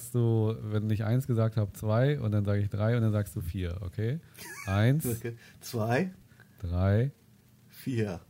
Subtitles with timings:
[0.00, 3.12] sagst du, wenn ich eins gesagt habe, zwei und dann sage ich drei und dann
[3.12, 4.18] sagst du vier, okay?
[4.66, 5.36] Eins, Okay.
[5.60, 6.10] Zwei,
[6.60, 7.10] drei,
[7.68, 8.20] vier.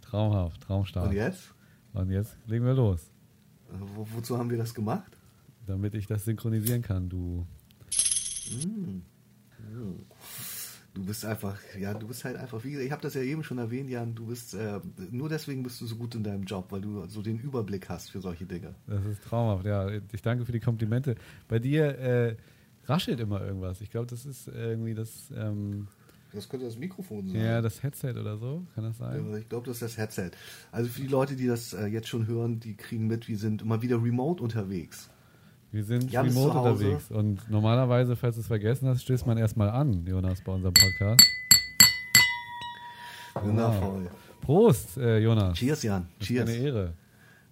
[0.00, 1.08] traumhaft, traumstark.
[1.10, 1.54] Und jetzt?
[1.92, 3.10] Und jetzt legen wir los,
[3.68, 5.16] Wo, wozu haben wir das gemacht?
[5.66, 7.46] damit ich das synchronisieren kann, du.
[10.94, 13.42] Du bist einfach, ja, du bist halt einfach, wie gesagt, ich habe das ja eben
[13.42, 14.78] schon erwähnt, Jan, du bist, äh,
[15.10, 18.10] nur deswegen bist du so gut in deinem Job, weil du so den Überblick hast
[18.10, 18.74] für solche Dinge.
[18.86, 19.88] Das ist traumhaft, ja.
[20.12, 21.14] Ich danke für die Komplimente.
[21.48, 22.36] Bei dir äh,
[22.84, 23.80] raschelt immer irgendwas.
[23.80, 25.88] Ich glaube, das ist irgendwie das, ähm,
[26.34, 27.40] Das könnte das Mikrofon sein.
[27.40, 29.30] ja, das Headset oder so, kann das sein?
[29.30, 30.32] Ja, Ich glaube, das ist das Headset.
[30.72, 33.62] Also für die Leute, die das äh, jetzt schon hören, die kriegen mit, wir sind
[33.62, 35.08] immer wieder remote unterwegs.
[35.72, 39.70] Wir sind ist remote unterwegs und normalerweise, falls du es vergessen hast, stößt man erstmal
[39.70, 41.24] an, Jonas, bei unserem Podcast.
[43.42, 44.10] Wundervoll.
[44.42, 45.56] Prost, äh, Jonas.
[45.56, 46.08] Cheers, Jan.
[46.18, 46.48] Das ist Cheers.
[46.50, 46.92] eine Ehre.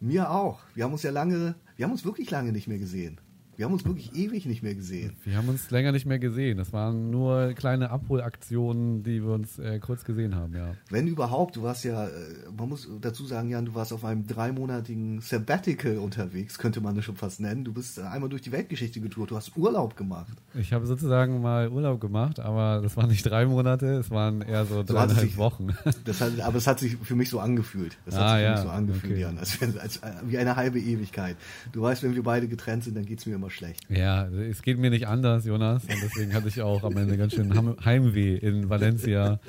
[0.01, 0.61] Mir auch.
[0.75, 3.19] Wir haben uns ja lange, wir haben uns wirklich lange nicht mehr gesehen.
[3.61, 5.13] Wir haben uns wirklich ewig nicht mehr gesehen.
[5.23, 6.57] Wir haben uns länger nicht mehr gesehen.
[6.57, 10.73] Das waren nur kleine Abholaktionen, die wir uns äh, kurz gesehen haben, ja.
[10.89, 12.11] Wenn überhaupt, du warst ja, äh,
[12.57, 17.05] man muss dazu sagen, Jan, du warst auf einem dreimonatigen Sabbatical unterwegs, könnte man das
[17.05, 17.65] schon fast nennen.
[17.65, 20.33] Du bist einmal durch die Weltgeschichte getourt, du hast Urlaub gemacht.
[20.55, 24.65] Ich habe sozusagen mal Urlaub gemacht, aber das waren nicht drei Monate, es waren eher
[24.65, 25.69] so So hat es dreieinhalb sich- Wochen.
[26.07, 27.99] Das hat, aber es hat sich für mich so angefühlt.
[28.07, 29.21] Das hat Ah, sich für ja, mich so angefühlt, okay.
[29.21, 29.39] Jan.
[29.39, 31.37] Als, wenn- als, äh, wie eine halbe Ewigkeit.
[31.73, 33.81] Du weißt, wenn wir beide getrennt sind, dann geht's mir immer schlecht.
[33.91, 35.83] Ja, es geht mir nicht anders, Jonas.
[35.85, 37.53] Und deswegen hatte ich auch am Ende ganz schön
[37.85, 39.41] Heimweh in Valencia.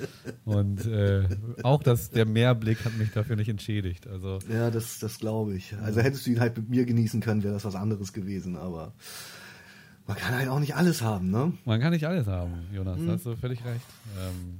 [0.45, 1.27] Und äh,
[1.63, 4.07] auch das, der Meerblick hat mich dafür nicht entschädigt.
[4.07, 5.73] Also Ja, das, das glaube ich.
[5.83, 8.55] Also hättest du ihn halt mit mir genießen können, wäre das was anderes gewesen.
[8.57, 8.93] Aber
[10.07, 11.53] man kann halt auch nicht alles haben, ne?
[11.65, 12.99] man kann nicht alles haben, Jonas.
[13.05, 13.85] Da hast du völlig recht.
[14.19, 14.59] Ähm,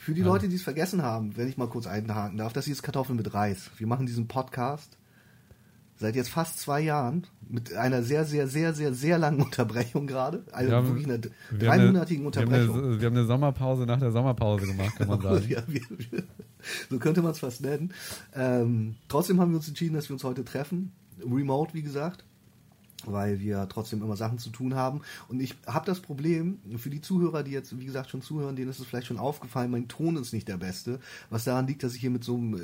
[0.00, 2.72] Für die Leute, die es vergessen haben, wenn ich mal kurz einhaken darf, das hier
[2.72, 3.70] ist Kartoffeln mit Reis.
[3.78, 4.98] Wir machen diesen Podcast
[6.00, 10.44] seit jetzt fast zwei Jahren mit einer sehr, sehr, sehr, sehr, sehr langen Unterbrechung gerade.
[10.50, 11.18] Also wir haben- wirklich einer
[11.58, 12.74] dreimonatigen Unterbrechung.
[12.74, 15.46] Wir haben, eine, wir haben eine Sommerpause nach der Sommerpause gemacht, kann man sagen.
[15.48, 16.22] Ja, wir, wir,
[16.90, 17.92] so könnte man es fast nennen.
[18.34, 20.92] Ähm, trotzdem haben wir uns entschieden, dass wir uns heute treffen.
[21.22, 22.24] Remote, wie gesagt.
[23.06, 25.00] Weil wir trotzdem immer Sachen zu tun haben.
[25.28, 28.68] Und ich habe das Problem, für die Zuhörer, die jetzt, wie gesagt, schon zuhören, denen
[28.70, 31.00] ist es vielleicht schon aufgefallen, mein Ton ist nicht der beste.
[31.30, 32.58] Was daran liegt, dass ich hier mit so einem äh,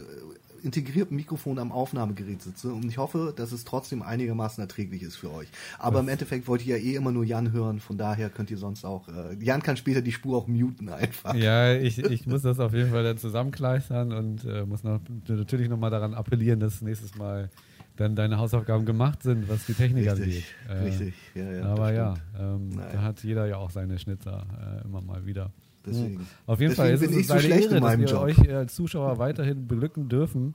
[0.67, 2.73] integrierten Mikrofon am Aufnahmegerät sitze.
[2.73, 5.49] Und ich hoffe, dass es trotzdem einigermaßen erträglich ist für euch.
[5.79, 7.81] Aber im Endeffekt wollt ihr ja eh immer nur Jan hören.
[7.81, 11.35] Von daher könnt ihr sonst auch, äh, Jan kann später die Spur auch muten einfach.
[11.35, 15.69] Ja, ich, ich muss das auf jeden Fall dann zusammenkleistern und äh, muss noch, natürlich
[15.69, 17.49] nochmal daran appellieren, dass nächstes Mal
[17.97, 20.27] dann deine Hausaufgaben gemacht sind, was die Technik angeht.
[20.27, 21.15] Richtig, Äh, richtig.
[21.35, 24.47] Ja, ja, aber das ja, ähm, da hat jeder ja auch seine Schnitzer
[24.83, 25.53] äh, immer mal wieder.
[25.87, 26.27] Deswegen.
[26.47, 28.09] Auf jeden Deswegen Fall ist bin es ich so schlecht Ehre, in dass meinem wir
[28.09, 28.23] Job.
[28.23, 30.55] euch als Zuschauer weiterhin beglücken dürfen.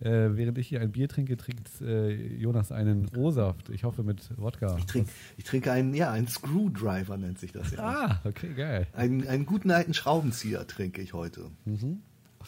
[0.00, 3.68] Äh, während ich hier ein Bier trinke, trinkt äh, Jonas einen O-Saft.
[3.70, 4.76] Ich hoffe mit Wodka.
[4.78, 7.80] Ich trinke, ich trinke einen, ja, einen Screwdriver nennt sich das ja.
[7.80, 8.86] Ah, okay, geil.
[8.92, 11.46] Einen, einen guten alten Schraubenzieher trinke ich heute.
[11.64, 11.98] Mhm.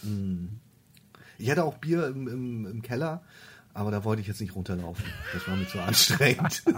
[0.05, 0.49] Mm.
[1.39, 3.23] Ich hatte auch Bier im, im, im Keller,
[3.75, 5.05] aber da wollte ich jetzt nicht runterlaufen.
[5.33, 6.63] Das war mir zu anstrengend.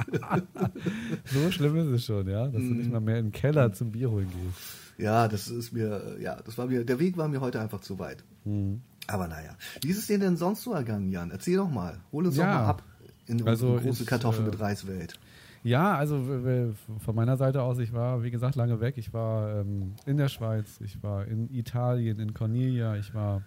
[1.26, 2.76] So schlimm ist es schon, ja, dass du Mhm.
[2.78, 4.81] nicht mal mehr in den Keller zum Bier holen gehst.
[5.02, 7.98] Ja, das ist mir, ja, das war mir, der Weg war mir heute einfach zu
[7.98, 8.24] weit.
[8.44, 8.80] Mhm.
[9.08, 9.56] Aber naja.
[9.82, 11.30] Wie ist es dir denn sonst so ergangen, Jan?
[11.30, 12.00] Erzähl doch mal.
[12.12, 12.44] Hol uns Ja.
[12.46, 12.82] doch mal ab
[13.26, 15.18] in Also unsere große ich, Kartoffel äh, mit Reiswelt.
[15.64, 16.20] Ja, also
[16.98, 18.94] von meiner Seite aus, ich war, wie gesagt, lange weg.
[18.98, 23.42] Ich war ähm, in der Schweiz, ich war in Italien, in Cornelia, ich war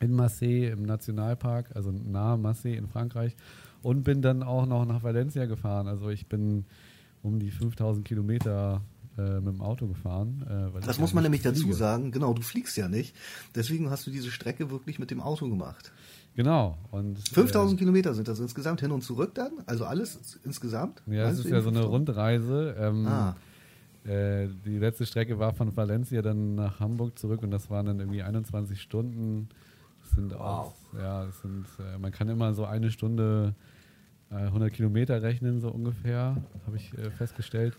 [0.00, 3.36] in Marseille im Nationalpark, also nahe Marseille in Frankreich
[3.82, 5.88] und bin dann auch noch nach Valencia gefahren.
[5.88, 6.64] Also ich bin
[7.22, 8.80] um die 5000 Kilometer
[9.18, 10.44] äh, mit dem Auto gefahren.
[10.76, 11.74] Äh, Das muss ja man nämlich dazu fliege.
[11.76, 12.10] sagen.
[12.12, 13.14] Genau, du fliegst ja nicht.
[13.54, 15.92] Deswegen hast du diese Strecke wirklich mit dem Auto gemacht.
[16.34, 16.78] Genau.
[16.90, 19.52] Und, 5000 Kilometer sind das insgesamt hin und zurück dann?
[19.66, 21.02] Also alles insgesamt?
[21.06, 21.92] Ja, es ist ja so eine 5000?
[21.92, 22.74] Rundreise.
[22.78, 23.36] Ähm, Ah.
[24.06, 28.00] äh, die letzte Strecke war von Valencia dann nach Hamburg zurück und das waren dann
[28.00, 29.48] irgendwie 21 Stunden.
[30.02, 33.54] Das sind auch, ja, das sind, äh, man kann immer so eine Stunde
[34.30, 36.36] äh, 100 Kilometer rechnen, so ungefähr,
[36.66, 37.76] habe ich äh, festgestellt.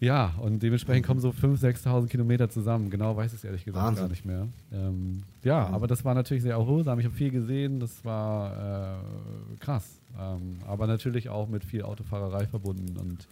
[0.00, 2.88] Ja, und dementsprechend kommen so 5.000, 6.000 Kilometer zusammen.
[2.88, 4.04] Genau weiß ich es ehrlich gesagt Wahnsinn.
[4.04, 4.48] gar nicht mehr.
[4.72, 6.98] Ähm, ja, aber das war natürlich sehr erholsam.
[7.00, 7.80] Ich habe viel gesehen.
[7.80, 10.00] Das war äh, krass.
[10.18, 13.28] Ähm, aber natürlich auch mit viel Autofahrerei verbunden und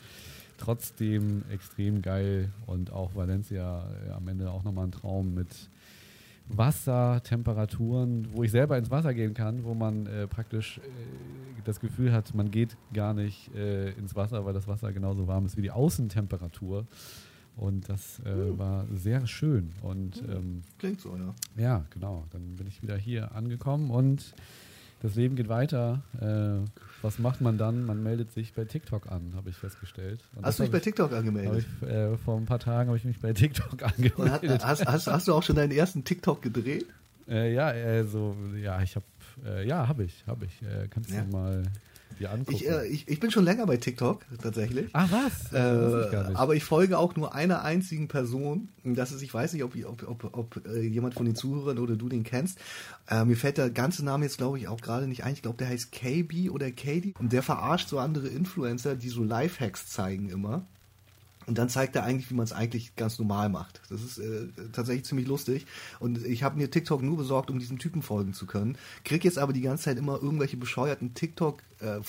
[0.59, 2.51] trotzdem extrem geil.
[2.67, 5.49] Und auch Valencia äh, am Ende auch nochmal ein Traum mit
[6.49, 10.81] Wasser, Temperaturen, wo ich selber ins Wasser gehen kann, wo man äh, praktisch äh,
[11.65, 15.45] das Gefühl hat, man geht gar nicht äh, ins Wasser, weil das Wasser genauso warm
[15.45, 16.87] ist wie die Außentemperatur.
[17.57, 19.73] Und das äh, war sehr schön.
[19.83, 21.35] Und ähm, Klingt so, ja.
[21.57, 22.25] ja, genau.
[22.31, 24.33] Dann bin ich wieder hier angekommen und
[25.01, 26.03] das Leben geht weiter.
[27.03, 27.85] Was macht man dann?
[27.85, 30.21] Man meldet sich bei TikTok an, habe ich festgestellt.
[30.35, 31.65] Und hast du dich bei TikTok angemeldet?
[31.81, 34.65] Ich, äh, vor ein paar Tagen habe ich mich bei TikTok angemeldet.
[34.65, 36.87] Hat, hast, hast, hast, du auch schon deinen ersten TikTok gedreht?
[37.29, 39.07] Äh, ja, äh, so, ja, ich habe,
[39.45, 40.63] äh, ja, habe ich, habe ich.
[40.63, 41.23] Äh, kannst ja.
[41.23, 41.63] du mal
[42.19, 42.57] dir angucken.
[42.57, 44.89] Ich, äh, ich, ich, bin schon länger bei TikTok, tatsächlich.
[44.93, 45.53] Ah, was?
[45.53, 48.69] Äh, ich aber ich folge auch nur einer einzigen Person.
[48.85, 51.97] Das ist, ich weiß nicht, ob, ob, ob, ob äh, jemand von den Zuhörern oder
[51.97, 52.59] du den kennst.
[53.09, 55.33] Äh, mir fällt der ganze Name jetzt, glaube ich, auch gerade nicht ein.
[55.33, 57.15] Ich glaube, der heißt KB oder Katie.
[57.19, 60.65] Und der verarscht so andere Influencer, die so Lifehacks zeigen immer.
[61.49, 63.81] Und dann zeigt er eigentlich, wie man es eigentlich ganz normal macht.
[63.89, 65.65] Das ist äh, tatsächlich ziemlich lustig.
[65.99, 68.77] Und ich habe mir TikTok nur besorgt, um diesem Typen folgen zu können.
[69.03, 72.03] Krieg jetzt aber die ganze Zeit immer irgendwelche bescheuerten TikTok-Vorschläge äh,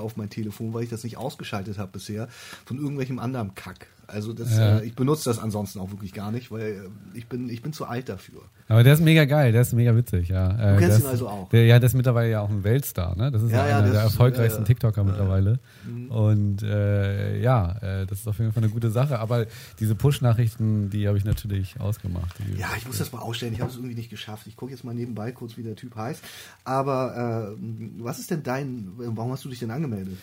[0.00, 2.28] auf mein Telefon, weil ich das nicht ausgeschaltet habe bisher,
[2.64, 3.88] von irgendwelchem anderen Kack.
[4.08, 4.78] Also das, ja.
[4.78, 7.72] äh, ich benutze das ansonsten auch wirklich gar nicht, weil äh, ich bin, ich bin
[7.72, 8.42] zu alt dafür.
[8.68, 10.50] Aber der ist mega geil, der ist mega witzig, ja.
[10.50, 11.48] Äh, du kennst ihn also auch.
[11.48, 13.32] Der, ja, der ist mittlerweile ja auch ein Weltstar, ne?
[13.32, 15.58] Das ist ja, ja einer der erfolgreichsten ist, TikToker mittlerweile.
[15.84, 16.10] Mhm.
[16.10, 19.18] Und äh, ja, äh, das ist auf jeden Fall eine gute Sache.
[19.18, 19.46] Aber
[19.80, 22.36] diese Push-Nachrichten, die habe ich natürlich ausgemacht.
[22.56, 23.54] ja, ich muss das mal ausstellen.
[23.54, 24.46] Ich habe es irgendwie nicht geschafft.
[24.46, 26.22] Ich gucke jetzt mal nebenbei kurz, wie der Typ heißt.
[26.64, 27.56] Aber äh,
[27.98, 30.16] was ist denn dein, warum hast du dich denn angemeldet?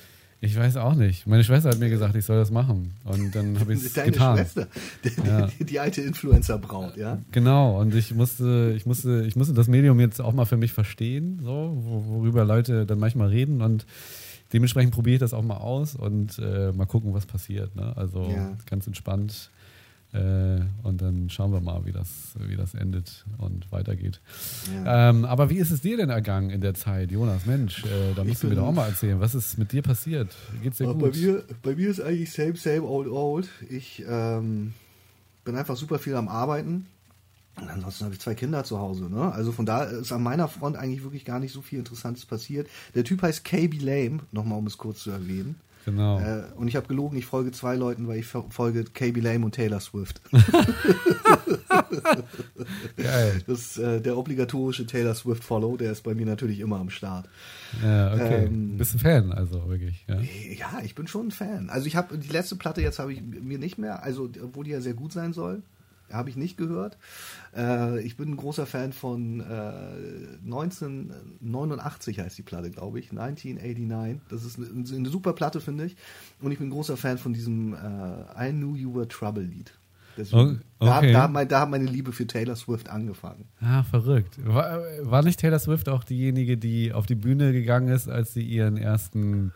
[0.43, 1.25] Ich weiß auch nicht.
[1.25, 2.91] Meine Schwester hat mir gesagt, ich soll das machen.
[3.05, 4.35] Und dann habe ich es getan.
[4.35, 4.67] Schwester,
[5.05, 5.47] die, ja.
[5.47, 7.19] die, die alte Influencer-Braut, ja?
[7.31, 7.79] Genau.
[7.79, 11.39] Und ich musste, ich musste, ich musste das Medium jetzt auch mal für mich verstehen,
[11.41, 11.77] so,
[12.09, 13.61] worüber Leute dann manchmal reden.
[13.61, 13.85] Und
[14.51, 17.73] dementsprechend probiere ich das auch mal aus und äh, mal gucken, was passiert.
[17.77, 17.95] Ne?
[17.95, 18.57] Also ja.
[18.65, 19.49] ganz entspannt
[20.13, 24.21] und dann schauen wir mal, wie das, wie das endet und weitergeht.
[24.85, 25.09] Ja.
[25.09, 27.45] Ähm, aber wie ist es dir denn ergangen in der Zeit, Jonas?
[27.45, 29.19] Mensch, äh, da musst du mir doch auch mal erzählen.
[29.19, 30.35] Was ist mit dir passiert?
[30.61, 30.99] Geht's dir gut?
[30.99, 33.49] Bei mir, bei mir ist eigentlich same, same, old, old.
[33.69, 34.73] Ich ähm,
[35.43, 36.85] bin einfach super viel am Arbeiten.
[37.55, 39.09] Und ansonsten habe ich zwei Kinder zu Hause.
[39.09, 39.31] Ne?
[39.31, 42.67] Also von da ist an meiner Front eigentlich wirklich gar nicht so viel Interessantes passiert.
[42.95, 45.55] Der Typ heißt KB Lame, nochmal um es kurz zu erwähnen.
[45.85, 46.19] Genau.
[46.19, 49.55] Äh, und ich habe gelogen, ich folge zwei Leuten, weil ich folge KB Lame und
[49.55, 50.21] Taylor Swift.
[52.97, 53.41] Geil.
[53.47, 56.89] Das ist äh, der obligatorische Taylor Swift Follow, der ist bei mir natürlich immer am
[56.89, 57.27] Start.
[57.83, 58.45] Ja, okay.
[58.45, 60.05] Ähm, Bist ein Fan, also wirklich.
[60.07, 61.69] Ja, ja ich bin schon ein Fan.
[61.69, 64.71] Also ich habe die letzte Platte jetzt habe ich mir nicht mehr, also obwohl die
[64.71, 65.63] ja sehr gut sein soll,
[66.11, 66.97] habe ich nicht gehört.
[67.55, 73.11] Äh, ich bin ein großer Fan von äh, 1989 heißt die Platte, glaube ich.
[73.11, 74.21] 1989.
[74.29, 75.95] Das ist eine, eine super Platte, finde ich.
[76.41, 79.73] Und ich bin ein großer Fan von diesem äh, I Knew You Were Trouble Lied.
[80.15, 81.11] Deswegen, okay.
[81.11, 83.45] da, da, da, hat meine Liebe für Taylor Swift angefangen.
[83.59, 84.37] Ah, verrückt.
[84.45, 88.43] War, war nicht Taylor Swift auch diejenige, die auf die Bühne gegangen ist, als sie
[88.43, 89.53] ihren ersten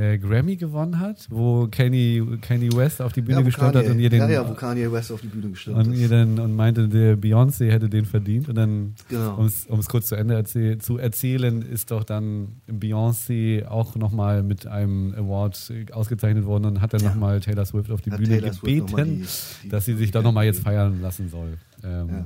[0.00, 3.98] äh, Grammy gewonnen hat, wo Kanye, Kanye West auf die Bühne ja, gestürmt hat und
[3.98, 4.20] ihr den.
[4.20, 6.00] Ja, ja, wo Kanye West auf die Bühne gestürmt und ist.
[6.00, 8.48] Ihr dann, und meinte, der Beyoncé hätte den verdient.
[8.48, 9.36] Und dann, genau.
[9.36, 14.66] um es kurz zu Ende erzähl zu erzählen, ist doch dann Beyoncé auch nochmal mit
[14.66, 17.10] einem Award ausgezeichnet worden und hat dann ja.
[17.10, 19.26] nochmal Taylor Swift auf die hat Bühne Taylor gebeten, die,
[19.64, 21.58] die dass sie sich doch nochmal jetzt feiern lassen soll.
[21.84, 22.24] Ähm, ja, ja.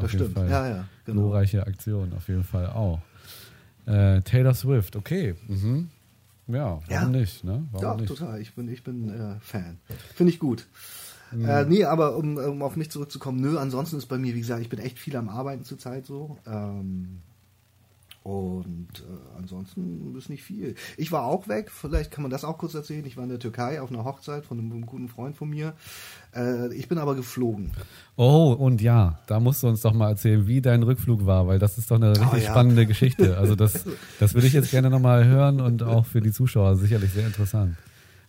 [0.00, 0.34] Das stimmt.
[0.34, 0.48] Fall.
[0.48, 1.22] Ja, ja, genau.
[1.22, 3.00] Glorreiche Aktion, auf jeden Fall auch.
[3.86, 5.34] Äh, Taylor Swift, okay.
[5.48, 5.88] Mhm.
[6.48, 7.08] Ja, warum ja.
[7.08, 7.44] nicht?
[7.44, 7.66] Ne?
[7.72, 8.08] Warum ja, nicht?
[8.08, 8.40] total.
[8.40, 9.78] Ich bin, ich bin äh, Fan.
[10.14, 10.66] Finde ich gut.
[11.32, 11.44] Mhm.
[11.44, 14.62] Äh, nee, aber um, um auf mich zurückzukommen, nö, ansonsten ist bei mir, wie gesagt,
[14.62, 16.38] ich bin echt viel am Arbeiten zurzeit so.
[16.46, 17.22] Ähm,
[18.26, 20.74] und äh, ansonsten ist nicht viel.
[20.96, 23.06] Ich war auch weg, vielleicht kann man das auch kurz erzählen.
[23.06, 25.74] Ich war in der Türkei auf einer Hochzeit von einem, guten Freund von mir.
[26.34, 27.70] Äh, ich bin aber geflogen.
[28.16, 31.60] Oh, und ja, da musst du uns doch mal erzählen, wie dein Rückflug war, weil
[31.60, 32.50] das ist doch eine richtig oh, ja.
[32.50, 33.38] spannende Geschichte.
[33.38, 33.84] Also das,
[34.18, 37.76] das würde ich jetzt gerne nochmal hören und auch für die Zuschauer sicherlich sehr interessant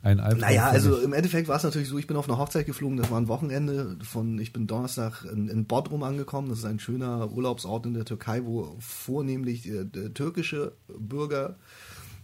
[0.02, 0.42] ein Albtraum.
[0.42, 3.10] Naja, also im Endeffekt war es natürlich so, ich bin auf eine Hochzeit geflogen, das
[3.10, 7.32] war ein Wochenende von, ich bin Donnerstag in, in Bodrum angekommen, das ist ein schöner
[7.32, 11.56] Urlaubsort in der Türkei, wo vornehmlich äh, türkische Bürger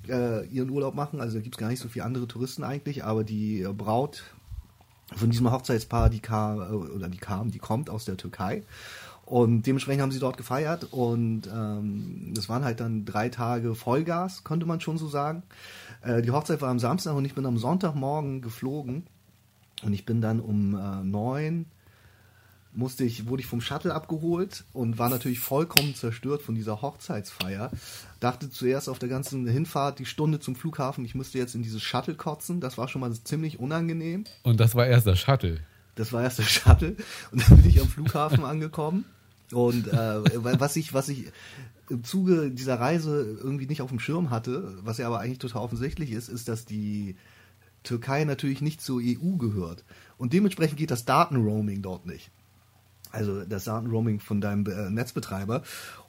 [0.08, 3.04] äh, ihren Urlaub machen, also da gibt es gar nicht so viele andere Touristen eigentlich,
[3.04, 4.24] aber die Braut
[5.16, 8.64] von diesem Hochzeitspaar, die kam, äh, oder die kam, die kommt aus der Türkei
[9.26, 14.44] und dementsprechend haben sie dort gefeiert und ähm, das waren halt dann drei Tage Vollgas,
[14.44, 15.44] könnte man schon so sagen.
[16.02, 19.08] Äh, die Hochzeit war am Samstag und ich bin am Sonntagmorgen geflogen
[19.84, 21.66] und ich bin dann um äh, neun
[22.76, 27.72] musste ich, wurde ich vom Shuttle abgeholt und war natürlich vollkommen zerstört von dieser Hochzeitsfeier.
[28.20, 31.82] Dachte zuerst auf der ganzen Hinfahrt die Stunde zum Flughafen, ich müsste jetzt in dieses
[31.82, 32.60] Shuttle kotzen.
[32.60, 34.24] Das war schon mal ziemlich unangenehm.
[34.44, 35.60] Und das war erst der Shuttle.
[35.96, 36.96] Das war erst der Shuttle
[37.32, 39.06] und dann bin ich am Flughafen angekommen.
[39.52, 41.32] Und äh, was ich, was ich
[41.90, 45.62] im Zuge dieser Reise irgendwie nicht auf dem Schirm hatte, was ja aber eigentlich total
[45.62, 47.16] offensichtlich ist, ist, dass die
[47.84, 49.84] Türkei natürlich nicht zur EU gehört.
[50.18, 52.32] Und dementsprechend geht das Datenroaming dort nicht.
[53.12, 55.62] Also das Datenroaming von deinem äh, Netzbetreiber.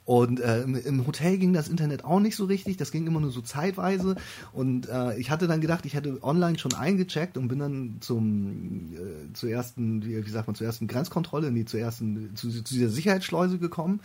[0.06, 3.30] Und äh, im, Hotel ging das Internet auch nicht so richtig, das ging immer nur
[3.30, 4.16] so zeitweise.
[4.52, 8.92] Und äh, ich hatte dann gedacht, ich hätte online schon eingecheckt und bin dann zum
[8.92, 12.75] äh, zur ersten, wie, wie sagt man, zur ersten Grenzkontrolle, nee, zur ersten, zu, zu
[12.75, 14.00] dieser Sicherheitsschleuse gekommen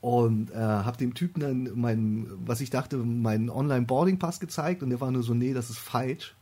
[0.00, 5.00] und äh, habe dem Typen dann meinen, was ich dachte, meinen Online-Boarding-Pass gezeigt und der
[5.00, 6.34] war nur so, nee, das ist falsch.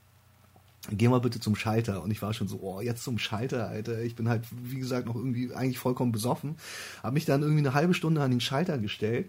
[0.91, 2.03] Geh mal bitte zum Schalter.
[2.03, 4.01] Und ich war schon so, oh, jetzt zum Schalter, Alter.
[4.01, 6.57] Ich bin halt, wie gesagt, noch irgendwie eigentlich vollkommen besoffen.
[7.03, 9.27] Habe mich dann irgendwie eine halbe Stunde an den Schalter gestellt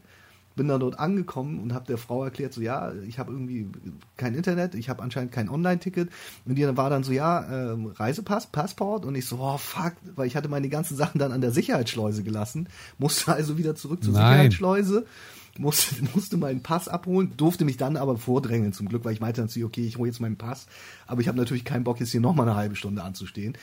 [0.55, 3.67] bin dann dort angekommen und habe der Frau erklärt, so ja, ich habe irgendwie
[4.17, 6.09] kein Internet, ich habe anscheinend kein Online-Ticket.
[6.45, 9.05] Und die war dann so, ja, ähm, Reisepass, Passport.
[9.05, 12.23] Und ich so, oh fuck, weil ich hatte meine ganzen Sachen dann an der Sicherheitsschleuse
[12.23, 12.67] gelassen,
[12.97, 14.23] musste also wieder zurück zur Nein.
[14.23, 15.05] Sicherheitsschleuse,
[15.57, 19.41] musste, musste meinen Pass abholen, durfte mich dann aber vordrängeln zum Glück, weil ich meinte
[19.41, 20.67] natürlich, okay, ich hole jetzt meinen Pass,
[21.07, 23.57] aber ich habe natürlich keinen Bock, jetzt hier nochmal eine halbe Stunde anzustehen.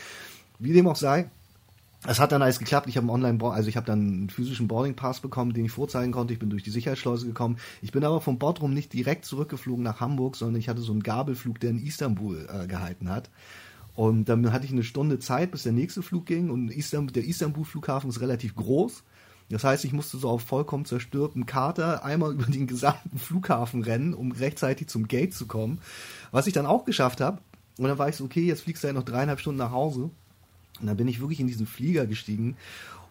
[0.58, 1.30] Wie dem auch sei,
[2.06, 2.88] es hat dann alles geklappt.
[2.88, 5.72] Ich habe einen Online, also ich habe dann einen physischen Boarding Pass bekommen, den ich
[5.72, 6.32] vorzeigen konnte.
[6.32, 7.56] Ich bin durch die Sicherheitsschleuse gekommen.
[7.82, 11.02] Ich bin aber vom Bordrum nicht direkt zurückgeflogen nach Hamburg, sondern ich hatte so einen
[11.02, 13.30] Gabelflug, der in Istanbul äh, gehalten hat.
[13.96, 16.50] Und dann hatte ich eine Stunde Zeit, bis der nächste Flug ging.
[16.50, 19.02] Und Istanbul, der Istanbul-Flughafen ist relativ groß.
[19.50, 24.14] Das heißt, ich musste so auf vollkommen zerstörten Kater einmal über den gesamten Flughafen rennen,
[24.14, 25.80] um rechtzeitig zum Gate zu kommen.
[26.30, 27.38] Was ich dann auch geschafft habe.
[27.78, 30.10] Und dann war ich so, okay, jetzt fliegst du ja noch dreieinhalb Stunden nach Hause.
[30.80, 32.56] Und dann bin ich wirklich in diesen Flieger gestiegen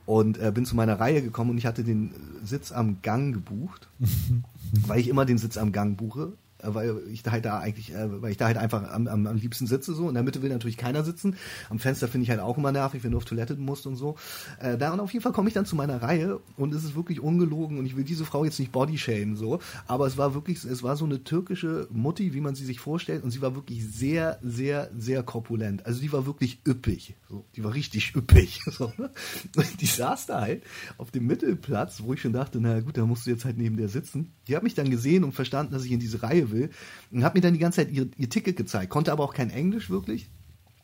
[0.06, 2.12] und äh, bin zu meiner Reihe gekommen und ich hatte den
[2.44, 3.90] Sitz am Gang gebucht,
[4.88, 6.34] weil ich immer den Sitz am Gang buche.
[6.60, 9.28] Äh, weil ich da halt da eigentlich, äh, weil ich da halt einfach am, am,
[9.28, 10.08] am liebsten sitze so.
[10.08, 11.36] In der Mitte will natürlich keiner sitzen.
[11.70, 14.16] Am Fenster finde ich halt auch immer nervig, wenn du auf Toilette musst und so.
[14.60, 16.96] Äh, da und auf jeden Fall komme ich dann zu meiner Reihe und es ist
[16.96, 20.64] wirklich ungelogen und ich will diese Frau jetzt nicht bodyshamen so, aber es war wirklich,
[20.64, 23.86] es war so eine türkische Mutti, wie man sie sich vorstellt und sie war wirklich
[23.86, 25.86] sehr, sehr, sehr korpulent.
[25.86, 27.16] Also die war wirklich üppig.
[27.30, 28.62] So, die war richtig üppig.
[28.78, 29.10] So, ne?
[29.56, 30.62] Und die saß da halt
[30.98, 33.76] auf dem Mittelplatz, wo ich schon dachte, na gut, da musst du jetzt halt neben
[33.76, 34.34] der sitzen.
[34.48, 36.70] Die hat mich dann gesehen und verstanden, dass ich in diese Reihe will
[37.12, 39.50] und hat mir dann die ganze Zeit ihr, ihr Ticket gezeigt, konnte aber auch kein
[39.50, 40.30] Englisch wirklich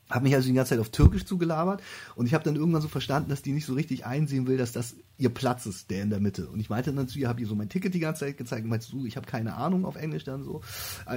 [0.09, 1.81] habe mich also die ganze Zeit auf Türkisch zugelabert
[2.15, 4.71] und ich habe dann irgendwann so verstanden, dass die nicht so richtig einsehen will, dass
[4.71, 6.47] das ihr Platz ist, der in der Mitte.
[6.47, 8.63] Und ich meinte dann zu ihr, habe ihr so mein Ticket die ganze Zeit gezeigt
[8.63, 10.61] und meinst du, ich habe keine Ahnung auf Englisch dann so.
[11.07, 11.15] I,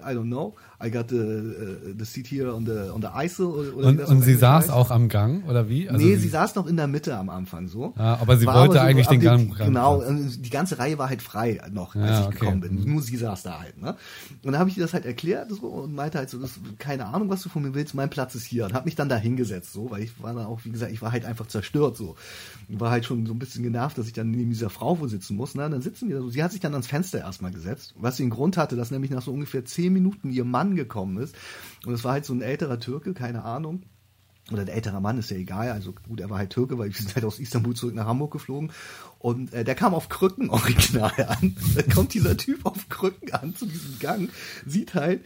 [0.00, 0.54] I don't know.
[0.82, 3.46] I got the, uh, the seat here on the, on the ISIL.
[3.46, 4.72] Oder und, und sie saß heißt.
[4.72, 5.88] auch am Gang oder wie?
[5.88, 7.92] Also nee, sie saß noch in der Mitte am Anfang so.
[7.96, 9.54] Ah, aber sie war wollte aber so, eigentlich den Gang.
[9.56, 12.38] Genau, die ganze Reihe war halt frei noch, als ja, ich okay.
[12.38, 12.92] gekommen bin.
[12.92, 13.80] Nur sie saß da halt.
[13.80, 13.94] Ne?
[14.42, 17.06] Und dann habe ich ihr das halt erklärt so, und meinte halt so, das, keine
[17.06, 18.64] Ahnung, was du von mir willst, mein Platz ist hier.
[18.64, 21.02] Und habe mich dann da hingesetzt so, weil ich war dann auch, wie gesagt, ich
[21.02, 22.16] war halt einfach zerstört so.
[22.68, 25.36] War halt schon so ein bisschen genervt, dass ich dann neben dieser Frau wo sitzen
[25.36, 25.54] muss.
[25.54, 26.30] Na, dann sitzen wir da so.
[26.30, 29.22] Sie hat sich dann ans Fenster erstmal gesetzt, was den Grund hatte, dass nämlich nach
[29.22, 31.34] so ungefähr zehn Minuten ihr Mann gekommen ist.
[31.84, 33.82] Und es war halt so ein älterer Türke, keine Ahnung
[34.52, 36.94] oder der ältere Mann ist ja egal, also gut, er war halt Türke, weil wir
[36.94, 38.72] sind halt aus Istanbul zurück nach Hamburg geflogen
[39.18, 41.56] und äh, der kam auf Krücken original an.
[41.74, 44.28] da kommt dieser Typ auf Krücken an zu diesem Gang,
[44.66, 45.24] sieht halt,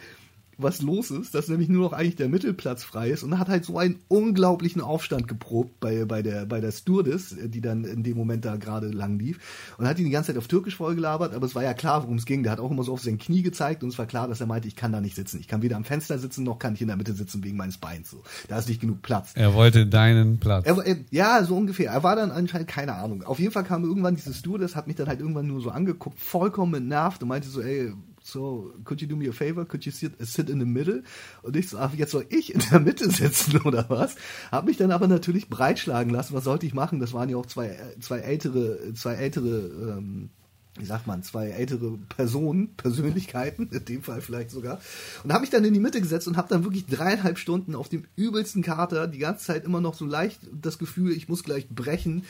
[0.58, 3.64] was los ist, dass nämlich nur noch eigentlich der Mittelplatz frei ist und hat halt
[3.64, 8.16] so einen unglaublichen Aufstand geprobt bei, bei der, bei der Stewardess, die dann in dem
[8.16, 9.38] Moment da gerade lang lief
[9.78, 12.16] und hat ihn die ganze Zeit auf Türkisch vollgelabert, aber es war ja klar, worum
[12.16, 12.42] es ging.
[12.42, 14.46] Der hat auch immer so auf sein Knie gezeigt und es war klar, dass er
[14.46, 15.38] meinte, ich kann da nicht sitzen.
[15.38, 17.78] Ich kann weder am Fenster sitzen, noch kann ich in der Mitte sitzen wegen meines
[17.78, 18.10] Beins.
[18.10, 18.22] So.
[18.48, 19.30] Da ist nicht genug Platz.
[19.34, 20.66] Er wollte deinen Platz.
[20.66, 21.92] Er, er, ja, so ungefähr.
[21.92, 23.22] Er war dann anscheinend, keine Ahnung.
[23.22, 26.18] Auf jeden Fall kam irgendwann dieses Stewardess, hat mich dann halt irgendwann nur so angeguckt,
[26.18, 27.92] vollkommen entnervt und meinte so, ey,
[28.30, 29.64] so, could you do me a favor?
[29.64, 31.02] Could you sit, sit in the middle?
[31.42, 34.16] Und ich so, jetzt soll ich in der Mitte sitzen oder was?
[34.50, 36.34] Hab mich dann aber natürlich breitschlagen lassen.
[36.34, 37.00] Was sollte ich machen?
[37.00, 40.30] Das waren ja auch zwei, zwei ältere, zwei ältere, ähm,
[40.76, 44.80] wie sagt man, zwei ältere Personen, Persönlichkeiten, in dem Fall vielleicht sogar.
[45.24, 47.88] Und habe mich dann in die Mitte gesetzt und habe dann wirklich dreieinhalb Stunden auf
[47.88, 51.68] dem übelsten Kater die ganze Zeit immer noch so leicht das Gefühl, ich muss gleich
[51.68, 52.24] brechen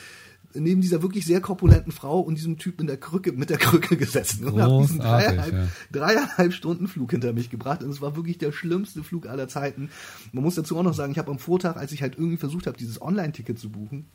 [0.54, 3.96] neben dieser wirklich sehr korpulenten Frau und diesem Typ in der Krücke, mit der Krücke
[3.96, 5.68] gesessen und habe diesen dreieinhalb, ja.
[5.92, 9.90] dreieinhalb Stunden Flug hinter mich gebracht und es war wirklich der schlimmste Flug aller Zeiten.
[10.32, 12.66] Man muss dazu auch noch sagen, ich habe am Vortag, als ich halt irgendwie versucht
[12.66, 14.06] habe, dieses Online-Ticket zu buchen,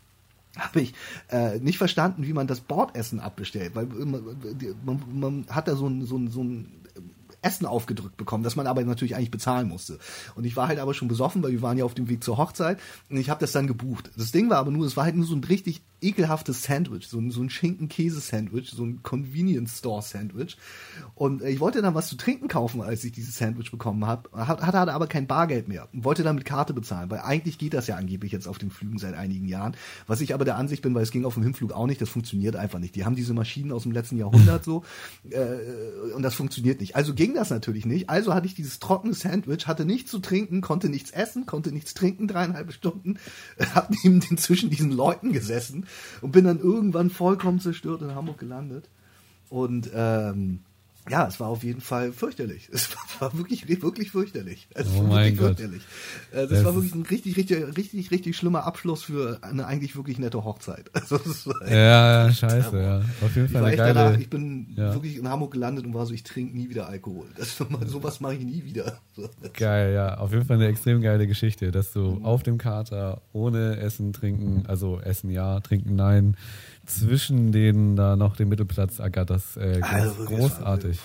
[0.57, 0.93] habe ich
[1.29, 4.23] äh, nicht verstanden, wie man das Bordessen abbestellt, weil man,
[4.85, 6.83] man, man hat da so ein, so ein, so ein
[7.43, 9.99] Essen aufgedrückt bekommen, das man aber natürlich eigentlich bezahlen musste.
[10.35, 12.37] Und ich war halt aber schon besoffen, weil wir waren ja auf dem Weg zur
[12.37, 14.11] Hochzeit und ich habe das dann gebucht.
[14.15, 17.19] Das Ding war aber nur, es war halt nur so ein richtig ekelhaftes Sandwich, so
[17.19, 20.57] ein, so ein Schinken-Käse-Sandwich, so ein Convenience-Store-Sandwich.
[21.15, 24.29] Und äh, ich wollte dann was zu trinken kaufen, als ich dieses Sandwich bekommen habe,
[24.33, 27.73] hatte, hatte aber kein Bargeld mehr und wollte dann mit Karte bezahlen, weil eigentlich geht
[27.73, 29.75] das ja angeblich jetzt auf den Flügen seit einigen Jahren.
[30.07, 32.09] Was ich aber der Ansicht bin, weil es ging auf dem Hinflug auch nicht, das
[32.09, 32.95] funktioniert einfach nicht.
[32.95, 34.83] Die haben diese Maschinen aus dem letzten Jahrhundert so
[35.29, 36.95] äh, und das funktioniert nicht.
[36.95, 38.09] Also ging das natürlich nicht.
[38.09, 41.93] Also hatte ich dieses trockene Sandwich, hatte nichts zu trinken, konnte nichts essen, konnte nichts
[41.93, 43.17] trinken, dreieinhalb Stunden,
[43.75, 45.85] hab neben den zwischen diesen Leuten gesessen
[46.21, 48.89] und bin dann irgendwann vollkommen zerstört in Hamburg gelandet.
[49.49, 50.61] Und ähm,
[51.09, 52.69] ja, es war auf jeden Fall fürchterlich.
[52.71, 54.67] Es war wirklich, wirklich fürchterlich.
[54.73, 55.57] Es oh war mein wirklich Gott.
[55.57, 55.81] fürchterlich.
[56.31, 59.95] Äh, Das, Das war wirklich ein richtig, richtig, richtig, richtig schlimmer Abschluss für eine eigentlich
[59.95, 60.89] wirklich nette Hochzeit.
[61.03, 61.19] Also,
[61.69, 63.01] Ja, scheiße, ja.
[63.21, 64.21] Auf jeden ich Fall eine echt danach, geile.
[64.21, 64.93] ich bin ja.
[64.93, 67.27] wirklich in Hamburg gelandet und war so, ich trinke nie wieder Alkohol.
[67.37, 67.57] Das,
[67.87, 68.99] sowas mache ich nie wieder.
[69.53, 70.17] Geil, ja.
[70.17, 74.65] Auf jeden Fall eine extrem geile Geschichte, dass du auf dem Kater ohne Essen, Trinken,
[74.67, 76.37] also Essen ja, Trinken nein,
[76.85, 79.57] zwischen denen da noch den Mittelplatz ergatterst.
[79.57, 80.99] Äh, ganz Also großartig.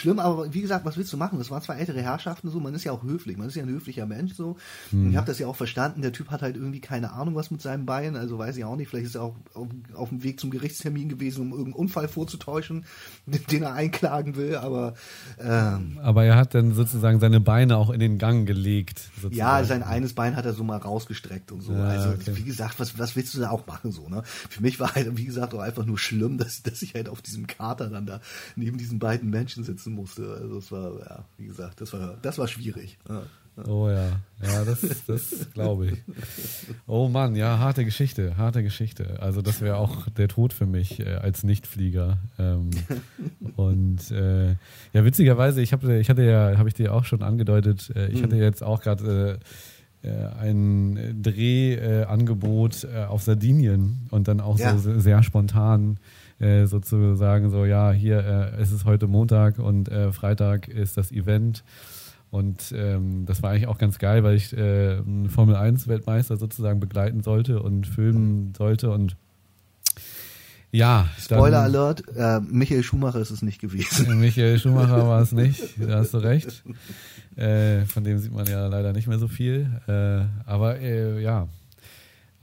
[0.00, 1.38] Schlimm, aber wie gesagt, was willst du machen?
[1.38, 3.68] Das waren zwar ältere Herrschaften so, man ist ja auch höflich, man ist ja ein
[3.68, 4.56] höflicher Mensch so.
[4.90, 5.04] Hm.
[5.04, 7.50] Und ich habe das ja auch verstanden, der Typ hat halt irgendwie keine Ahnung was
[7.50, 10.22] mit seinem Bein, also weiß ich auch nicht, vielleicht ist er auch auf, auf dem
[10.22, 12.86] Weg zum Gerichtstermin gewesen, um irgendeinen Unfall vorzutäuschen,
[13.50, 14.94] den er einklagen will, aber
[15.38, 19.00] ähm, Aber er hat dann sozusagen seine Beine auch in den Gang gelegt.
[19.16, 19.36] Sozusagen.
[19.36, 21.72] ja, sein eines Bein hat er so mal rausgestreckt und so.
[21.72, 22.32] Ja, also okay.
[22.34, 24.22] wie gesagt, was, was willst du da auch machen so, ne?
[24.24, 27.22] Für mich war halt, wie gesagt, auch einfach nur schlimm, dass, dass ich halt auf
[27.22, 28.20] diesem Kater dann da
[28.56, 30.32] neben diesen beiden Menschen sitzen musste.
[30.40, 32.98] Also es war, ja, wie gesagt, das war, das war schwierig.
[33.08, 33.22] Ja.
[33.68, 34.08] Oh ja,
[34.42, 35.98] ja, das, das glaube ich.
[36.86, 39.18] Oh Mann, ja, harte Geschichte, harte Geschichte.
[39.20, 42.18] Also das wäre auch der Tod für mich äh, als Nichtflieger.
[42.38, 42.70] Ähm,
[43.56, 44.50] und äh,
[44.92, 48.22] ja, witzigerweise, ich habe, ich hatte ja, habe ich dir auch schon angedeutet, äh, ich
[48.22, 49.38] hatte jetzt auch gerade
[50.02, 54.78] äh, äh, ein Drehangebot äh, auf Sardinien und dann auch Ja.
[54.78, 55.98] so sehr spontan
[56.40, 58.18] äh, sozusagen so, ja, hier
[58.56, 61.62] äh, es ist heute Montag und äh, Freitag ist das Event.
[62.32, 66.36] Und ähm, das war eigentlich auch ganz geil, weil ich äh, einen Formel 1 Weltmeister
[66.36, 69.16] sozusagen begleiten sollte und filmen sollte und
[70.72, 74.18] ja, dann- Spoiler Alert, äh, Michael Schumacher ist es nicht gewesen.
[74.20, 76.62] Michael Schumacher war es nicht, da hast du recht.
[77.34, 79.68] Äh, von dem sieht man ja leider nicht mehr so viel.
[79.88, 81.48] Äh, aber äh, ja,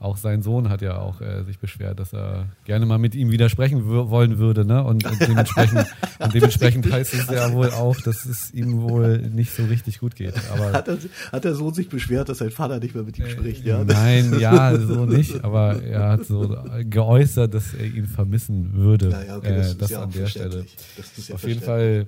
[0.00, 3.32] auch sein Sohn hat ja auch äh, sich beschwert, dass er gerne mal mit ihm
[3.32, 4.64] widersprechen wollen würde.
[4.64, 4.84] Ne?
[4.84, 5.86] Und, und dementsprechend,
[6.20, 10.14] und dementsprechend heißt es ja wohl auch, dass es ihm wohl nicht so richtig gut
[10.14, 10.34] geht.
[10.52, 10.98] Aber Hat, er,
[11.32, 13.64] hat der Sohn sich beschwert, dass sein Vater nicht mehr mit ihm spricht?
[13.64, 16.56] Ja, Äh, Nein, ja, so nicht, aber er hat so
[16.88, 19.10] geäußert, dass er ihn vermissen würde.
[19.10, 20.64] Ja, ja, okay, das äh, ist das ja an der Stelle.
[21.26, 21.60] ja Auf jeden.
[21.60, 22.06] Fall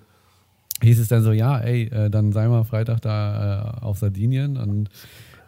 [0.81, 4.57] hieß es dann so, ja, ey, äh, dann sei mal Freitag da äh, auf Sardinien
[4.57, 4.89] und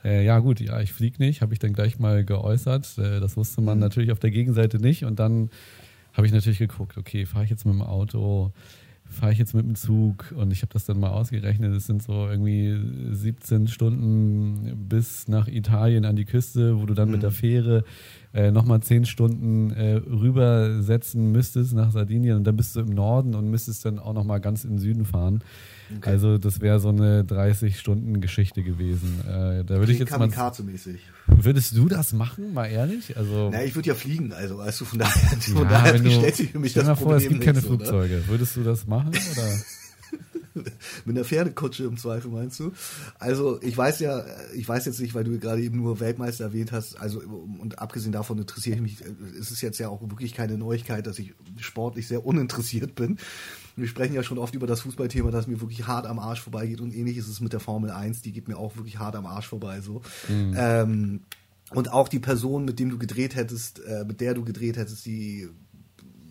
[0.05, 2.99] äh, ja gut, ja, ich flieg nicht, habe ich dann gleich mal geäußert.
[2.99, 3.83] Äh, das wusste man Mhm.
[3.83, 5.51] natürlich auf der Gegenseite nicht und dann
[6.13, 8.53] habe ich natürlich geguckt, okay, fahre ich jetzt mit dem Auto,
[9.05, 12.03] fahre ich jetzt mit dem Zug und ich habe das dann mal ausgerechnet, es sind
[12.03, 12.79] so irgendwie
[13.11, 17.13] 17 Stunden bis nach Italien an die Küste, wo du dann Mhm.
[17.15, 17.85] mit der Fähre
[18.35, 23.35] äh, nochmal 10 Stunden äh, rübersetzen müsstest nach Sardinien und dann bist du im Norden
[23.35, 25.43] und müsstest dann auch nochmal ganz in den Süden fahren.
[25.99, 26.11] Okay.
[26.11, 29.21] Also das wäre so eine 30-Stunden-Geschichte gewesen.
[29.21, 30.29] Äh, da würde ich jetzt mal...
[30.29, 31.01] Kamikaze-mäßig.
[31.27, 33.17] Würdest du das machen, mal ehrlich?
[33.17, 36.05] Also, Na, ich würde ja fliegen, also weißt du, von daher, von ja, daher wenn
[36.05, 37.67] du, stellt sich für mich das mal Problem vor, es gibt nicht keine ne?
[37.67, 38.25] Flugzeuge.
[38.27, 39.11] Würdest du das machen?
[39.11, 39.63] Oder?
[41.05, 42.73] Mit einer Pferdekutsche im Zweifel, meinst du?
[43.19, 46.73] Also, ich weiß ja, ich weiß jetzt nicht, weil du gerade eben nur Weltmeister erwähnt
[46.73, 48.97] hast, also, und abgesehen davon interessiere ich mich,
[49.39, 53.19] es ist jetzt ja auch wirklich keine Neuigkeit, dass ich sportlich sehr uninteressiert bin.
[53.77, 56.81] Wir sprechen ja schon oft über das Fußballthema, das mir wirklich hart am Arsch vorbeigeht
[56.81, 59.27] und ähnlich ist es mit der Formel 1, die geht mir auch wirklich hart am
[59.27, 60.03] Arsch vorbei, so.
[60.29, 61.21] Ähm,
[61.71, 65.07] und auch die Person, mit dem du gedreht hättest, äh, mit der du gedreht hättest,
[65.07, 65.49] die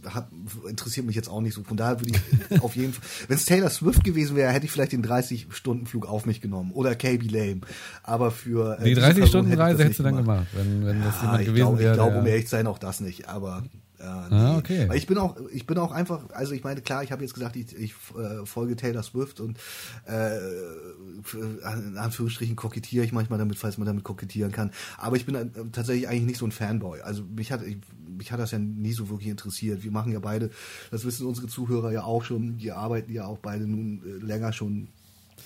[0.06, 0.30] hat,
[0.68, 1.64] interessiert mich jetzt auch nicht so.
[1.64, 2.14] Von daher würde
[2.50, 6.08] ich auf jeden Fall, wenn es Taylor Swift gewesen wäre, hätte ich vielleicht den 30-Stunden-Flug
[6.08, 6.72] auf mich genommen.
[6.72, 7.62] Oder KB Lame.
[8.04, 8.80] Aber für.
[8.80, 11.22] äh, Die diese Person 30-Stunden-Reise hätte ich hättest du dann gemacht, wenn, wenn das Ja,
[11.22, 11.92] jemand ich gewesen glaub, wäre.
[11.92, 13.30] Ich glaube, um ehrlich zu sein, auch das nicht.
[13.30, 13.64] Aber.
[14.04, 14.36] Ja, nee.
[14.36, 14.90] Ah, okay.
[14.90, 17.34] Weil ich bin auch, ich bin auch einfach, also ich meine, klar, ich habe jetzt
[17.34, 19.58] gesagt, ich, ich äh, folge Taylor Swift und
[20.06, 20.38] äh,
[21.34, 24.72] in Anführungsstrichen kokettiere ich manchmal damit, falls man damit kokettieren kann.
[24.98, 27.02] Aber ich bin äh, tatsächlich eigentlich nicht so ein Fanboy.
[27.02, 27.78] Also mich hat, ich,
[28.18, 29.84] mich hat das ja nie so wirklich interessiert.
[29.84, 30.50] Wir machen ja beide,
[30.90, 34.52] das wissen unsere Zuhörer ja auch schon, die arbeiten ja auch beide nun äh, länger
[34.54, 34.88] schon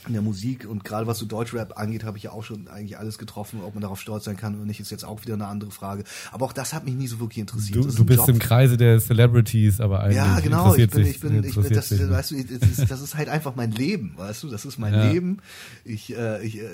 [0.07, 2.97] in der Musik und gerade was so Deutschrap angeht, habe ich ja auch schon eigentlich
[2.97, 3.61] alles getroffen.
[3.63, 6.03] Ob man darauf stolz sein kann oder nicht, ist jetzt auch wieder eine andere Frage.
[6.31, 7.83] Aber auch das hat mich nie so wirklich interessiert.
[7.83, 8.29] Du, du bist Job.
[8.29, 10.75] im Kreise der Celebrities, aber eigentlich Ja, genau.
[10.75, 13.29] Ich bin, sich, ich bin, ich bin, das, weißt du, das ist, das ist halt
[13.29, 15.11] einfach mein Leben, weißt du, das ist mein Ja.
[15.11, 15.39] Leben.
[15.83, 16.65] Ich, äh, ich, äh,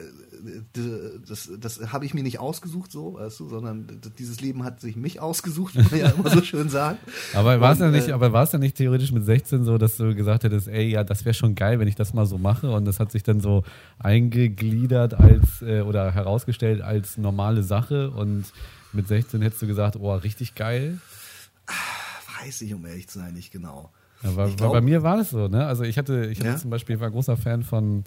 [1.27, 4.95] das, das habe ich mir nicht ausgesucht, so, weißt du, sondern dieses Leben hat sich
[4.95, 6.99] mich ausgesucht, wie man ja immer so schön sagt.
[7.33, 9.77] Aber war es ja nicht, äh, aber war es ja nicht theoretisch mit 16 so,
[9.77, 12.37] dass du gesagt hättest, ey, ja, das wäre schon geil, wenn ich das mal so
[12.37, 13.63] mache und das hat sich dann so
[13.99, 18.45] eingegliedert als äh, oder herausgestellt als normale Sache und
[18.93, 20.99] mit 16 hättest du gesagt, oh, richtig geil.
[22.43, 23.91] Weiß ich, um ehrlich zu sein, nicht genau.
[24.23, 25.65] Ja, weil glaub- bei mir war es so, ne?
[25.65, 26.57] Also ich hatte, ich hatte Ja?
[26.57, 28.03] zum Beispiel, war großer Fan von,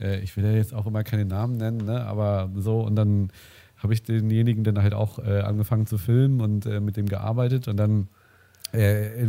[0.00, 2.04] äh, ich will ja jetzt auch immer keine Namen nennen, ne?
[2.04, 3.30] Aber so und dann
[3.78, 7.66] habe ich denjenigen dann halt auch äh, angefangen zu filmen und äh, mit dem gearbeitet
[7.68, 8.08] und dann
[8.72, 9.28] äh,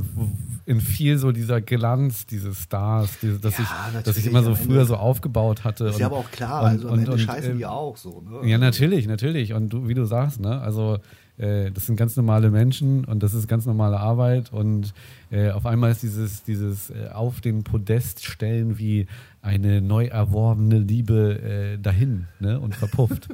[0.66, 3.66] in, viel so dieser Glanz dieses Stars, diese, dass, ja,
[3.98, 5.86] ich, dass ich immer so früher so aufgebaut hatte.
[5.86, 7.98] Ist und, ja aber auch klar, und, also am Ende und, scheißen die äh, auch
[7.98, 8.22] so.
[8.22, 8.50] Ne?
[8.50, 9.54] Ja, natürlich, natürlich.
[9.54, 11.00] Und du, wie du sagst, ne, also
[11.38, 14.94] äh, das sind ganz normale Menschen und das ist ganz normale Arbeit und
[15.32, 19.08] äh, auf einmal ist dieses, dieses äh, auf den Podest stellen wie
[19.44, 23.28] eine neu erworbene Liebe äh, dahin ne, und verpufft.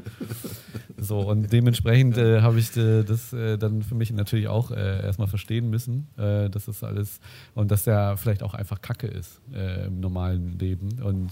[0.98, 5.70] so, und dementsprechend äh, habe ich äh, das dann für mich natürlich auch erstmal verstehen
[5.70, 7.20] müssen, dass das alles
[7.54, 11.32] und dass der vielleicht auch einfach Kacke ist im normalen Leben und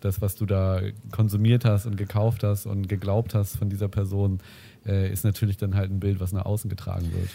[0.00, 4.40] das, was du da konsumiert hast und gekauft hast und geglaubt hast von dieser Person,
[4.86, 7.28] äh, ist natürlich dann halt ein Bild, was nach außen getragen wird.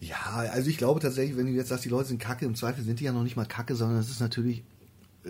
[0.00, 0.16] Ja,
[0.52, 2.98] also ich glaube tatsächlich, wenn du jetzt sagst, die Leute sind kacke, im Zweifel sind
[2.98, 4.64] die ja noch nicht mal kacke, sondern es ist natürlich,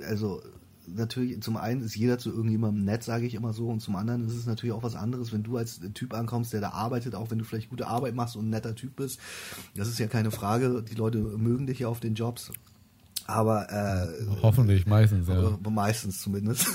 [0.09, 0.43] also
[0.87, 4.27] natürlich, zum einen ist jeder zu irgendjemandem nett, sage ich immer so, und zum anderen
[4.27, 7.31] ist es natürlich auch was anderes, wenn du als Typ ankommst, der da arbeitet, auch
[7.31, 9.21] wenn du vielleicht gute Arbeit machst und ein netter Typ bist.
[9.77, 10.83] Das ist ja keine Frage.
[10.83, 12.51] Die Leute mögen dich ja auf den Jobs.
[13.27, 15.57] Aber äh, hoffentlich meistens, ja.
[15.71, 16.67] Meistens zumindest.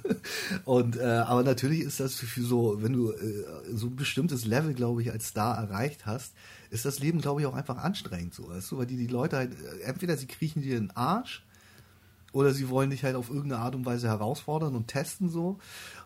[0.64, 4.74] und äh, aber natürlich ist das für so, wenn du äh, so ein bestimmtes Level,
[4.74, 6.34] glaube ich, als Star erreicht hast,
[6.70, 9.36] ist das Leben, glaube ich, auch einfach anstrengend so, weißt du, weil die die Leute
[9.36, 11.45] halt äh, entweder sie kriechen dir in den Arsch
[12.36, 15.56] oder sie wollen dich halt auf irgendeine Art und Weise herausfordern und testen so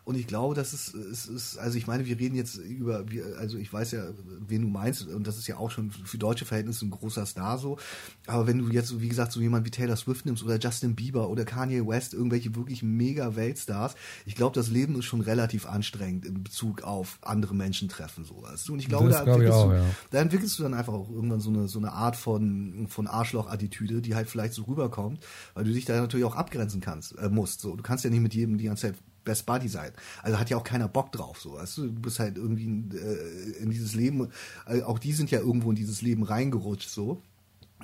[0.05, 3.05] und ich glaube, das ist, es ist, also ich meine, wir reden jetzt über,
[3.39, 4.05] also ich weiß ja,
[4.47, 7.59] wen du meinst, und das ist ja auch schon für deutsche Verhältnisse ein großer Star
[7.59, 7.79] so.
[8.27, 11.29] Aber wenn du jetzt, wie gesagt, so jemand wie Taylor Swift nimmst oder Justin Bieber
[11.29, 16.25] oder Kanye West, irgendwelche wirklich mega Weltstars, ich glaube, das Leben ist schon relativ anstrengend
[16.25, 18.73] in Bezug auf andere Menschen treffen, so weißt du.
[18.73, 19.85] Und ich glaube, da, entwickelst auch, du, ja.
[20.11, 24.01] da entwickelst du dann einfach auch irgendwann so eine, so eine Art von, von Arschloch-Attitüde,
[24.01, 25.21] die halt vielleicht so rüberkommt,
[25.55, 27.61] weil du dich da natürlich auch abgrenzen kannst, äh, musst.
[27.61, 28.97] So, du kannst ja nicht mit jedem die ganze Zeit
[29.31, 29.93] Best Buddy sein.
[30.25, 31.53] Also hat ja auch keiner Bock drauf, so.
[31.53, 31.87] Weißt du?
[31.87, 34.29] du bist halt irgendwie in, äh, in dieses Leben,
[34.67, 37.23] äh, auch die sind ja irgendwo in dieses Leben reingerutscht, so.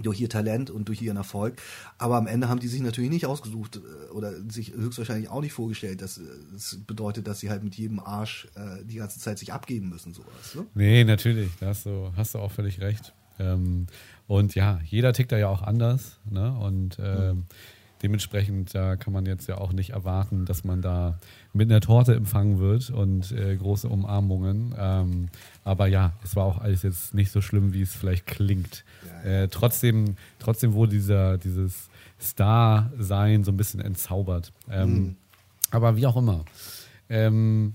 [0.03, 1.55] Durch ihr Talent und durch ihren Erfolg.
[1.99, 5.53] Aber am Ende haben die sich natürlich nicht ausgesucht äh, oder sich höchstwahrscheinlich auch nicht
[5.53, 6.21] vorgestellt, dass
[6.53, 10.15] das bedeutet, dass sie halt mit jedem Arsch äh, die ganze Zeit sich abgeben müssen,
[10.15, 10.57] sowas.
[10.57, 10.67] Ne?
[10.75, 11.51] Nee, natürlich.
[11.61, 13.15] Da hast du, hast du auch völlig recht.
[13.39, 13.87] Ähm,
[14.27, 16.19] und ja, jeder tickt da ja auch anders.
[16.29, 16.53] Ne?
[16.59, 17.45] Und ähm, mhm
[18.03, 21.19] dementsprechend, da kann man jetzt ja auch nicht erwarten, dass man da
[21.53, 24.75] mit einer Torte empfangen wird und äh, große Umarmungen.
[24.79, 25.29] Ähm,
[25.65, 28.85] aber ja, es war auch alles jetzt nicht so schlimm, wie es vielleicht klingt.
[29.25, 29.43] Ja, ja.
[29.43, 31.89] Äh, trotzdem, trotzdem wurde dieser, dieses
[32.21, 34.53] Star-Sein so ein bisschen entzaubert.
[34.71, 35.17] Ähm, mhm.
[35.71, 36.45] Aber wie auch immer.
[37.09, 37.75] Ähm,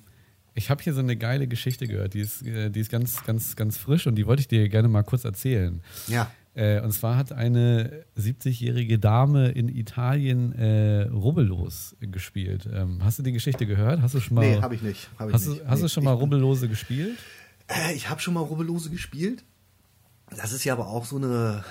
[0.54, 3.56] ich habe hier so eine geile Geschichte gehört, die ist, äh, die ist ganz, ganz,
[3.56, 5.82] ganz frisch und die wollte ich dir gerne mal kurz erzählen.
[6.08, 6.30] Ja.
[6.54, 12.68] Äh, und zwar hat eine 70-jährige Dame in Italien äh, Rubbellos gespielt.
[12.72, 14.02] Ähm, hast du die Geschichte gehört?
[14.02, 14.42] Hast du schon mal?
[14.42, 15.10] Nee, habe ich nicht.
[15.18, 15.62] Hab ich hast nicht.
[15.62, 17.18] Du, hast nee, du schon mal Rubbellose gespielt?
[17.68, 19.44] Äh, ich habe schon mal Rubbellose gespielt.
[20.30, 21.64] Das ist ja aber auch so eine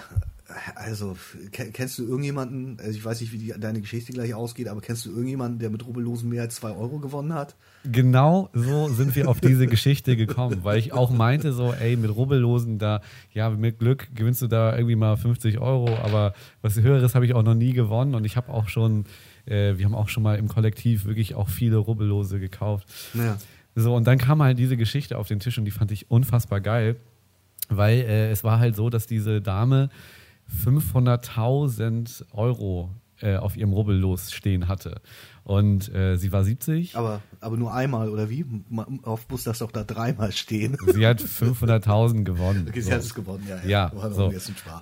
[0.74, 1.16] also,
[1.52, 5.06] kennst du irgendjemanden, also ich weiß nicht, wie die, deine Geschichte gleich ausgeht, aber kennst
[5.06, 7.56] du irgendjemanden, der mit Rubbellosen mehr als zwei Euro gewonnen hat?
[7.84, 12.14] Genau so sind wir auf diese Geschichte gekommen, weil ich auch meinte so, ey, mit
[12.14, 13.00] Rubbellosen da,
[13.32, 17.34] ja, mit Glück gewinnst du da irgendwie mal 50 Euro, aber was Höheres habe ich
[17.34, 19.04] auch noch nie gewonnen und ich habe auch schon,
[19.46, 22.86] äh, wir haben auch schon mal im Kollektiv wirklich auch viele Rubbellose gekauft.
[23.14, 23.38] Ja.
[23.74, 26.60] So, und dann kam halt diese Geschichte auf den Tisch und die fand ich unfassbar
[26.60, 26.96] geil,
[27.68, 29.90] weil äh, es war halt so, dass diese Dame
[30.50, 32.90] 500.000 Euro
[33.22, 35.00] äh, auf ihrem Rubbellos stehen hatte.
[35.44, 36.96] Und äh, sie war 70.
[36.96, 38.46] Aber, aber nur einmal, oder wie?
[39.02, 40.76] Auf muss das doch da dreimal stehen.
[40.86, 42.66] Sie hat 500.000 gewonnen.
[42.68, 42.94] Okay, sie so.
[42.94, 43.56] hat es gewonnen, ja.
[43.66, 44.32] Ja, ja so.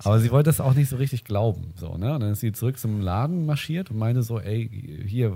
[0.03, 1.73] Aber sie wollte das auch nicht so richtig glauben.
[1.75, 2.13] So, ne?
[2.13, 5.33] Und dann ist sie zurück zum Laden marschiert und meinte so, ey, hier,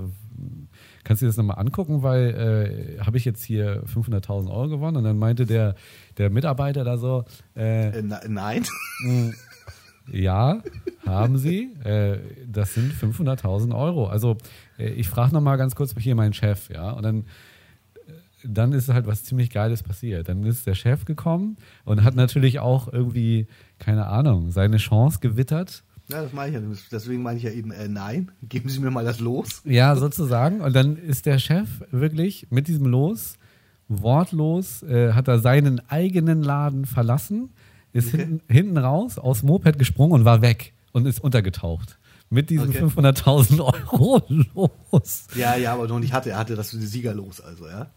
[1.03, 4.97] kannst du dir das nochmal angucken, weil äh, habe ich jetzt hier 500.000 Euro gewonnen?
[4.97, 5.75] Und dann meinte der,
[6.17, 8.65] der Mitarbeiter da so, äh, äh nein.
[10.11, 10.61] Ja,
[11.05, 11.73] haben sie.
[11.83, 14.07] Äh, das sind 500.000 Euro.
[14.07, 14.37] Also
[14.77, 18.11] äh, ich frage nochmal ganz kurz hier meinen Chef, ja, und dann, äh,
[18.43, 20.29] dann ist halt was ziemlich Geiles passiert.
[20.29, 23.47] Dann ist der Chef gekommen und hat natürlich auch irgendwie,
[23.79, 25.83] keine Ahnung, seine Chance gewittert.
[26.09, 26.77] Ja, das meine ich ja.
[26.91, 29.61] Deswegen meine ich ja eben, äh, nein, geben Sie mir mal das Los.
[29.63, 30.61] Ja, sozusagen.
[30.61, 33.37] Und dann ist der Chef wirklich mit diesem Los
[33.87, 37.51] wortlos, äh, hat er seinen eigenen Laden verlassen
[37.93, 38.17] ist okay.
[38.17, 41.99] hinten, hinten raus aus Moped gesprungen und war weg und ist untergetaucht.
[42.29, 42.83] Mit diesen okay.
[42.83, 44.21] 500.000 Euro
[44.91, 45.27] los.
[45.35, 46.31] Ja, ja, aber noch nicht hatte.
[46.31, 47.91] Er hatte das Sieger los, also, ja.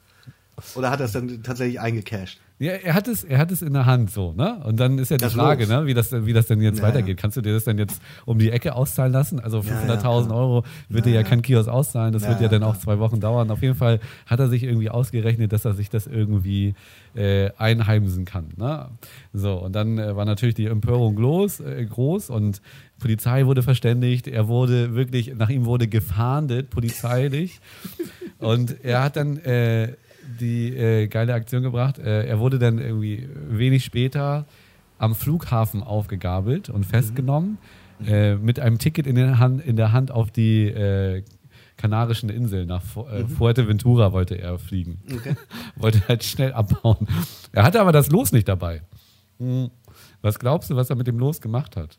[0.74, 2.40] Oder hat er es dann tatsächlich eingecashed?
[2.58, 4.62] Ja, er hat es, er hat es in der Hand so, ne?
[4.64, 5.68] Und dann ist ja die Das Frage, Los.
[5.70, 7.18] ne, wie das, wie das denn jetzt Ja, weitergeht.
[7.18, 9.38] Kannst du dir das dann jetzt um die Ecke auszahlen lassen?
[9.40, 10.32] Also Ja, 500.000 ja, klar.
[10.32, 12.14] Euro wird dir ja kein Kiosk auszahlen.
[12.14, 13.50] Das Ja, wird ja ja, dann auch zwei Wochen dauern.
[13.50, 16.74] Auf jeden Fall hat er sich irgendwie ausgerechnet, dass er sich das irgendwie
[17.14, 18.46] äh, einheimsen kann.
[18.56, 18.88] Ne?
[19.34, 22.62] So und dann äh, war natürlich die Empörung groß, äh, groß und
[22.98, 24.26] Polizei wurde verständigt.
[24.28, 27.60] Er wurde wirklich, nach ihm wurde gefahndet, polizeilich.
[28.38, 29.94] Und er hat dann äh,
[30.40, 31.98] die äh, geile Aktion gebracht.
[31.98, 34.46] Äh, er wurde dann irgendwie wenig später
[34.98, 37.58] am Flughafen aufgegabelt und festgenommen
[38.04, 41.22] äh, mit einem Ticket in der Hand, in der Hand auf die äh,
[41.76, 42.68] Kanarischen Inseln.
[42.68, 44.98] Nach äh, Fuerteventura wollte er fliegen.
[45.12, 45.36] Okay.
[45.76, 47.06] wollte halt schnell abbauen.
[47.52, 48.82] Er hatte aber das Los nicht dabei.
[49.38, 49.70] Hm.
[50.22, 51.98] Was glaubst du, was er mit dem Los gemacht hat?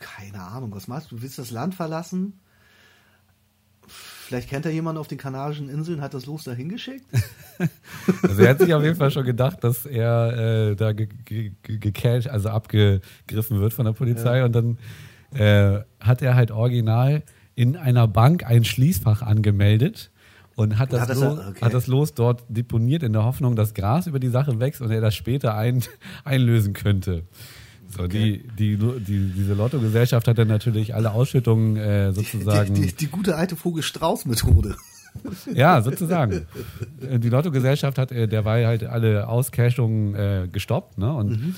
[0.00, 1.16] Keine Ahnung, was machst du?
[1.16, 2.40] Du willst das Land verlassen?
[4.32, 7.04] Vielleicht kennt er jemanden auf den Kanarischen Inseln, hat das Los da hingeschickt?
[8.22, 11.52] Also er hat sich auf jeden Fall schon gedacht, dass er äh, da ge ge
[11.62, 14.78] ge gecasht, also abgegriffen wird von der Polizei und dann
[15.34, 17.22] äh, hat er halt original
[17.54, 20.10] in einer Bank ein Schließfach angemeldet
[20.56, 21.60] und hat das, Hat das- Los, okay.
[21.60, 24.90] hat das Los dort deponiert in der Hoffnung, dass Gras über die Sache wächst und
[24.90, 25.82] er das später ein,
[26.24, 27.24] einlösen könnte.
[27.96, 32.74] So, die, die, die, diese Lottogesellschaft hat dann natürlich alle Ausschüttungen äh, sozusagen.
[32.74, 34.76] Die, die, die gute alte Vogel-Strauß-Methode.
[35.52, 36.46] Ja, sozusagen.
[37.00, 41.12] Äh, Die Lottogesellschaft hat äh, derweil halt alle Auscashungen äh, gestoppt, ne?
[41.12, 41.54] Und Mhm.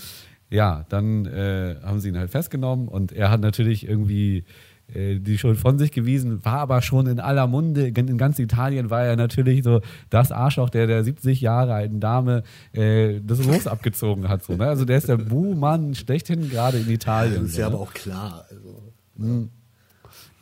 [0.50, 4.44] ja, dann äh, haben sie ihn halt festgenommen und er hat natürlich irgendwie
[4.88, 9.04] die Schuld von sich gewiesen, war aber schon in aller Munde, in ganz Italien war
[9.04, 12.42] er natürlich so das Arschloch, der der 70 Jahre alten Dame
[12.72, 14.44] äh, das Los abgezogen hat.
[14.44, 14.66] So, ne?
[14.68, 17.34] Also der ist der Buhmann schlechthin gerade in Italien.
[17.42, 17.74] Das ist so, ja ne?
[17.74, 18.44] aber auch klar.
[18.50, 19.48] Also.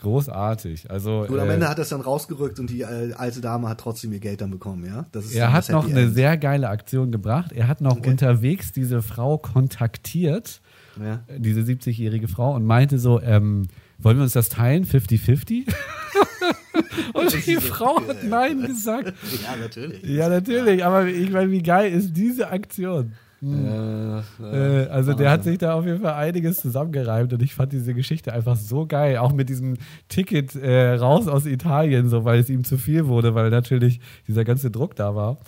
[0.00, 0.90] Großartig.
[0.90, 3.68] Also, Gut, am äh, Ende hat er es dann rausgerückt und die äh, alte Dame
[3.68, 5.06] hat trotzdem ihr Geld dann bekommen, ja?
[5.32, 6.14] Er hat noch Happy eine End.
[6.14, 7.52] sehr geile Aktion gebracht.
[7.52, 8.10] Er hat noch Okay.
[8.10, 10.60] unterwegs diese Frau kontaktiert,
[11.00, 11.20] Ja.
[11.38, 13.68] diese 70-jährige Frau, und meinte so, ähm,
[14.02, 15.66] wollen wir uns das teilen, 50-50?
[17.14, 19.14] und die Frau hat Nein gesagt.
[19.42, 20.02] ja, natürlich.
[20.02, 23.12] Ja, natürlich, aber ich meine, wie geil ist diese Aktion?
[23.42, 27.72] Äh, Äh, also der hat sich da auf jeden Fall einiges zusammengereimt und ich fand
[27.72, 29.16] diese Geschichte einfach so geil.
[29.16, 33.34] Auch mit diesem Ticket äh, raus aus Italien, so weil es ihm zu viel wurde,
[33.34, 35.38] weil natürlich dieser ganze Druck da war.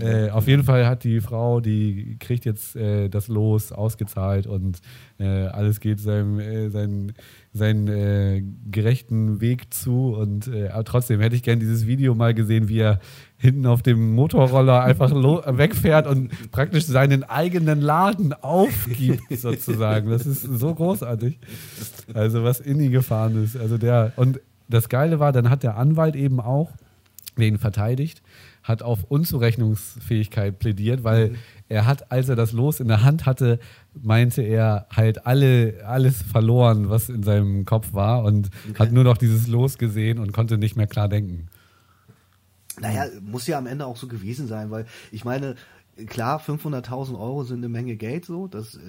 [0.00, 4.80] Äh, auf jeden Fall hat die Frau, die kriegt jetzt äh, das Los ausgezahlt und
[5.18, 7.12] äh, alles geht seinem, äh, seinen,
[7.52, 10.14] seinen äh, gerechten Weg zu.
[10.14, 13.00] Und aber trotzdem hätte ich gern dieses Video mal gesehen, wie er
[13.38, 20.10] hinten auf dem Motorroller einfach wegfährt und praktisch seinen eigenen Laden aufgibt, sozusagen.
[20.10, 21.38] Das ist so großartig.
[22.14, 23.56] Also was in ihn gefahren ist.
[23.56, 26.72] Also der, und das Geile war, dann hat der Anwalt eben auch
[27.36, 28.22] wen verteidigt,
[28.66, 31.36] hat auf Unzurechnungsfähigkeit plädiert, weil
[31.68, 33.60] er hat, als er das Los in der Hand hatte,
[33.94, 39.16] meinte er halt alle, alles verloren, was in seinem Kopf war und hat nur noch
[39.16, 41.48] dieses Los gesehen und konnte nicht mehr klar denken.
[42.80, 45.54] Naja, muss ja am Ende auch so gewesen sein, weil ich meine,
[46.06, 48.80] klar, 500.000 Euro sind eine Menge Geld so, das äh,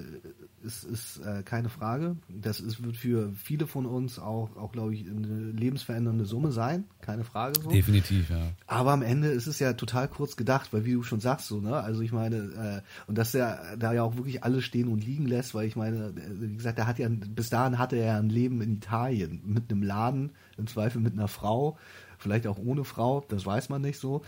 [0.67, 2.17] ist, ist äh, keine Frage.
[2.27, 6.83] Das ist, wird für viele von uns auch, auch glaube ich, eine lebensverändernde Summe sein,
[7.01, 7.69] keine Frage so.
[7.69, 8.51] Definitiv, ja.
[8.67, 11.61] Aber am Ende ist es ja total kurz gedacht, weil wie du schon sagst, so,
[11.61, 15.03] ne, also ich meine, äh, und dass er da ja auch wirklich alles stehen und
[15.03, 18.19] liegen lässt, weil ich meine, wie gesagt, er hat ja, bis dahin hatte er ja
[18.19, 21.77] ein Leben in Italien, mit einem Laden, im Zweifel mit einer Frau,
[22.17, 24.23] vielleicht auch ohne Frau, das weiß man nicht so.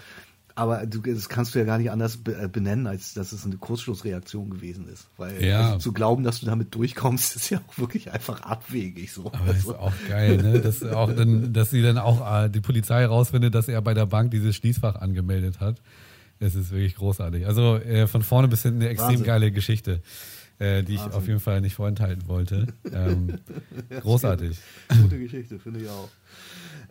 [0.55, 3.55] Aber du, das kannst du ja gar nicht anders äh, benennen, als dass es eine
[3.57, 5.07] Kurzschlussreaktion gewesen ist.
[5.17, 5.67] Weil Ja.
[5.67, 9.27] also zu glauben, dass du damit durchkommst, ist ja auch wirklich einfach abwegig so.
[9.27, 10.59] Aber das ist Also, auch geil, ne?
[10.59, 14.05] Dass, auch dann, dass sie dann auch äh, die Polizei rausfindet, dass er bei der
[14.05, 15.81] Bank dieses Schließfach angemeldet hat.
[16.41, 17.45] Es ist wirklich großartig.
[17.47, 19.25] Also äh, von vorne bis hinten eine extrem Wahnsinn.
[19.25, 20.01] geile Geschichte,
[20.57, 21.13] äh, die ich Wahnsinn.
[21.17, 22.67] auf jeden Fall nicht vorenthalten wollte.
[22.93, 23.39] Ähm,
[24.01, 24.57] großartig.
[25.01, 26.09] Gute Geschichte, finde ich auch.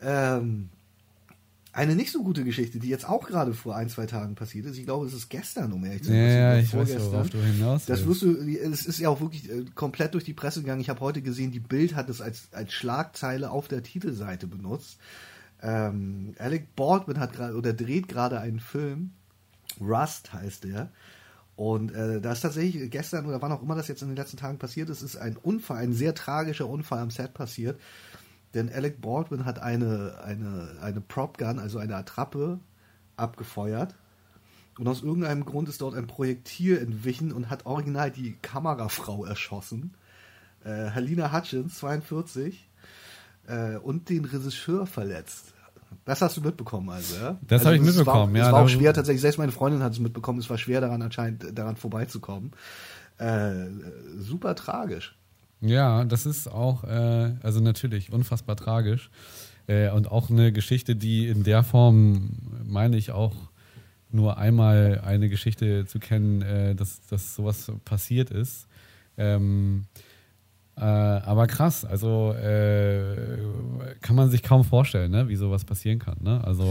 [0.02, 0.68] Ähm,
[1.72, 4.78] eine nicht so gute Geschichte, die jetzt auch gerade vor ein, zwei Tagen passiert ist.
[4.78, 6.38] Ich glaube, es ist gestern, um ehrlich zu Ja, sein.
[6.38, 7.12] ja, oder ich weiß, vorgestern.
[7.12, 10.34] worauf du hinaus Das wirst du, es ist ja auch wirklich äh, komplett durch die
[10.34, 10.80] Presse gegangen.
[10.80, 14.98] Ich habe heute gesehen, die Bild hat es als, als Schlagzeile auf der Titelseite benutzt.
[15.62, 19.10] Ähm, Alec Baldwin hat gerade oder dreht gerade einen Film.
[19.80, 20.90] Rust heißt der.
[21.56, 24.36] Und äh, da ist tatsächlich gestern oder wann auch immer das jetzt in den letzten
[24.36, 27.80] Tagen passiert ist, ist ein Unfall, ein sehr tragischer Unfall am Set passiert.
[28.54, 32.60] Denn Alec Baldwin hat eine, eine, eine Prop Gun, also eine Attrappe,
[33.16, 33.94] abgefeuert.
[34.78, 39.94] Und aus irgendeinem Grund ist dort ein Projektil entwichen und hat original die Kamerafrau erschossen.
[40.64, 42.68] Äh, Helena Hutchins, 42,
[43.48, 45.54] äh, und den Regisseur verletzt.
[46.04, 47.38] Das hast du mitbekommen, also, ja?
[47.42, 48.46] Das also, habe ich mitbekommen, war, ja.
[48.46, 51.02] Es war auch schwer, tatsächlich, selbst meine Freundin hat es mitbekommen, es war schwer daran
[51.02, 52.52] anscheinend, daran vorbeizukommen.
[53.18, 53.66] Äh,
[54.16, 55.17] super tragisch.
[55.60, 59.10] Ja, das ist auch, äh, also natürlich unfassbar tragisch.
[59.66, 62.30] Äh, und auch eine Geschichte, die in der Form,
[62.64, 63.34] meine ich, auch
[64.10, 68.66] nur einmal eine Geschichte zu kennen, äh, dass, dass sowas passiert ist.
[69.18, 69.84] Ähm,
[70.76, 73.38] äh, aber krass, also äh,
[74.00, 76.18] kann man sich kaum vorstellen, ne, wie sowas passieren kann.
[76.20, 76.42] Ne?
[76.44, 76.64] Also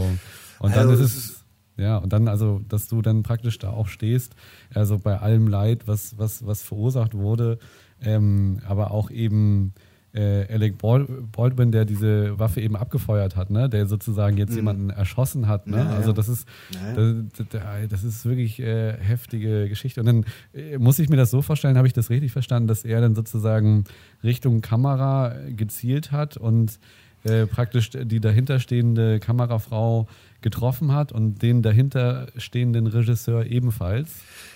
[0.58, 1.44] und dann Also, ist es es
[1.76, 4.34] ja und dann also, dass du dann praktisch da auch stehst,
[4.74, 7.58] also bei allem Leid, was was was verursacht wurde,
[8.02, 9.72] ähm, aber auch eben
[10.14, 11.06] äh, Alec Bal-
[11.36, 15.76] Baldwin, der diese Waffe eben abgefeuert hat, ne, der sozusagen jetzt jemanden erschossen hat, ne?
[15.76, 15.82] Mhm.
[15.90, 20.00] Ja, also das ist Ja, das, das ist wirklich äh, heftige Geschichte.
[20.00, 22.84] Und dann äh, muss ich mir das so vorstellen, habe ich das richtig verstanden, dass
[22.86, 23.84] er dann sozusagen
[24.24, 26.78] Richtung Kamera gezielt hat und
[27.24, 30.06] äh, praktisch die dahinterstehende Kamerafrau
[30.40, 34.10] getroffen hat und den dahinterstehenden Regisseur ebenfalls.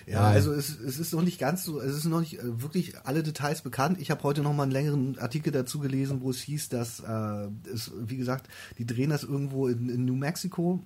[0.06, 2.62] Ja, Äh, also es, es ist noch nicht ganz so, es ist noch nicht äh,
[2.62, 4.00] wirklich alle Details bekannt.
[4.00, 7.48] Ich habe heute noch mal einen längeren Artikel dazu gelesen, wo es hieß, dass äh,
[7.72, 8.48] es, wie gesagt,
[8.78, 10.80] die drehen das irgendwo in, in New Mexico.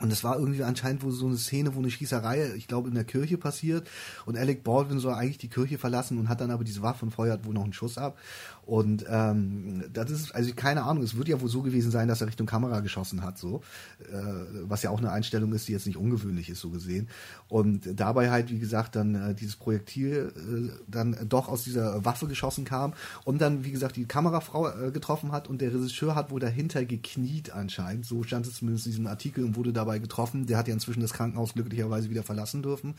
[0.00, 2.96] Und es war irgendwie anscheinend wohl so eine Szene, wo eine Schießerei, ich glaube, in
[2.96, 3.86] der Kirche passiert.
[4.26, 7.12] Und Alec Baldwin soll eigentlich die Kirche verlassen und hat dann aber diese Waffe und
[7.12, 8.18] feuert wohl noch einen Schuss ab.
[8.66, 12.20] Und ähm, das ist, also keine Ahnung, es wird ja wohl so gewesen sein, dass
[12.20, 13.62] er Richtung Kamera geschossen hat, so.
[14.10, 14.22] Äh,
[14.62, 17.08] was ja auch eine Einstellung ist, die jetzt nicht ungewöhnlich ist, so gesehen.
[17.48, 22.26] Und dabei halt, wie gesagt, dann äh, dieses Projektil äh, dann doch aus dieser Waffe
[22.26, 26.30] geschossen kam und dann, wie gesagt, die Kamerafrau äh, getroffen hat und der Regisseur hat
[26.30, 28.06] wohl dahinter gekniet anscheinend.
[28.06, 30.46] So stand es zumindest in diesem Artikel und wurde dabei getroffen.
[30.46, 32.94] Der hat ja inzwischen das Krankenhaus glücklicherweise wieder verlassen dürfen.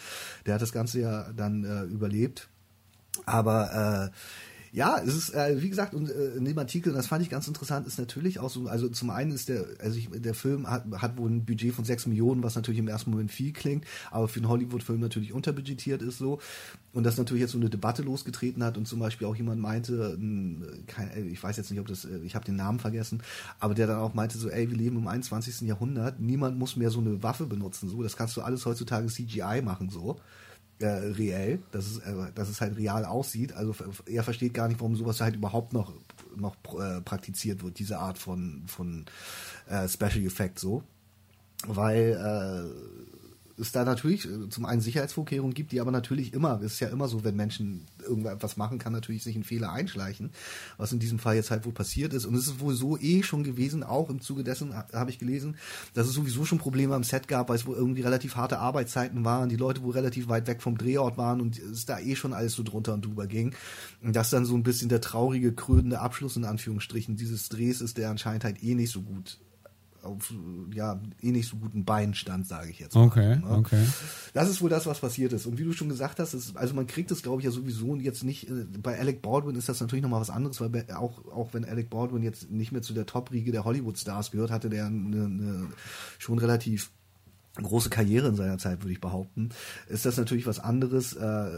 [0.45, 2.49] Der hat das Ganze ja dann äh, überlebt.
[3.25, 4.15] Aber äh,
[4.75, 7.47] ja, es ist, äh, wie gesagt, und äh, in dem Artikel, das fand ich ganz
[7.47, 10.83] interessant, ist natürlich auch so, also zum einen ist der, also ich, der Film hat,
[10.97, 14.27] hat wohl ein Budget von 6 Millionen, was natürlich im ersten Moment viel klingt, aber
[14.27, 16.39] für einen Hollywood-Film natürlich unterbudgetiert ist so.
[16.91, 20.17] Und das natürlich jetzt so eine Debatte losgetreten hat und zum Beispiel auch jemand meinte,
[20.19, 23.23] ein, kein, äh, ich weiß jetzt nicht, ob das, äh, ich habe den Namen vergessen,
[23.61, 25.61] aber der dann auch meinte so, ey, wir leben im 21.
[25.61, 29.61] Jahrhundert, niemand muss mehr so eine Waffe benutzen, so, das kannst du alles heutzutage CGI
[29.63, 30.19] machen, so
[30.79, 33.53] äh, reell, dass es, äh, dass es halt real aussieht.
[33.53, 35.93] Also er versteht gar nicht, warum sowas halt überhaupt noch,
[36.35, 39.05] noch äh, praktiziert wird, diese Art von, von
[39.67, 40.83] äh, Special Effect so.
[41.65, 43.14] Weil äh,
[43.57, 46.89] es da natürlich äh, zum einen Sicherheitsvorkehrungen gibt, die aber natürlich immer, es ist ja
[46.89, 50.31] immer so, wenn Menschen irgendwas machen, kann natürlich sich ein Fehler einschleichen,
[50.77, 52.25] was in diesem Fall jetzt halt wohl passiert ist.
[52.25, 55.19] Und es ist wohl so eh schon gewesen, auch im Zuge dessen ha- habe ich
[55.19, 55.55] gelesen,
[55.93, 59.23] dass es sowieso schon Probleme am Set gab, weil es wohl irgendwie relativ harte Arbeitszeiten
[59.25, 62.33] waren, die Leute wohl relativ weit weg vom Drehort waren und es da eh schon
[62.33, 63.53] alles so drunter und drüber ging.
[64.01, 67.97] Und das dann so ein bisschen der traurige, krönende Abschluss in Anführungsstrichen dieses Drehs ist,
[67.97, 69.39] der anscheinend halt eh nicht so gut
[70.05, 70.33] auf
[70.73, 73.05] ja eh nicht so guten Beinen stand, sage ich jetzt mal.
[73.05, 73.49] Okay, ne?
[73.49, 73.85] okay.
[74.33, 75.45] Das ist wohl das, was passiert ist.
[75.45, 77.95] Und wie du schon gesagt hast, ist, also man kriegt es, glaube ich, ja sowieso
[77.95, 78.49] jetzt nicht.
[78.49, 81.89] äh, Bei Alec Baldwin ist das natürlich nochmal was anderes, weil auch, auch wenn Alec
[81.89, 85.67] Baldwin jetzt nicht mehr zu der Top-Riege der Hollywood-Stars gehört, hatte der eine, eine
[86.17, 86.91] schon relativ
[87.63, 89.49] große Karriere in seiner Zeit, würde ich behaupten,
[89.87, 91.49] ist das natürlich was anderes, äh,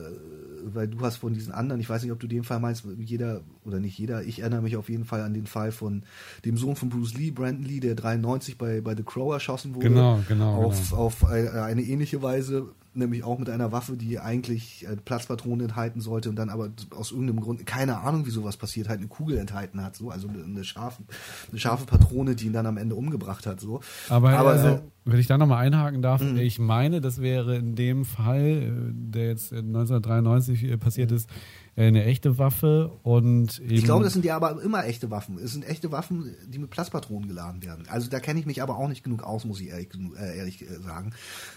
[0.64, 3.42] weil du hast von diesen anderen, ich weiß nicht, ob du den Fall meinst, jeder
[3.66, 6.04] oder nicht jeder, ich erinnere mich auf jeden Fall an den Fall von
[6.46, 9.90] dem Sohn von Bruce Lee, Brandon Lee, der 93 bei, bei The Crow erschossen wurde.
[9.90, 11.02] Genau, genau, Auf, genau.
[11.02, 16.02] auf eine, eine ähnliche Weise, nämlich auch mit einer Waffe, die eigentlich äh, Platzpatronen enthalten
[16.02, 19.38] sollte und dann aber aus irgendeinem Grund, keine Ahnung, wie sowas passiert, halt eine Kugel
[19.38, 21.04] enthalten hat, so, also eine, scharfe,
[21.50, 23.80] eine scharfe Patrone, die ihn dann am Ende umgebracht hat, so.
[24.10, 24.82] Aber, also, äh, Mhm.
[25.06, 29.28] wenn ich da nochmal einhaken darf, ich meine, das wäre in dem Fall, äh, der
[29.28, 31.34] jetzt 1993 äh, passiert ist, äh,
[31.78, 33.72] eine echte Waffe und eben.
[33.76, 35.38] Ich glaube, das sind ja aber immer echte Waffen.
[35.38, 37.86] Es sind echte Waffen, die mit Platzpatronen geladen werden.
[37.90, 40.64] Also da kenne ich mich aber auch nicht genug aus, muss ich ehrlich, äh, ehrlich
[40.64, 41.14] äh, sagen.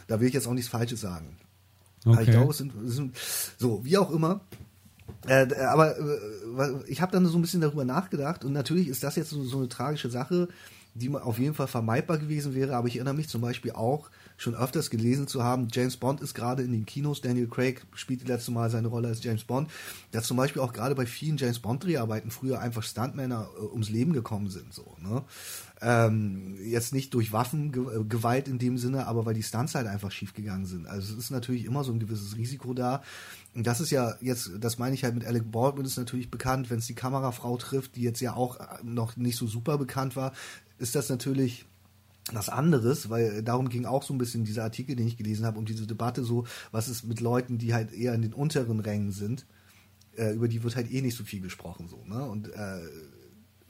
[0.08, 1.36] Da will ich jetzt auch nichts Falsches sagen.
[2.04, 2.32] Aber ich Okay.
[2.32, 3.16] glaube, es sind, es sind
[3.58, 4.42] so, wie auch immer.
[5.26, 9.02] Äh, d- aber äh, ich habe dann so ein bisschen darüber nachgedacht und natürlich ist
[9.02, 10.48] das jetzt so, so eine tragische Sache,
[10.94, 14.10] die auf jeden Fall vermeidbar gewesen wäre, aber ich erinnere mich zum Beispiel auch
[14.40, 18.22] schon öfters gelesen zu haben, James Bond ist gerade in den Kinos, Daniel Craig spielt
[18.22, 19.70] das letzte Mal seine Rolle als James Bond,
[20.12, 23.90] dass zum Beispiel auch gerade bei vielen James Bond Dreharbeiten früher einfach Stuntmänner äh, ums
[23.90, 25.22] Leben gekommen sind, so, ne?
[25.82, 30.32] Ähm, jetzt nicht durch Waffengewalt in dem Sinne, aber weil die Stunts halt einfach schief
[30.32, 30.86] gegangen sind.
[30.86, 33.02] Also es ist natürlich immer so ein gewisses Risiko da.
[33.54, 36.68] Und das ist ja jetzt, das meine ich halt mit Alec Baldwin ist natürlich bekannt,
[36.68, 40.32] wenn es die Kamerafrau trifft, die jetzt ja auch noch nicht so super bekannt war,
[40.78, 41.66] ist das natürlich
[42.32, 45.58] was anderes, weil darum ging auch so ein bisschen dieser Artikel, den ich gelesen habe,
[45.58, 49.10] um diese Debatte so, was ist mit Leuten, die halt eher in den unteren Rängen
[49.10, 49.46] sind,
[50.16, 52.22] äh, über die wird halt eh nicht so viel gesprochen so, ne?
[52.24, 52.80] Und äh,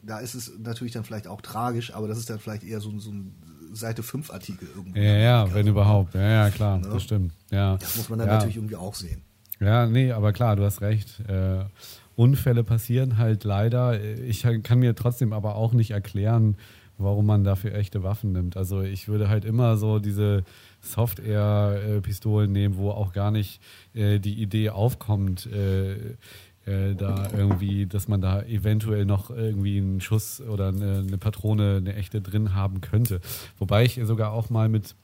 [0.02, 2.98] da ist es natürlich dann vielleicht auch tragisch, aber das ist dann vielleicht eher so,
[2.98, 3.34] so ein
[3.72, 4.98] Seite 5 Artikel irgendwo.
[4.98, 6.14] Ja, ja, wenn überhaupt.
[6.14, 6.88] Ja, ja, klar, ne?
[6.90, 7.32] das stimmt.
[7.50, 7.76] Ja.
[7.76, 8.34] Das muss man dann ja.
[8.34, 9.22] natürlich irgendwie auch sehen.
[9.60, 11.20] Ja, nee, aber klar, du hast recht.
[11.28, 11.64] Äh,
[12.16, 14.02] Unfälle passieren halt leider.
[14.02, 16.56] Ich kann mir trotzdem aber auch nicht erklären,
[17.00, 18.56] warum man dafür echte Waffen nimmt.
[18.56, 20.44] Also ich würde halt immer so diese
[20.80, 23.60] Soft-Air-Pistolen nehmen, wo auch gar nicht
[23.94, 26.16] äh, die Idee aufkommt, äh,
[26.66, 31.76] äh, da irgendwie, dass man da eventuell noch irgendwie einen Schuss oder eine, eine Patrone,
[31.78, 33.20] eine echte drin haben könnte.
[33.58, 34.94] Wobei ich sogar auch mal mit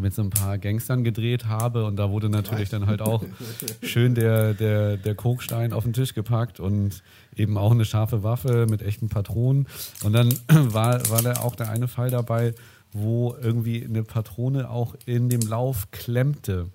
[0.00, 3.24] mit so ein paar Gangstern gedreht habe und da wurde natürlich dann halt auch
[3.82, 7.02] schön der, der, der Kokstein auf den Tisch gepackt und
[7.36, 9.66] eben auch eine scharfe Waffe mit echten Patronen.
[10.02, 12.54] Und dann war, war da auch der eine Fall dabei,
[12.92, 16.68] wo irgendwie eine Patrone auch in dem Lauf klemmte.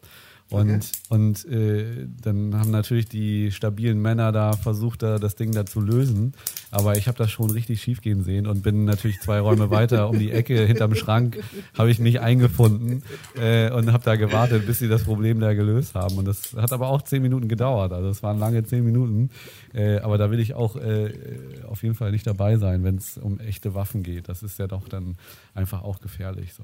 [0.53, 0.85] Und, okay.
[1.09, 5.81] und äh, dann haben natürlich die stabilen Männer da versucht, da das Ding da zu
[5.81, 6.33] lösen.
[6.69, 10.09] Aber ich habe das schon richtig schief gehen sehen und bin natürlich zwei Räume weiter
[10.09, 11.39] um die Ecke hinterm Schrank,
[11.75, 13.01] habe ich mich eingefunden
[13.35, 16.19] äh, und habe da gewartet, bis sie das Problem da gelöst haben.
[16.19, 17.91] Und das hat aber auch zehn Minuten gedauert.
[17.91, 19.31] Also es waren lange zehn Minuten.
[19.73, 21.13] Äh, aber da will ich auch äh,
[21.67, 24.29] auf jeden Fall nicht dabei sein, wenn es um echte Waffen geht.
[24.29, 25.15] Das ist ja doch dann
[25.55, 26.63] einfach auch gefährlich so.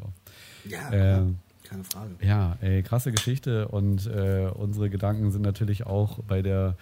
[0.69, 1.25] Ja.
[1.69, 2.15] Keine Frage.
[2.21, 6.75] Ja, ey, krasse Geschichte und äh, unsere Gedanken sind natürlich auch bei der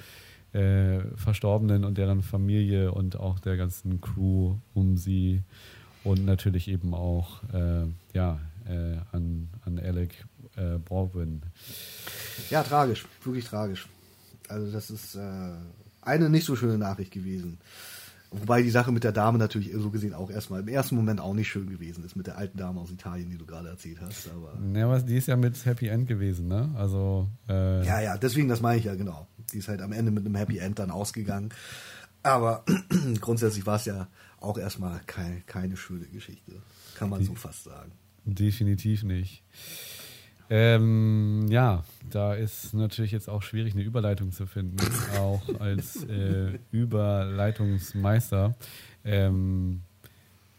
[0.54, 5.42] äh, Verstorbenen und deren Familie und auch der ganzen Crew um sie
[6.06, 10.26] und natürlich eben auch äh, ja, äh, an, an Alec
[10.56, 11.42] äh, Baldwin.
[12.50, 13.88] Ja, tragisch, wirklich tragisch.
[14.48, 15.52] Also das ist äh,
[16.02, 17.58] eine nicht so schöne Nachricht gewesen.
[18.40, 21.34] Wobei die Sache mit der Dame natürlich so gesehen auch erstmal im ersten Moment auch
[21.34, 24.30] nicht schön gewesen ist, mit der alten Dame aus Italien, die du gerade erzählt hast.
[24.30, 26.70] Aber ja, aber die ist ja mit Happy End gewesen, ne?
[26.76, 27.28] Also.
[27.50, 29.28] Äh ja, ja, deswegen, das meine ich ja genau.
[29.52, 31.50] Die ist halt am Ende mit einem Happy End dann ausgegangen.
[32.24, 32.64] Aber
[33.22, 34.08] grundsätzlich war es ja
[34.40, 36.62] auch erstmal kein, keine schöne Geschichte.
[36.96, 37.92] Kann man die, so fast sagen.
[38.26, 39.44] Definitiv nicht.
[40.50, 44.78] Ähm, ja, da ist natürlich jetzt auch schwierig, eine Überleitung zu finden,
[45.18, 48.56] auch als äh, Überleitungsmeister.
[49.04, 49.82] Ähm,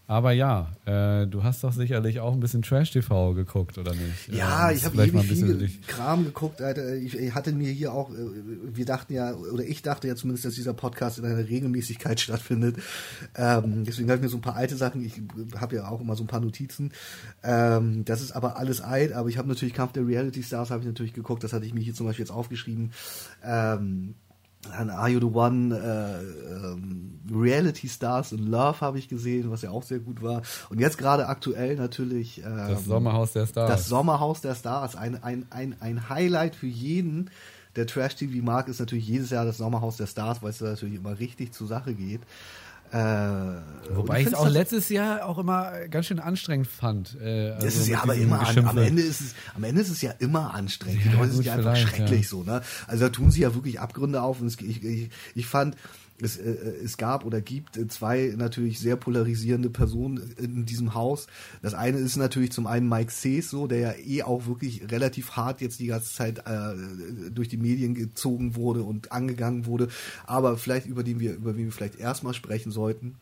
[0.09, 4.29] aber ja, äh, du hast doch sicherlich auch ein bisschen Trash-TV geguckt, oder nicht?
[4.29, 6.95] Ja, ähm, ich habe ewig viel Kram geguckt, Alter.
[6.95, 8.17] Ich, ich, hatte mir hier auch, äh,
[8.73, 12.77] wir dachten ja, oder ich dachte ja zumindest, dass dieser Podcast in einer Regelmäßigkeit stattfindet.
[13.37, 15.21] Ähm, deswegen habe ich mir so ein paar alte Sachen, ich
[15.61, 16.91] habe ja auch immer so ein paar Notizen.
[17.43, 20.81] Ähm, das ist aber alles alt, aber ich habe natürlich Kampf der Reality Stars, habe
[20.81, 22.93] ich natürlich geguckt, das hatte ich mir hier zum Beispiel jetzt aufgeschrieben.
[23.45, 24.15] Ähm,
[24.73, 29.63] an Are You the One, äh, ähm, Reality Stars in Love habe ich gesehen, was
[29.63, 30.43] ja auch sehr gut war.
[30.71, 33.71] Und jetzt gerade aktuell natürlich ähm, das Sommerhaus der Stars.
[33.71, 37.31] Das Sommerhaus der Stars, ein, ein, ein, ein Highlight für jeden,
[37.77, 41.19] der Trash-TV mag, ist natürlich jedes Jahr das Sommerhaus der Stars, weil es natürlich immer
[41.19, 42.23] richtig zur Sache geht.
[42.93, 47.17] Äh, Wobei ich es auch letztes Jahr auch immer ganz schön anstrengend fand.
[47.21, 49.91] Äh, also das ist ja aber immer an, am Ende ist es am Ende ist
[49.91, 51.05] es ja immer anstrengend.
[51.05, 52.29] Ja, die Leute sind ja einfach schrecklich ja.
[52.29, 52.63] so, ne?
[52.87, 55.77] Also da tun sie ja wirklich Abgründe auf und es, ich, ich, ich fand
[56.21, 56.51] es, äh,
[56.85, 61.27] es gab oder gibt äh, zwei natürlich sehr polarisierende Personen in diesem Haus.
[61.63, 65.33] Das eine ist natürlich zum einen Mike Sees, so, der ja eh auch wirklich relativ
[65.33, 69.89] hart jetzt die ganze Zeit äh, durch die Medien gezogen wurde und angegangen wurde.
[70.27, 73.15] Aber vielleicht über den wir, über wen wir vielleicht erstmal sprechen sollten,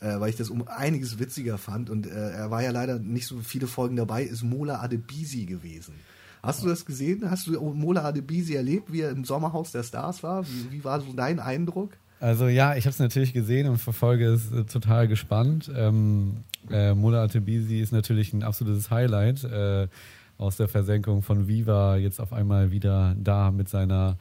[0.00, 3.26] äh, weil ich das um einiges witziger fand und äh, er war ja leider nicht
[3.26, 5.94] so viele Folgen dabei, ist Mola Adebisi gewesen.
[6.40, 7.28] Hast du das gesehen?
[7.28, 10.46] Hast du Mola Adebisi erlebt, wie er im Sommerhaus der Stars war?
[10.46, 11.90] Wie, wie war so dein Eindruck?
[12.20, 15.70] Also ja, ich habe es natürlich gesehen und verfolge es äh, total gespannt.
[15.74, 16.38] Ähm,
[16.70, 19.88] äh, Mola Atebisi ist natürlich ein absolutes Highlight äh,
[20.36, 24.16] aus der Versenkung von Viva, jetzt auf einmal wieder da mit seiner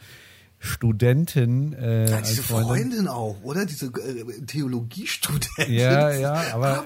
[0.59, 1.73] Studentin.
[1.73, 2.67] Äh, ja, diese Freundin.
[2.67, 3.07] Freundin.
[3.07, 3.65] auch, oder?
[3.65, 5.73] Diese äh, Theologiestudentin.
[5.73, 6.85] Ja, ja, aber,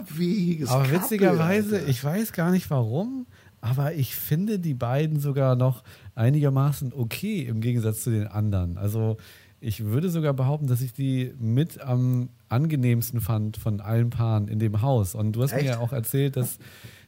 [0.68, 1.88] aber witzigerweise, Alter.
[1.88, 3.28] ich weiß gar nicht warum,
[3.62, 5.84] aber ich finde die beiden sogar noch
[6.16, 8.78] einigermaßen okay im Gegensatz zu den anderen.
[8.78, 9.18] Also
[9.62, 14.58] ich würde sogar behaupten, dass ich die mit am angenehmsten fand von allen Paaren in
[14.58, 15.14] dem Haus.
[15.14, 15.64] Und du hast Echt?
[15.64, 16.58] mir ja auch erzählt, dass,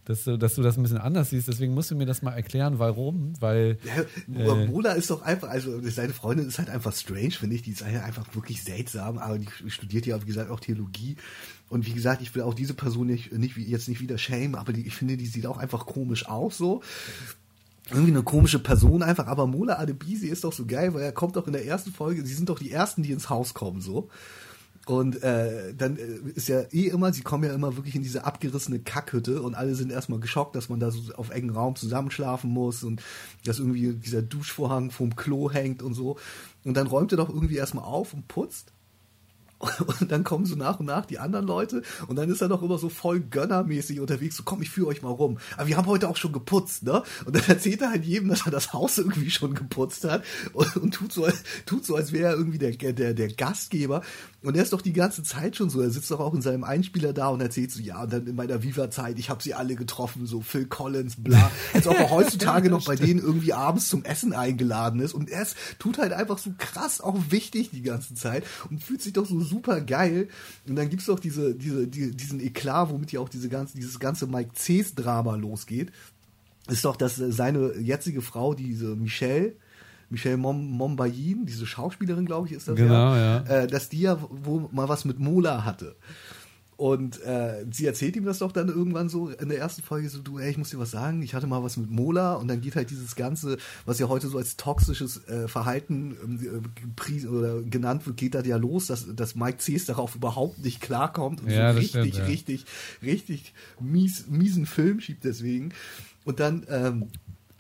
[0.06, 1.47] dass, du, dass du das ein bisschen anders siehst.
[1.47, 3.34] Deswegen musst du mir das mal erklären, warum.
[3.41, 7.56] Weil ja, äh, Mola ist doch einfach, also seine Freundin ist halt einfach strange, finde
[7.56, 7.64] ich.
[7.64, 11.18] Die ist einfach wirklich seltsam, aber die studiert ja, wie gesagt, auch Theologie.
[11.70, 14.74] Und wie gesagt, ich will auch diese Person nicht, nicht jetzt nicht wieder shame, aber
[14.74, 16.84] die, ich finde, die sieht auch einfach komisch aus so
[17.90, 21.36] irgendwie eine komische Person einfach, aber Mola Adebisi ist doch so geil, weil er kommt
[21.36, 24.10] doch in der ersten Folge, sie sind doch die ersten, die ins Haus kommen, so.
[24.86, 28.26] Und äh, dann äh, ist ja eh immer, sie kommen ja immer wirklich in diese
[28.26, 32.50] abgerissene Kackhütte und alle sind erstmal geschockt, dass man da so auf engen Raum zusammenschlafen
[32.50, 33.02] muss und
[33.46, 36.18] dass irgendwie dieser Duschvorhang vom Klo hängt und so.
[36.66, 38.74] Und dann räumt er doch irgendwie erstmal auf und putzt
[39.99, 42.64] Und dann kommen so nach und nach die anderen Leute und dann ist er noch
[42.64, 45.38] immer so voll gönnermäßig unterwegs, so komm, ich führe euch mal rum.
[45.57, 47.03] Aber wir haben heute auch schon geputzt, ne?
[47.26, 50.76] Und dann erzählt er halt jedem, dass er das Haus irgendwie schon geputzt hat und,
[50.78, 51.28] und tut, so,
[51.66, 54.01] tut so, als wäre er irgendwie der, der, der Gastgeber.
[54.44, 55.82] Und er ist doch die ganze Zeit schon so.
[55.82, 58.36] Er sitzt doch auch in seinem Einspieler da und erzählt so, ja, und dann in
[58.36, 61.50] meiner Viva-Zeit, ich habe sie alle getroffen, so Phil Collins, bla.
[61.74, 65.14] Als ob er heutzutage noch bei denen irgendwie abends zum Essen eingeladen ist.
[65.14, 69.02] Und er ist, tut halt einfach so krass auch wichtig die ganze Zeit und fühlt
[69.02, 70.28] sich doch so super geil.
[70.68, 74.00] Und dann gibt's doch diese, diese, die, diesen Eklat, womit ja auch diese ganze, dieses
[74.00, 75.91] ganze Mike C's Drama losgeht.
[76.68, 79.56] Ist doch, dass seine jetzige Frau, diese Michelle,
[80.14, 83.64] Michelle Mom Mombayin, diese Schauspielerin, glaube ich, ist das Genau, ja, ja.
[83.64, 85.95] Äh, dass die ja wohl mal was mit Mola hatte.
[86.76, 90.22] Und äh, sie erzählt ihm das doch dann irgendwann so in der ersten Folge so,
[90.22, 92.61] du, ey, ich muss dir was sagen, ich hatte mal was mit Mola und dann
[92.61, 96.64] geht halt dieses Ganze, was ja heute so als toxisches äh, Verhalten ähm,
[97.22, 100.82] äh, oder genannt wird, geht da ja los, dass, dass Mike C's darauf überhaupt nicht
[100.82, 102.26] klarkommt und Ja, so richtig, stimmt, ja.
[102.26, 102.66] richtig,
[103.03, 105.74] richtig mies, miesen Film schiebt deswegen.
[106.26, 107.07] Und dann, ähm,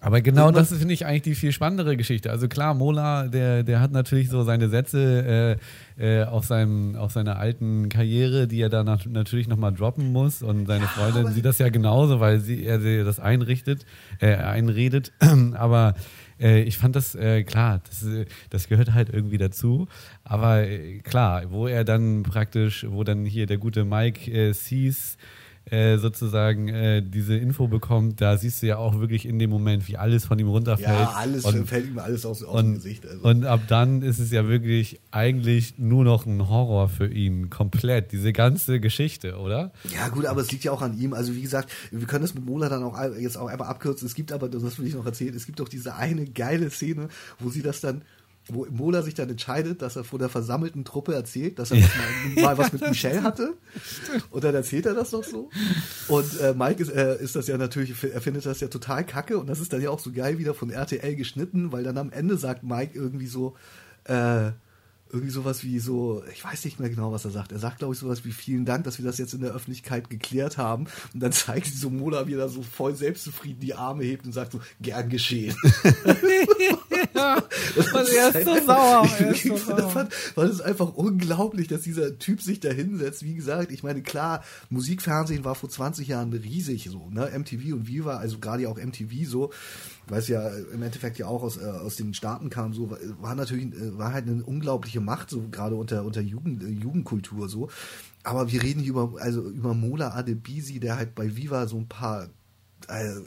[0.03, 2.29] Aber genau das ist, finde ich, eigentlich die viel spannendere Geschichte.
[2.29, 5.57] Also klar, Mola, der, der hat natürlich so seine Sätze
[5.97, 10.11] äh, äh, auf, seinem, auf seiner alten Karriere, die er da nat natürlich nochmal droppen
[10.11, 10.41] muss.
[10.41, 13.85] Und seine Freundin aber- sieht das ja genauso, weil sie, er sie das einrichtet,
[14.19, 15.13] äh, einredet.
[15.53, 15.95] aber
[16.37, 19.87] äh, ich fand das, äh, klar, das, äh, das gehört halt irgendwie dazu.
[20.25, 25.17] Aber äh, klar, wo er dann praktisch, wo dann hier der gute Mike äh, Sees
[25.65, 29.87] äh, sozusagen äh, diese Info bekommt, da siehst du ja auch wirklich in dem Moment,
[29.87, 30.89] wie alles von ihm runterfällt.
[30.89, 33.07] ja, alles und, fällt ihm alles aus, aus dem Gesicht.
[33.07, 33.23] Also.
[33.23, 38.11] und ab dann ist es ja wirklich eigentlich nur noch ein Horror für ihn, komplett,
[38.11, 39.71] diese ganze Geschichte, oder?
[39.89, 41.13] Ja, gut, aber es liegt ja auch an ihm.
[41.13, 44.05] Also, wie gesagt, wir können das mit Mola dann auch jetzt auch einfach abkürzen.
[44.05, 47.07] Es gibt aber, das will ich noch erzählen, es gibt doch diese eine geile Szene,
[47.39, 48.01] wo sie das dann,
[48.47, 51.89] wo Mola sich dann entscheidet, dass er vor der versammelten Truppe erzählt, dass er das
[52.35, 53.53] mal, mal was mit Michelle hatte.
[54.31, 55.49] Und dann erzählt er das noch so.
[56.09, 59.37] Und äh, Mike ist, äh, ist das ja natürlich, er findet das ja total kacke.
[59.37, 62.11] Und das ist dann ja auch so geil wieder von RTL geschnitten, weil dann am
[62.11, 63.55] Ende sagt Mike irgendwie so,
[64.05, 64.51] äh,
[65.13, 67.51] irgendwie sowas wie so, ich weiß nicht mehr genau, was er sagt.
[67.51, 70.09] Er sagt, glaube ich, sowas wie vielen Dank, dass wir das jetzt in der Öffentlichkeit
[70.09, 70.87] geklärt haben.
[71.13, 74.31] Und dann zeigt sie so Mola, wie er so voll selbstzufrieden die Arme hebt und
[74.31, 75.55] sagt so, gern geschehen.
[77.75, 79.05] Und er ist so sauer.
[79.05, 79.89] Ich, Er ist so sauer.
[79.89, 83.23] fand es einfach unglaublich, dass dieser Typ sich da hinsetzt.
[83.23, 87.31] Wie gesagt, ich meine, klar, Musikfernsehen war vor 20 Jahren riesig so, ne?
[87.37, 89.51] MTV und Viva, also gerade ja auch MTV so,
[90.07, 92.91] weil es ja im Endeffekt ja auch aus, äh, aus den Staaten kam, so,
[93.21, 97.49] war natürlich, äh, war halt eine unglaubliche Macht, so gerade unter, unter Jugend, äh, Jugendkultur
[97.49, 97.69] so.
[98.23, 101.87] Aber wir reden hier über, also über Mola Adebisi, der halt bei Viva so ein
[101.87, 102.29] paar
[102.89, 103.21] also,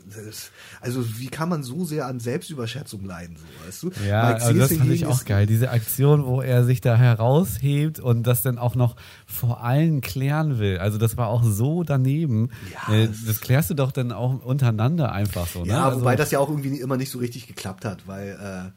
[0.80, 3.90] also wie kann man so sehr an Selbstüberschätzung leiden, so weißt du?
[4.06, 5.46] Ja, also das fand ich auch geil.
[5.46, 8.96] Diese Aktion, wo er sich da heraushebt und das dann auch noch
[9.26, 10.78] vor allen klären will.
[10.78, 12.50] Also das war auch so daneben.
[12.88, 15.62] Ja, Äh, das- klärst du doch dann auch untereinander einfach so.
[15.64, 15.68] Ne?
[15.72, 18.72] Ja, also, wobei das ja auch irgendwie immer nicht so richtig geklappt hat, weil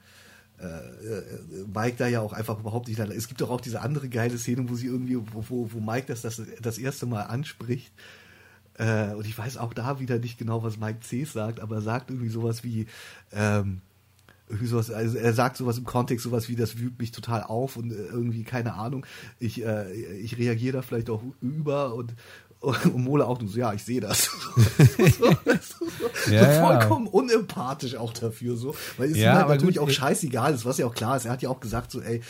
[0.61, 1.23] äh, äh, äh,
[1.73, 2.99] Mike da ja auch einfach überhaupt nicht.
[2.99, 6.05] Es gibt doch auch diese andere geile Szene, wo sie irgendwie, wo, wo, wo Mike
[6.07, 7.93] das, das das erste Mal anspricht.
[8.79, 11.25] Äh, und ich weiß auch da wieder nicht genau, was Mike C.
[11.25, 12.87] sagt, aber er sagt irgendwie sowas wie,
[13.33, 13.81] ähm,
[14.47, 17.75] irgendwie sowas, also er sagt sowas im Kontext, sowas wie, das wühlt mich total auf
[17.75, 19.05] und äh, irgendwie, keine Ahnung,
[19.37, 22.15] ich, äh, ich reagiere da vielleicht auch über und,
[22.93, 24.25] und Mola auch nur so, ja, ich sehe das.
[25.17, 26.59] so, so, Ja, ja.
[26.59, 30.65] vollkommen unempathisch auch dafür, so, weil es Ja, ihm halt natürlich gut, auch scheißegal ist,
[30.65, 31.23] was ja auch klar ist.
[31.25, 32.21] Er hat ja auch gesagt, so, ey,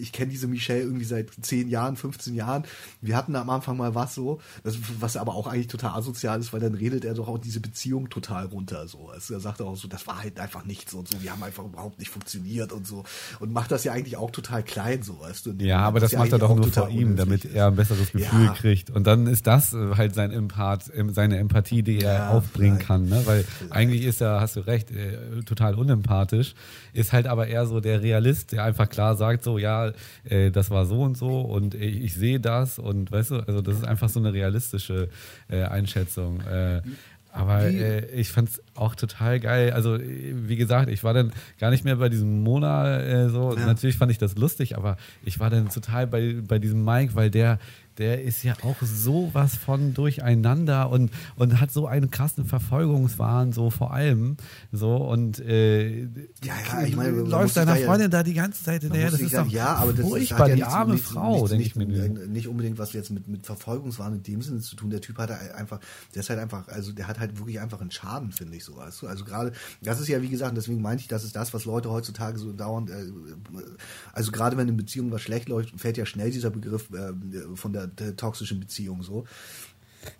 [0.00, 2.62] ich kenne diese Michelle irgendwie seit 10 Jahren, 15 Jahren.
[3.00, 6.52] Wir hatten am Anfang mal was so, das, was aber auch eigentlich total asozial ist,
[6.52, 9.08] weil dann redet er doch auch diese Beziehung total runter, so.
[9.12, 11.64] Also er sagt auch so, das war halt einfach nichts und so, wir haben einfach
[11.64, 13.02] überhaupt nicht funktioniert und so.
[13.40, 15.52] Und macht das ja eigentlich auch total klein, so, weißt du.
[15.58, 18.44] Ja, aber das ja macht er doch nur vor ihm, damit er ein besseres Gefühl
[18.46, 18.52] Ja.
[18.54, 18.90] kriegt.
[18.90, 22.76] Und dann ist das äh, halt sein Empath, ähm, seine Empathie, die er Ja, aufbringen
[22.76, 22.86] vielleicht.
[22.86, 23.04] kann.
[23.06, 23.22] Ne?
[23.24, 26.54] Weil eigentlich ist er, hast du recht, äh, total unempathisch.
[26.92, 29.92] Ist halt aber eher so der Realist, der einfach klar sagt, so, ja,
[30.24, 33.60] äh, das war so und so und ich, ich sehe das und weißt du, also
[33.62, 35.08] das ist einfach so eine realistische
[35.48, 36.40] äh, Einschätzung.
[37.34, 39.72] Aber äh, ich fand's auch total geil.
[39.72, 43.56] Also, wie gesagt, ich war dann gar nicht mehr bei diesem Mona äh, so.
[43.56, 43.64] Ja.
[43.64, 47.30] Natürlich fand ich das lustig, aber ich war dann total bei, bei diesem Mike, weil
[47.30, 47.58] der,
[47.98, 53.70] der ist ja auch sowas von durcheinander und, und hat so einen krassen Verfolgungswahn, so
[53.70, 54.36] vor allem.
[54.72, 56.08] So und äh, Ja,
[56.72, 59.10] ja, ich meine, läuft seiner da ja- Freundin da die ganze Zeit hinterher.
[59.10, 61.76] Das ist sagen, doch ja, aber das furchtbar, ja die arme nichts, Frau, denke ich
[61.76, 61.86] mir.
[61.86, 62.26] nur.
[62.26, 64.90] nicht unbedingt was jetzt mit, mit Verfolgungswahn in dem Sinne zu tun.
[64.90, 65.80] Der Typ hat halt einfach,
[66.14, 68.64] der ist halt einfach, also der hat halt wirklich einfach einen Schaden, finde ich.
[68.64, 69.06] so, weißt du?
[69.06, 71.90] Also gerade, das ist ja wie gesagt, deswegen meinte ich, das ist das, was Leute
[71.90, 72.94] heutzutage so dauernd, äh,
[74.12, 77.12] also gerade wenn in Beziehungen was schlecht läuft, fällt ja schnell dieser Begriff äh,
[77.56, 79.24] von der, der toxischen Beziehung so.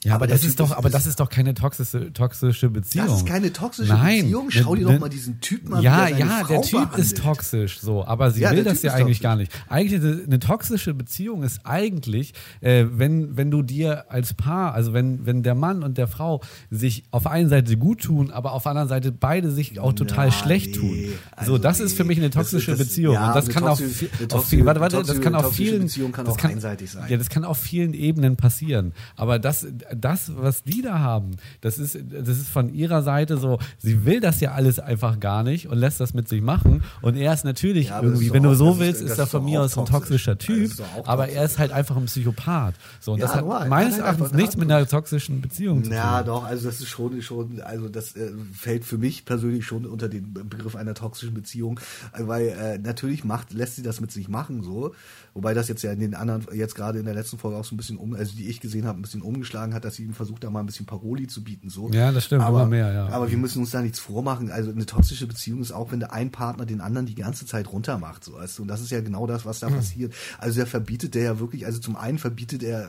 [0.04, 3.06] Ja, aber, aber das ist doch, aber das ist doch keine toxische, toxische Beziehung.
[3.06, 4.50] Das ist keine toxische Nein, Beziehung.
[4.50, 5.82] Schau dir ne, doch mal diesen Typen an.
[5.82, 6.98] Ja, ja, Frau der Typ behandelt.
[6.98, 9.22] ist toxisch, so, aber sie ja, will das ja eigentlich toxisch.
[9.22, 9.52] gar nicht.
[9.68, 14.92] Eigentlich eine, eine, toxische Beziehung ist eigentlich, äh, wenn wenn du dir als Paar, also
[14.92, 18.64] wenn wenn der Mann und der Frau sich auf einer Seite gut tun, aber auf
[18.64, 20.72] der anderen Seite beide sich auch total Na, schlecht nee.
[20.72, 20.98] tun.
[21.36, 21.86] Also so, das nee.
[21.86, 24.48] ist für mich eine toxische das, das, Beziehung ja, und das kann toxische, auf, auf
[24.48, 27.04] viel, warte, warte, das kann auf vielen kann auch kann, einseitig sein.
[27.08, 31.78] Ja, das kann auf vielen Ebenen passieren, aber das das was die da haben, das
[31.78, 35.68] ist, das ist von ihrer Seite so, sie will das ja alles einfach gar nicht
[35.68, 36.82] und lässt das mit sich machen.
[37.00, 39.62] Und er ist natürlich ja, irgendwie, ist wenn du so willst, ist, er von mir
[39.62, 40.72] aus ein toxischer Typ,
[41.04, 42.74] aber er ist halt einfach ein Psychopath.
[43.00, 45.96] So, und ja, das hat nur, meines Erachtens nichts mit einer toxischen Beziehung zu tun.
[45.96, 49.86] Ja, doch, also das ist schon, schon also das äh, fällt für mich persönlich schon
[49.86, 51.80] unter den Begriff einer toxischen Beziehung,
[52.16, 54.94] weil äh, natürlich macht, lässt sie das mit sich machen, so.
[55.34, 57.74] Wobei das jetzt ja in den anderen, jetzt gerade in der letzten Folge auch so
[57.74, 60.14] ein bisschen um, also die ich gesehen habe, ein bisschen umgeschlagen hat, dass sie ihm
[60.14, 61.70] versucht, da mal ein bisschen Paroli zu bieten.
[61.70, 61.90] So.
[61.90, 63.08] Ja, das stimmt, aber, immer mehr, ja.
[63.08, 64.50] Aber wir müssen uns da nichts vormachen.
[64.50, 67.72] Also eine toxische Beziehung ist auch, wenn der ein Partner den anderen die ganze Zeit
[67.72, 68.24] runtermacht.
[68.24, 68.32] So.
[68.62, 69.76] Und das ist ja genau das, was da mhm.
[69.76, 70.14] passiert.
[70.38, 72.88] Also er verbietet der ja wirklich, also zum einen verbietet er äh,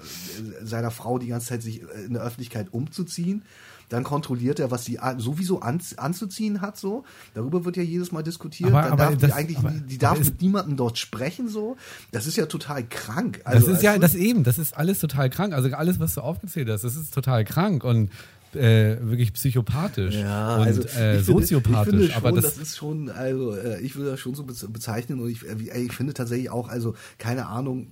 [0.66, 3.44] seiner Frau die ganze Zeit, sich äh, in der Öffentlichkeit umzuziehen
[3.94, 7.04] dann kontrolliert er, was sie sowieso an, anzuziehen hat, so.
[7.36, 8.72] Darüber wird ja jedes Mal diskutiert.
[8.72, 11.78] Aber, dann aber darf das, die eigentlich, aber, die darf mit niemandem dort sprechen, so.
[12.12, 13.41] Das ist ja total krank.
[13.44, 15.54] Also, das ist ja, das eben, das ist alles total krank.
[15.54, 18.10] Also alles, was du aufgezählt hast, das ist total krank und
[18.56, 21.89] äh, wirklich psychopathisch ja, und also äh, soziopathisch.
[21.89, 24.34] Finde, ich finde schon, aber das, das, ist schon, also äh, ich würde das schon
[24.34, 27.88] so bezeichnen und ich, äh, ich finde tatsächlich auch, also keine Ahnung,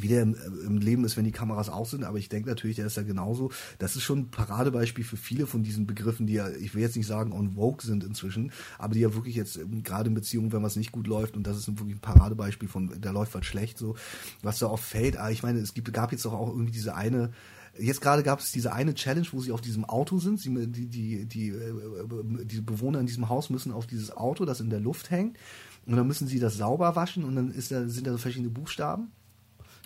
[0.00, 0.36] wie der im,
[0.66, 3.02] im, Leben ist, wenn die Kameras aus sind, aber ich denke natürlich, der ist ja
[3.02, 3.50] genauso.
[3.78, 6.96] Das ist schon ein Paradebeispiel für viele von diesen Begriffen, die ja, ich will jetzt
[6.96, 10.52] nicht sagen on vogue sind inzwischen, aber die ja wirklich jetzt ähm, gerade in Beziehungen,
[10.52, 13.44] wenn was nicht gut läuft, und das ist wirklich ein Paradebeispiel von, da läuft was
[13.44, 13.94] schlecht, so,
[14.42, 15.18] was da oft fällt.
[15.18, 17.30] Aber ich meine, es gibt, gab jetzt doch auch irgendwie diese eine,
[17.78, 20.38] Jetzt gerade gab es diese eine Challenge, wo sie auf diesem Auto sind.
[20.38, 24.60] Sie, die, die, die, äh, die Bewohner in diesem Haus müssen auf dieses Auto, das
[24.60, 25.38] in der Luft hängt.
[25.86, 29.10] Und dann müssen sie das sauber waschen und dann ist da, sind da verschiedene Buchstaben.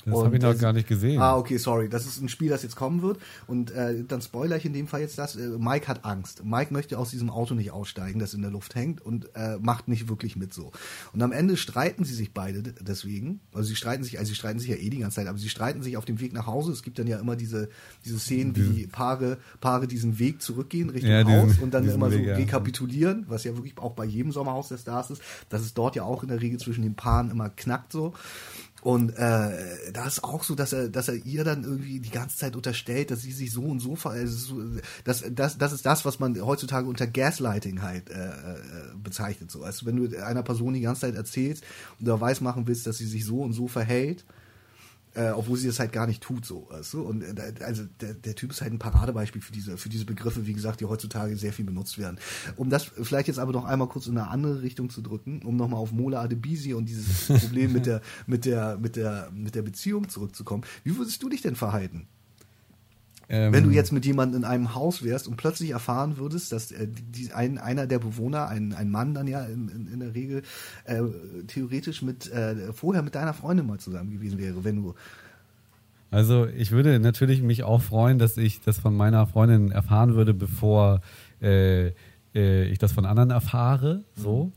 [0.06, 1.20] Das habe ich noch gar nicht gesehen.
[1.20, 1.88] Ah, okay, sorry.
[1.88, 3.18] Das ist ein Spiel, das jetzt kommen wird.
[3.46, 5.36] Und äh, dann spoiler ich in dem Fall jetzt das.
[5.36, 6.44] Äh, Mike hat Angst.
[6.44, 9.88] Mike möchte aus diesem Auto nicht aussteigen, das in der Luft hängt und äh, macht
[9.88, 10.70] nicht wirklich mit so.
[11.12, 13.40] Und am Ende streiten sie sich beide deswegen.
[13.52, 15.48] Also sie streiten sich, also sie streiten sich ja eh die ganze Zeit, aber sie
[15.48, 16.72] streiten sich auf dem Weg nach Hause.
[16.72, 17.68] Es gibt dann ja immer diese,
[18.04, 22.10] diese Szenen, wie Paare, Paare diesen Weg zurückgehen Richtung ja, diesen, Haus und dann immer
[22.10, 22.36] Weg, so ja.
[22.36, 26.04] rekapitulieren, was ja wirklich auch bei jedem Sommerhaus der Stars ist, dass es dort ja
[26.04, 28.14] auch in der Regel zwischen den Paaren immer knackt so.
[28.86, 32.36] Und äh, da ist auch so, dass er, dass er ihr dann irgendwie die ganze
[32.36, 34.62] Zeit unterstellt, dass sie sich so und so also
[35.02, 38.58] das, das, das ist das, was man heutzutage unter Gaslighting halt äh, äh,
[39.02, 39.50] bezeichnet.
[39.50, 41.64] So, also wenn du einer Person die ganze Zeit erzählst
[41.98, 44.24] und da weiß machen willst, dass sie sich so und so verhält,
[45.16, 47.02] äh, obwohl sie das halt gar nicht tut, so, weißt du?
[47.02, 50.46] Und äh, also der, der Typ ist halt ein Paradebeispiel für diese, für diese Begriffe,
[50.46, 52.18] wie gesagt, die heutzutage sehr viel benutzt werden.
[52.56, 55.56] Um das vielleicht jetzt aber noch einmal kurz in eine andere Richtung zu drücken, um
[55.56, 59.62] nochmal auf Mola Adebisi und dieses Problem mit der, mit der, mit der, mit der
[59.62, 60.64] Beziehung zurückzukommen.
[60.84, 62.08] Wie würdest du dich denn verhalten?
[63.28, 66.70] Ähm, Wenn du jetzt mit jemandem in einem Haus wärst und plötzlich erfahren würdest, dass
[66.70, 70.14] äh, die, ein, einer der Bewohner, ein, ein Mann dann ja in, in, in der
[70.14, 70.42] Regel,
[70.84, 71.02] äh,
[71.48, 74.94] theoretisch mit äh, vorher mit deiner Freundin mal zusammen gewesen wäre, wenn du
[76.10, 80.34] also ich würde natürlich mich auch freuen, dass ich das von meiner Freundin erfahren würde,
[80.34, 81.00] bevor
[81.42, 81.88] äh,
[82.34, 84.04] äh, ich das von anderen erfahre.
[84.14, 84.44] So.
[84.44, 84.52] Mhm.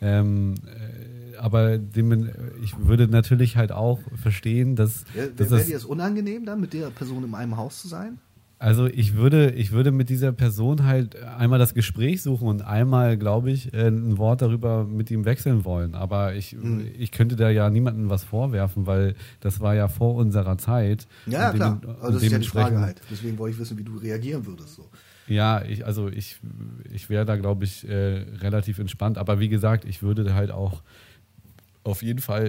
[0.00, 2.30] Ähm, äh, aber dem,
[2.62, 5.04] ich würde natürlich halt auch verstehen, dass.
[5.12, 8.18] Ja, Wäre dir das unangenehm, dann mit der Person in einem Haus zu sein?
[8.60, 13.18] Also ich würde, ich würde mit dieser Person halt einmal das Gespräch suchen und einmal,
[13.18, 15.96] glaube ich, äh, ein Wort darüber mit ihm wechseln wollen.
[15.96, 16.86] Aber ich, mhm.
[16.96, 21.08] ich könnte da ja niemandem was vorwerfen, weil das war ja vor unserer Zeit.
[21.26, 21.80] Ja, ja klar.
[22.00, 23.00] Also das ist ja die Frage halt.
[23.10, 24.76] Deswegen wollte ich wissen, wie du reagieren würdest.
[24.76, 24.88] So.
[25.26, 26.36] Ja, ich, also ich,
[26.92, 29.18] ich wäre da, glaube ich, äh, relativ entspannt.
[29.18, 30.82] Aber wie gesagt, ich würde halt auch
[31.84, 32.46] auf jeden Fall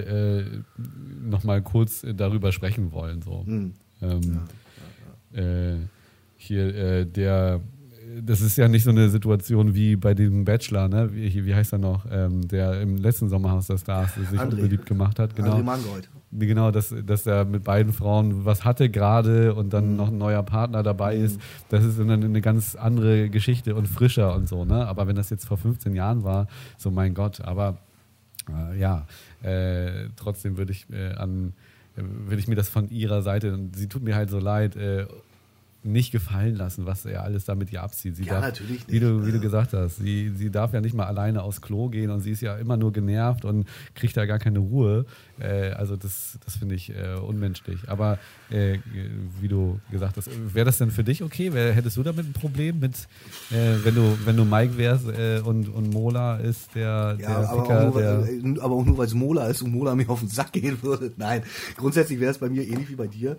[0.78, 0.80] äh,
[1.28, 3.22] nochmal kurz darüber sprechen wollen.
[3.22, 3.44] So.
[3.46, 3.74] Mhm.
[4.02, 4.40] Ähm,
[5.34, 5.42] ja.
[5.42, 5.78] Äh,
[6.38, 7.62] hier äh, der,
[8.22, 11.10] das ist ja nicht so eine Situation wie bei dem Bachelor, ne?
[11.14, 12.06] Wie, wie heißt er noch?
[12.12, 14.56] Ähm, der im letzten Sommerhaus der Stars sich André.
[14.56, 15.36] unbeliebt gemacht hat.
[15.36, 15.56] Genau.
[15.58, 16.10] André Mangold.
[16.32, 19.96] Genau, dass, dass er mit beiden Frauen was hatte gerade und dann mhm.
[19.96, 21.38] noch ein neuer Partner dabei ist.
[21.38, 21.42] Mhm.
[21.70, 24.88] Das ist dann eine ganz andere Geschichte und frischer und so, ne?
[24.88, 27.93] Aber wenn das jetzt vor 15 Jahren war, so mein Gott, aber äh,
[28.78, 29.08] ja,
[29.42, 31.54] äh, trotzdem würde ich äh, an
[31.96, 35.06] würde ich mir das von ihrer Seite, sie tut mir halt so leid, äh,
[35.84, 38.16] nicht gefallen lassen, was er alles da mit ihr abzieht.
[38.16, 38.92] Sie Ja, darf, natürlich nicht.
[38.92, 41.90] Wie du, wie du gesagt hast, sie, sie darf ja nicht mal alleine aufs Klo
[41.90, 45.06] gehen und sie ist ja immer nur genervt und kriegt da gar keine Ruhe.
[45.40, 47.80] Äh, also das, das finde ich äh, unmenschlich.
[47.88, 48.18] Aber
[48.50, 48.78] äh,
[49.42, 51.54] wie du gesagt hast, wäre das denn für dich okay?
[51.54, 52.96] Wär, hättest du damit ein Problem mit,
[53.52, 57.50] äh, wenn du wenn du Mike wärst äh, und, und Mola ist der, Ja, der
[57.50, 59.72] aber, Ficker, auch nur, der weil- äh, aber auch nur, weil es Mola ist und
[59.72, 61.12] Mola mir auf den Sack gehen würde.
[61.18, 61.44] Nein,
[61.76, 63.38] grundsätzlich wäre es bei mir ähnlich wie bei dir.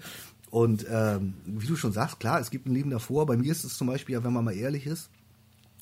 [0.55, 3.27] Und ähm, wie du schon sagst, klar, es gibt ein Leben davor.
[3.27, 5.11] Bei mir ist es zum Beispiel, ja, wenn man mal ehrlich ist,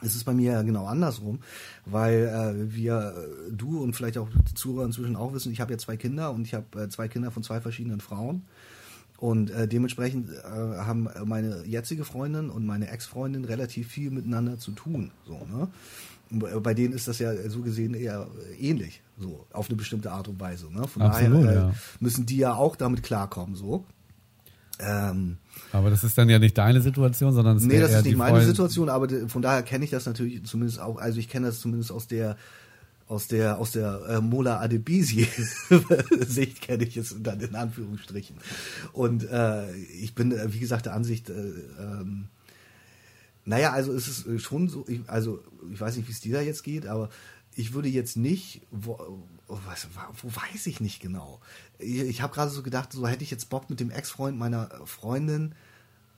[0.01, 1.41] es ist bei mir ja genau andersrum,
[1.85, 5.73] weil äh, wir, äh, du und vielleicht auch die Zuhörer inzwischen auch wissen, ich habe
[5.73, 8.45] ja zwei Kinder und ich habe äh, zwei Kinder von zwei verschiedenen Frauen.
[9.19, 14.71] Und äh, dementsprechend äh, haben meine jetzige Freundin und meine Ex-Freundin relativ viel miteinander zu
[14.73, 15.11] tun.
[15.27, 15.69] So, ne?
[16.31, 18.27] Und bei- denen ist das ja so gesehen eher
[18.59, 20.73] äh, ähnlich, so auf eine bestimmte Art und Weise.
[20.73, 20.89] Ne?
[20.89, 21.75] Von Absolut, daher äh, ja.
[22.01, 23.55] müssen die ja auch damit klarkommen.
[23.55, 23.85] So.
[24.83, 25.39] Ähm,
[25.73, 28.37] aber das ist dann ja nicht deine Situation, sondern es Nee, das ist nicht meine
[28.37, 31.61] Freund- Situation, aber von daher kenne ich das natürlich zumindest auch, also ich kenne das
[31.61, 32.37] zumindest aus der
[33.09, 35.27] aus der aus der äh, Mola Adebisi
[36.27, 38.37] Sicht kenne ich es dann in Anführungsstrichen.
[38.93, 41.35] Und äh, ich bin äh, wie gesagt der Ansicht äh,
[41.79, 42.29] ähm,
[43.45, 46.35] naja, also es ist äh, schon so, ich, also ich weiß nicht, wie es dir
[46.35, 47.09] da jetzt geht, aber
[47.55, 48.99] ich würde jetzt nicht, wo,
[49.47, 49.89] was,
[50.23, 51.41] wo weiß ich nicht genau.
[51.83, 55.55] Ich, habe gerade so gedacht, so hätte ich jetzt Bock mit dem Ex-Freund meiner Freundin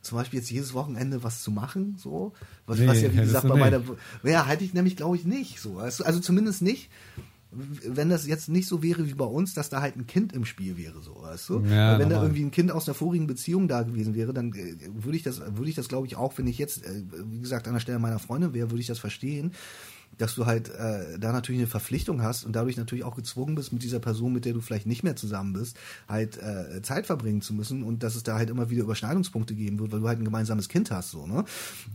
[0.05, 2.33] zum Beispiel jetzt jedes Wochenende was zu machen, so.
[2.67, 3.81] Was, Nee, was ja wie gesagt bei meiner,
[4.23, 5.79] ja, hätte ich nämlich glaube ich nicht, so.
[5.79, 6.91] Also, zumindest nicht,
[7.51, 10.45] wenn das jetzt nicht so wäre wie bei uns, dass da halt ein Kind im
[10.45, 11.61] Spiel wäre, so, weißt du?
[11.61, 14.53] Ja, Weil wenn da irgendwie ein Kind aus einer vorigen Beziehung da gewesen wäre, dann
[14.53, 17.41] äh, würde ich das, würde ich das glaube ich auch, wenn ich jetzt, äh, wie
[17.41, 19.53] gesagt, an der Stelle meiner Freundin wäre, würde ich das verstehen,
[20.19, 23.73] dass du halt äh, da natürlich eine Verpflichtung hast und dadurch natürlich auch gezwungen bist,
[23.73, 25.77] mit dieser Person, mit der du vielleicht nicht mehr zusammen bist,
[26.09, 29.79] halt äh, Zeit verbringen zu müssen und dass es da halt immer wieder Überschneidungspunkte geben
[29.79, 31.45] wird, weil du halt ein gemeinsames Kind hast, so, ne?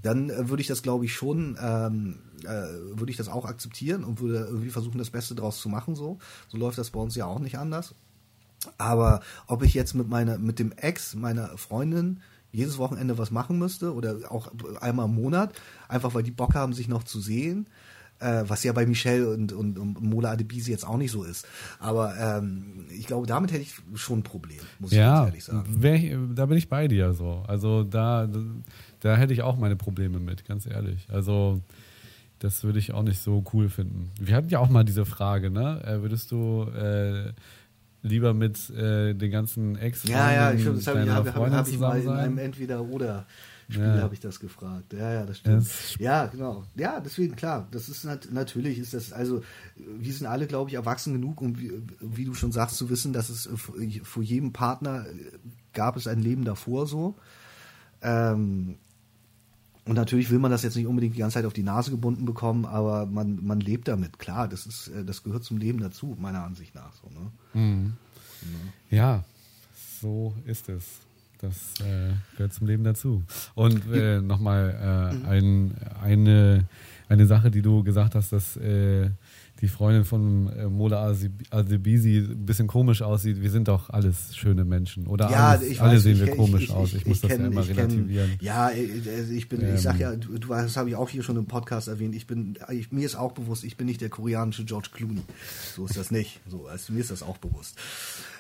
[0.02, 4.04] Dann äh, würde ich das, glaube ich, schon, ähm, äh, würde ich das auch akzeptieren
[4.04, 6.20] und würde irgendwie versuchen, das Beste draus zu machen, so.
[6.48, 7.96] So läuft das bei uns ja auch nicht anders.
[8.78, 13.60] Aber ob ich jetzt mit meiner, mit dem Ex meiner Freundin jedes Wochenende was machen
[13.60, 14.52] müsste oder auch
[14.82, 15.54] einmal im Monat,
[15.88, 17.68] einfach weil die Bock haben, sich noch zu sehen,
[18.20, 21.48] äh, was ja bei Michelle und, und, und Mola Adebisi jetzt auch nicht so ist.
[21.80, 25.44] Aber ähm, ich glaube, damit hätte ich schon ein Problem, muss ich Ja, ganz ehrlich
[25.44, 25.84] sagen.
[25.96, 27.44] ich, da bin ich bei dir so.
[27.48, 28.28] Also da,
[29.00, 31.08] da hätte ich auch meine Probleme mit, ganz ehrlich.
[31.10, 31.62] Also
[32.40, 34.12] das würde ich auch nicht so cool finden.
[34.20, 35.82] Wir hatten ja auch mal diese Frage, ne?
[35.86, 37.34] Äh, würdest du äh,
[38.02, 41.52] lieber mit äh, den ganzen ex Ja, ja, ich, das habe ich, deiner hab, hab,
[41.52, 42.54] hab ich mal in einem sein?
[43.70, 44.02] Entweder-Oder-Spiel Ja.
[44.04, 44.94] habe ich das gefragt.
[44.94, 45.58] Ja, ja, das stimmt.
[45.62, 46.64] Das- ja, genau.
[46.76, 49.42] Ja, deswegen, klar, das ist nat natürlich, ist das, also
[49.76, 53.14] wir sind alle, glaube ich, erwachsen genug, um wie, wie du schon sagst, zu wissen,
[53.14, 55.14] dass es äh, vor jedem Partner äh,
[55.74, 57.16] gab es ein Leben davor so.
[58.02, 58.76] Ähm,
[59.86, 62.26] und natürlich will man das jetzt nicht unbedingt die ganze Zeit auf die Nase gebunden
[62.26, 64.20] bekommen, aber man, man lebt damit.
[64.20, 66.94] Klar, das ist, äh, das gehört zum Leben dazu, meiner Ansicht nach.
[66.96, 67.32] So, ne?
[67.54, 67.94] Mhm.
[68.90, 69.24] Ja,
[70.02, 70.86] so ist es.
[71.42, 73.24] Das äh, gehört zum Leben dazu.
[73.56, 75.26] Und äh, nochmal Mhm.
[75.26, 75.72] äh, ein,
[76.04, 76.66] eine,
[77.08, 79.10] eine Sache, die du gesagt hast, dass äh,
[79.62, 81.14] die Freundin von äh, Mola
[81.50, 83.42] Adebisi ein bisschen komisch aussieht.
[83.42, 85.08] Wir sind doch alles schöne Menschen.
[85.08, 86.94] Oder Ja, alles, ich alle weiß, sehen ich wir komisch ich, aus.
[86.94, 88.30] Ich, muss das kenn- ja immer ich kenn- relativieren.
[88.42, 89.76] Ja, ich bin, Ähm.
[89.76, 92.16] ich sag ja, du, das habe ich auch hier schon im Podcast erwähnt.
[92.16, 95.22] Ich bin, ich, mir ist auch bewusst, ich bin nicht der koreanische George Clooney.
[95.76, 96.40] So ist das nicht.
[96.50, 97.78] So, also mir ist das auch bewusst.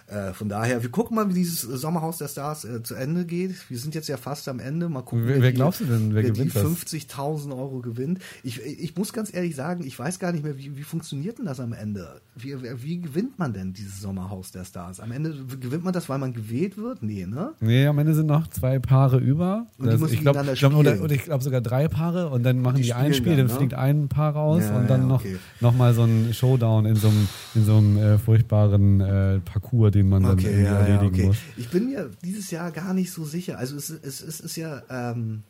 [0.09, 3.69] Äh, von daher, wir gucken mal, wie dieses Sommerhaus der Stars äh, zu Ende geht.
[3.69, 4.89] Wir sind jetzt ja fast am Ende.
[4.89, 6.63] Mal gucken, Wer- wer die- glaubst du denn, wer die gewinnt das?
[6.63, 8.19] 50.000 Euro gewinnt.
[8.43, 11.45] Ich, ich muss ganz ehrlich sagen, ich weiß gar nicht mehr, wie, wie funktioniert denn
[11.45, 12.21] das am Ende?
[12.35, 14.99] Wie, wie gewinnt man denn dieses Sommerhaus der Stars?
[14.99, 17.03] Am Ende gewinnt man das, weil man gewählt wird?
[17.03, 17.51] Nee, ne?
[17.59, 19.67] Nee, am Ende sind noch zwei Paare über.
[19.77, 22.29] Und die Das- müssen ich glaube gegeneinander glaub, oder, oder ich glaube sogar drei Paare
[22.29, 23.53] und dann machen Die die, ein Spiel, dann, dann, ne?
[23.59, 25.37] fliegt ein Paar raus Ja, und dann ja, noch, okay.
[25.61, 29.91] noch mal so ein Showdown in so einem, in so einem äh, furchtbaren äh, Parcours,
[29.99, 31.25] den man dann Okay, irgendwie ja, ja, erledigen okay.
[31.27, 31.37] muss.
[31.57, 33.57] Ich bin mir dieses Jahr gar nicht so sicher.
[33.57, 35.43] Also es, es, es ist ja, ähm,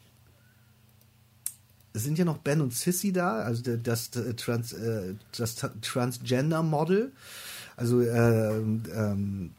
[1.93, 5.71] es sind ja noch Ben und Sissy da, also das, äh, Trans, äh, das Ta-
[5.81, 7.11] Transgender Model.
[7.75, 9.51] Also ähm, ähm,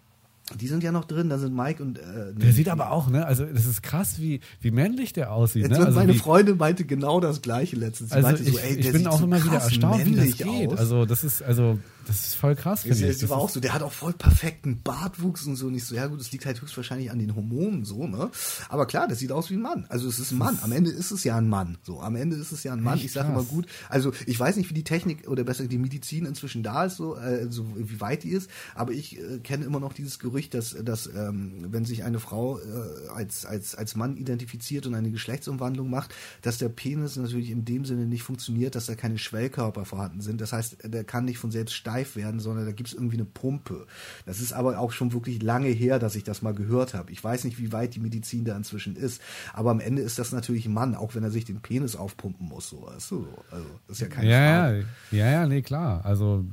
[0.58, 3.24] die sind ja noch drin, da sind Mike und äh, Der sieht aber auch, ne?
[3.24, 5.62] Also das ist krass, wie, wie männlich der aussieht.
[5.62, 5.86] Jetzt Ne?
[5.86, 8.10] Also meine wie, Freundin meinte genau das gleiche letztens.
[8.10, 10.36] Sie also meinte ich, so, ey, ich bin auch so immer wieder erstaunt, wie das
[10.36, 10.72] geht.
[10.72, 10.78] aus.
[10.78, 12.94] Also das ist, also das ist voll krass, ich.
[12.96, 15.66] sie Das war auch so, der hat auch voll perfekten Bartwuchs und so.
[15.66, 18.30] Und ich so, ja gut, das liegt halt höchstwahrscheinlich an den Hormonen so, ne?
[18.68, 19.86] Aber klar, das sieht aus wie ein Mann.
[19.88, 20.58] Also es ist ein Mann.
[20.62, 21.78] Am Ende ist es ja ein Mann.
[21.82, 22.96] So, am Ende ist es ja ein Mann.
[22.96, 23.66] Echt ich sage immer gut.
[23.88, 27.16] Also ich weiß nicht, wie die Technik oder besser die Medizin inzwischen da ist, so,
[27.16, 28.50] äh, so wie weit die ist.
[28.74, 32.58] Aber ich äh, kenne immer noch dieses Gerücht, dass, dass ähm, wenn sich eine Frau
[32.58, 37.64] äh, als, als, als Mann identifiziert und eine Geschlechtsumwandlung macht, dass der Penis natürlich in
[37.64, 40.40] dem Sinne nicht funktioniert, dass da keine Schwellkörper vorhanden sind.
[40.40, 43.24] Das heißt, der kann nicht von selbst steif werden, sondern da gibt es irgendwie eine
[43.24, 43.86] Pumpe.
[44.26, 47.10] Das ist aber auch schon wirklich lange her, dass ich das mal gehört habe.
[47.10, 49.20] Ich weiß nicht, wie weit die Medizin da inzwischen ist,
[49.52, 52.46] aber am Ende ist das natürlich ein Mann, auch wenn er sich den Penis aufpumpen
[52.46, 52.70] muss.
[52.70, 53.28] So, weißt du?
[53.50, 54.86] Also, das ist ja keine ja, Frage.
[55.10, 56.04] Ja, ja, ja, nee, klar.
[56.04, 56.44] Also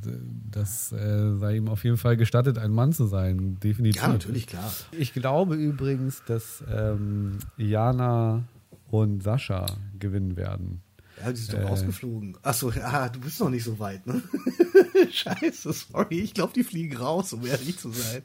[0.51, 4.01] das äh, sei ihm auf jeden Fall gestattet, ein Mann zu sein, definitiv.
[4.01, 4.71] Ja, natürlich, klar.
[4.91, 8.43] Ich glaube übrigens, dass ähm, Jana
[8.89, 9.65] und Sascha
[9.99, 10.81] gewinnen werden.
[11.20, 12.38] Ja, die sind doch äh, rausgeflogen.
[12.43, 14.22] Achso, ah, du bist noch nicht so weit, ne?
[15.11, 16.20] Scheiße, sorry.
[16.20, 18.22] Ich glaube, die fliegen raus, um ehrlich zu sein.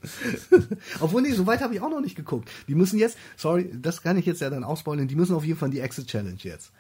[1.01, 2.51] Obwohl, nee, so weit habe ich auch noch nicht geguckt.
[2.69, 5.59] Die müssen jetzt, sorry, das kann ich jetzt ja dann ausbeulen, die müssen auf jeden
[5.59, 6.71] Fall die Exit Challenge jetzt.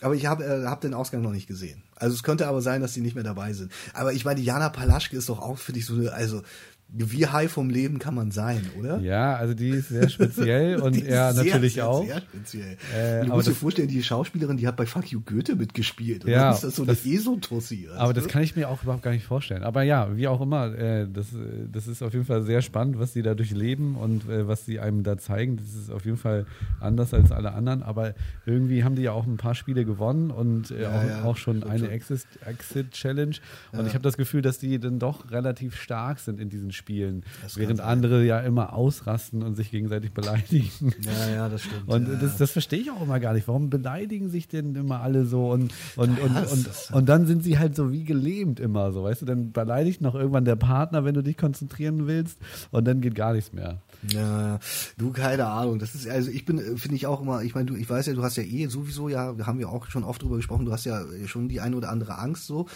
[0.00, 1.82] Aber ich habe äh, hab den Ausgang noch nicht gesehen.
[1.94, 3.72] Also es könnte aber sein, dass die nicht mehr dabei sind.
[3.94, 6.42] Aber ich meine, Jana Palaschke ist doch auch für dich so eine, also
[6.88, 9.00] wie high vom Leben kann man sein, oder?
[9.00, 12.06] Ja, also die ist sehr speziell und er sehr, natürlich sehr, auch.
[12.06, 12.76] Sehr speziell.
[12.96, 16.24] Äh, du musst dir vorstellen, die Schauspielerin, die hat bei Fuck You Goethe mitgespielt.
[16.24, 17.88] Und ja, dann ist das so das, eine ESO-Tussi.
[17.96, 19.64] Aber das kann ich mir auch überhaupt gar nicht vorstellen.
[19.64, 21.26] Aber ja, wie auch immer, äh, das,
[21.72, 24.78] das ist auf jeden Fall sehr spannend, was sie da durchleben und äh, was sie
[24.78, 25.56] einem da zeigen.
[25.56, 26.46] Das ist auf jeden Fall
[26.80, 27.82] anders als alle anderen.
[27.82, 28.14] Aber
[28.46, 31.36] irgendwie haben die ja auch ein paar Spiele gewonnen und äh, ja, auch, ja, auch,
[31.36, 33.36] schon eine Exit-Challenge.
[33.72, 37.24] und ich habe das Gefühl, dass die dann doch relativ stark sind in diesen spielen,
[37.54, 40.70] während andere ja immer ausrasten und sich gegenseitig beleidigen.
[41.02, 41.88] Ja, ja, das stimmt.
[41.88, 43.48] Und ja, das, das verstehe ich auch immer gar nicht.
[43.48, 47.58] Warum beleidigen sich denn immer alle so und, und, und, und, und, dann sind sie
[47.58, 49.26] halt so wie gelähmt immer so, weißt du?
[49.26, 52.38] Dann beleidigt noch irgendwann der Partner, wenn du dich konzentrieren willst
[52.70, 53.82] und dann geht gar nichts mehr.
[54.12, 54.58] Ja,
[54.98, 55.78] du, keine Ahnung.
[55.78, 58.14] Das ist, also ich bin, finde ich auch immer, ich meine, du, ich weiß ja,
[58.14, 60.84] du hast ja eh sowieso, ja, haben wir auch schon oft drüber gesprochen, du hast
[60.84, 62.66] ja schon die eine oder andere Angst so.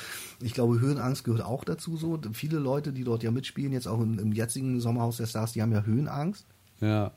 [0.40, 2.18] Ich glaube, Höhenangst gehört auch dazu so.
[2.32, 5.62] Viele Leute, die dort ja mitspielen, jetzt auch im, im jetzigen Sommerhaus der Stars, die
[5.62, 6.46] haben ja Höhenangst.
[6.80, 7.12] Ja.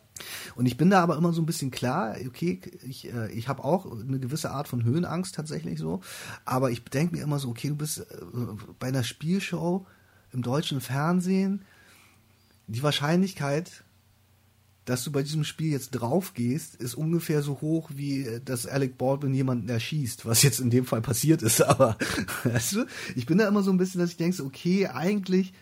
[0.55, 3.63] Und ich bin da aber immer so ein bisschen klar, okay, ich, äh, ich habe
[3.63, 6.01] auch eine gewisse Art von Höhenangst tatsächlich so,
[6.45, 8.05] aber ich denke mir immer so, okay, du bist äh,
[8.79, 9.85] bei einer Spielshow
[10.31, 11.63] im deutschen Fernsehen,
[12.67, 13.83] die Wahrscheinlichkeit,
[14.85, 18.67] dass du bei diesem Spiel jetzt drauf gehst, ist ungefähr so hoch, wie äh, dass
[18.67, 21.61] Alec Baldwin jemanden erschießt, was jetzt in dem Fall passiert ist.
[21.63, 21.97] Aber
[22.43, 25.53] weißt du, ich bin da immer so ein bisschen, dass ich denke, okay, eigentlich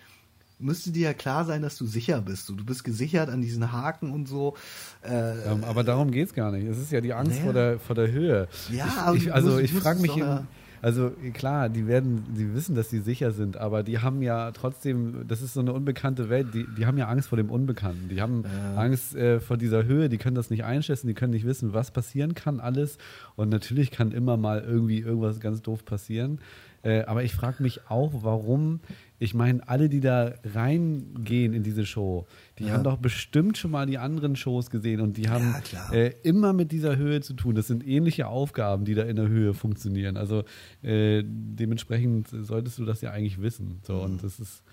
[0.61, 2.49] müsste dir ja klar sein, dass du sicher bist.
[2.49, 4.55] Du, bist gesichert an diesen Haken und so.
[5.03, 6.67] Äh, ja, aber darum geht es gar nicht.
[6.67, 7.43] Es ist ja die Angst naja.
[7.43, 8.47] vor, der, vor der Höhe.
[8.72, 10.15] Ja, ich, aber ich, also ich frage mich.
[10.15, 10.47] In,
[10.82, 15.27] also klar, die werden, die wissen, dass sie sicher sind, aber die haben ja trotzdem,
[15.27, 18.09] das ist so eine unbekannte Welt, die, die haben ja Angst vor dem Unbekannten.
[18.09, 18.75] Die haben ja.
[18.75, 21.91] Angst äh, vor dieser Höhe, die können das nicht einschätzen, die können nicht wissen, was
[21.91, 22.97] passieren kann alles.
[23.36, 26.39] Und natürlich kann immer mal irgendwie irgendwas ganz doof passieren.
[26.84, 28.79] Äh, aber ich frage mich auch, warum
[29.22, 32.26] ich meine, alle, die da reingehen in diese Show,
[32.57, 32.72] die ja.
[32.72, 36.53] haben doch bestimmt schon mal die anderen Shows gesehen und die haben ja, äh, immer
[36.53, 37.53] mit dieser Höhe zu tun.
[37.53, 40.17] Das sind ähnliche Aufgaben, die da in der Höhe funktionieren.
[40.17, 40.43] Also
[40.82, 43.80] äh, dementsprechend solltest du das ja eigentlich wissen.
[43.84, 44.01] So, mhm.
[44.01, 44.63] und das ist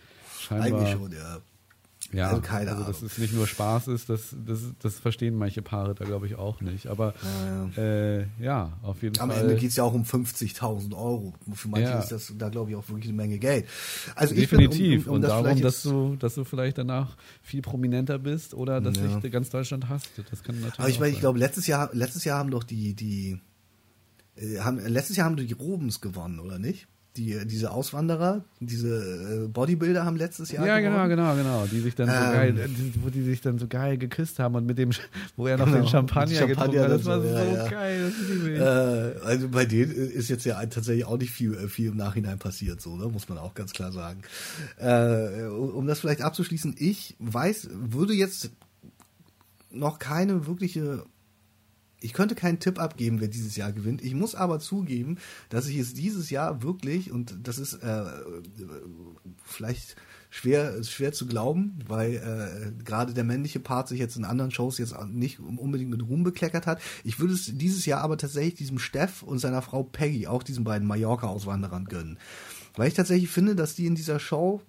[0.40, 0.80] scheinbar.
[0.80, 1.40] Eigentlich schon, ja.
[2.12, 5.60] Ja, also keine also dass es nicht nur Spaß ist, das, das, das verstehen manche
[5.60, 6.86] Paare da, glaube ich, auch nicht.
[6.86, 7.82] Aber ja, ja.
[7.82, 9.38] Äh, ja auf jeden Am Fall.
[9.38, 11.34] Am Ende geht es ja auch um 50.000 Euro.
[11.52, 11.98] Für manche ja.
[11.98, 13.66] ist das da, glaube ich, auch wirklich eine Menge Geld.
[14.14, 14.78] Also Definitiv.
[14.78, 18.18] Bin, um, um, um Und das darum, dass du, dass du vielleicht danach viel prominenter
[18.18, 20.08] bist oder dass dich ganz Deutschland hasst.
[20.30, 22.94] Das kann natürlich Aber ich meine, ich glaube, letztes Jahr, letztes Jahr haben doch die,
[22.94, 23.38] die,
[24.36, 26.88] äh, haben, letztes Jahr haben die Robens gewonnen, oder nicht?
[27.18, 30.66] Die, diese Auswanderer, diese äh, Bodybuilder haben letztes Jahr.
[30.66, 31.08] Ja, gewonnen.
[31.08, 31.66] genau, genau, genau.
[31.66, 32.70] Die sich dann ähm, so geil,
[33.02, 34.90] wo die sich dann so geil geküsst haben und mit dem,
[35.36, 36.90] wo er noch genau, den Champagner, Champagner getrunken hat.
[36.90, 37.68] Das war so, ja, ja.
[37.68, 38.12] geil.
[38.56, 41.96] Das äh, also bei denen ist jetzt ja tatsächlich auch nicht viel, äh, viel im
[41.96, 43.08] Nachhinein passiert, so, ne?
[43.08, 44.22] muss man auch ganz klar sagen.
[44.78, 48.50] Äh, um das vielleicht abzuschließen, ich weiß, würde jetzt
[49.70, 51.04] noch keine wirkliche
[52.00, 54.02] ich könnte keinen Tipp abgeben, wer dieses Jahr gewinnt.
[54.02, 55.18] Ich muss aber zugeben,
[55.48, 58.04] dass ich es dieses Jahr wirklich, und das ist äh,
[59.44, 59.96] vielleicht
[60.30, 64.78] schwer, schwer zu glauben, weil äh, gerade der männliche Part sich jetzt in anderen Shows
[64.78, 66.80] jetzt nicht unbedingt mit Ruhm bekleckert hat.
[67.02, 70.64] Ich würde es dieses Jahr aber tatsächlich diesem Steff und seiner Frau Peggy, auch diesen
[70.64, 72.18] beiden Mallorca-Auswanderern gönnen.
[72.76, 74.62] Weil ich tatsächlich finde, dass die in dieser Show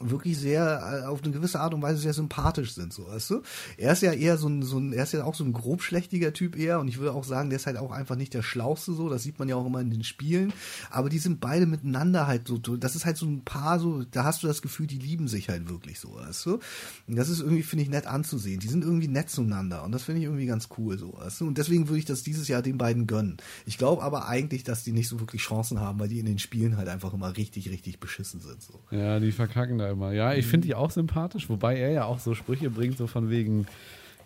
[0.00, 3.42] wirklich sehr äh, auf eine gewisse Art und Weise sehr sympathisch sind, so weißt du.
[3.76, 6.32] Er ist ja eher so ein, so ein, er ist ja auch so ein grobschlächtiger
[6.32, 8.92] Typ eher und ich würde auch sagen, der ist halt auch einfach nicht der Schlauste
[8.92, 10.52] so, das sieht man ja auch immer in den Spielen,
[10.90, 14.24] aber die sind beide miteinander halt so, das ist halt so ein Paar so, da
[14.24, 16.58] hast du das Gefühl, die lieben sich halt wirklich so, weißt du.
[17.06, 18.60] Und das ist irgendwie, finde ich, nett anzusehen.
[18.60, 21.46] Die sind irgendwie nett zueinander und das finde ich irgendwie ganz cool so, weißt du.
[21.46, 23.36] Und deswegen würde ich das dieses Jahr den beiden gönnen.
[23.66, 26.38] Ich glaube aber eigentlich, dass die nicht so wirklich Chancen haben, weil die in den
[26.38, 28.80] Spielen halt einfach immer richtig, richtig beschissen sind so.
[28.90, 30.12] Ja, die verkacken da ja immer.
[30.12, 33.30] Ja, ich finde die auch sympathisch, wobei er ja auch so Sprüche bringt, so von
[33.30, 33.66] wegen,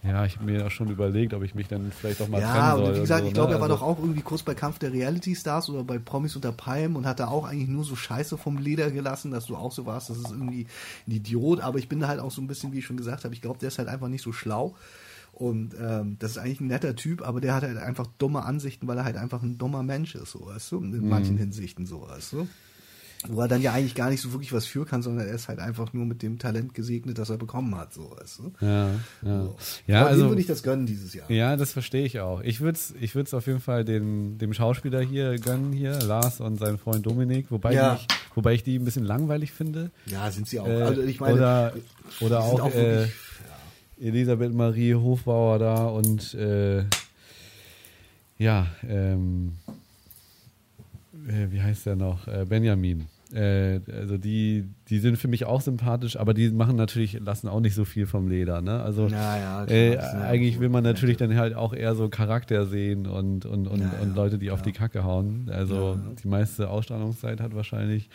[0.02, 2.52] ja, ich habe mir ja schon überlegt, ob ich mich dann vielleicht auch mal ja,
[2.52, 2.82] trennen soll.
[2.82, 3.56] Ja, und wie gesagt, so, ich glaube, ne?
[3.56, 6.34] er war also, doch auch irgendwie kurz bei Kampf der Reality Stars oder bei Promis
[6.34, 9.56] unter Palmen und hat da auch eigentlich nur so Scheiße vom Leder gelassen, dass du
[9.56, 10.66] auch so warst, das ist irgendwie
[11.06, 13.24] ein Idiot, aber ich bin da halt auch so ein bisschen, wie ich schon gesagt
[13.24, 14.74] habe, ich glaube, der ist halt einfach nicht so schlau.
[15.32, 18.86] Und ähm, das ist eigentlich ein netter Typ, aber der hat halt einfach dumme Ansichten,
[18.86, 21.08] weil er halt einfach ein dummer Mensch ist, so weißt du, in Mhm.
[21.08, 22.48] manchen Hinsichten so, weißt du.
[23.28, 25.48] Wo er dann ja eigentlich gar nicht so wirklich was für kann, sondern er ist
[25.48, 28.52] halt einfach nur mit dem Talent gesegnet, das er bekommen hat, so weißt du.
[28.60, 28.90] ja,
[29.22, 29.42] ja.
[29.44, 29.56] So.
[29.86, 31.30] ja aber also, würde ich das gönnen dieses Jahr.
[31.30, 32.40] ja, das verstehe ich auch.
[32.42, 36.40] Ich würde es ich würd's auf jeden Fall den, dem Schauspieler hier gönnen, hier, Lars
[36.40, 37.94] und seinen Freund Dominik, wobei, Ja.
[37.94, 39.90] ich, wobei ich die ein bisschen langweilig finde.
[40.06, 40.66] Ja, sind sie auch.
[40.66, 41.72] Äh, also ich meine, oder
[42.20, 43.06] oder auch, auch äh,
[44.00, 46.84] Elisabeth Marie Hofbauer da und äh,
[48.38, 49.52] ja, ähm,
[51.28, 52.26] äh, wie heißt der noch?
[52.26, 53.06] Äh, Benjamin.
[53.32, 57.60] Äh, also die, die sind für mich auch sympathisch, aber die machen natürlich, lassen auch
[57.60, 58.82] nicht so viel vom Leder, ne?
[58.82, 62.66] Also Ja, ja, äh, das eigentlich will man natürlich dann halt auch eher so Charakter
[62.66, 65.50] sehen und, und, und, Ja, und Leute, die auf die Kacke hauen.
[65.50, 68.10] Also die meiste Ausstrahlungszeit hat wahrscheinlich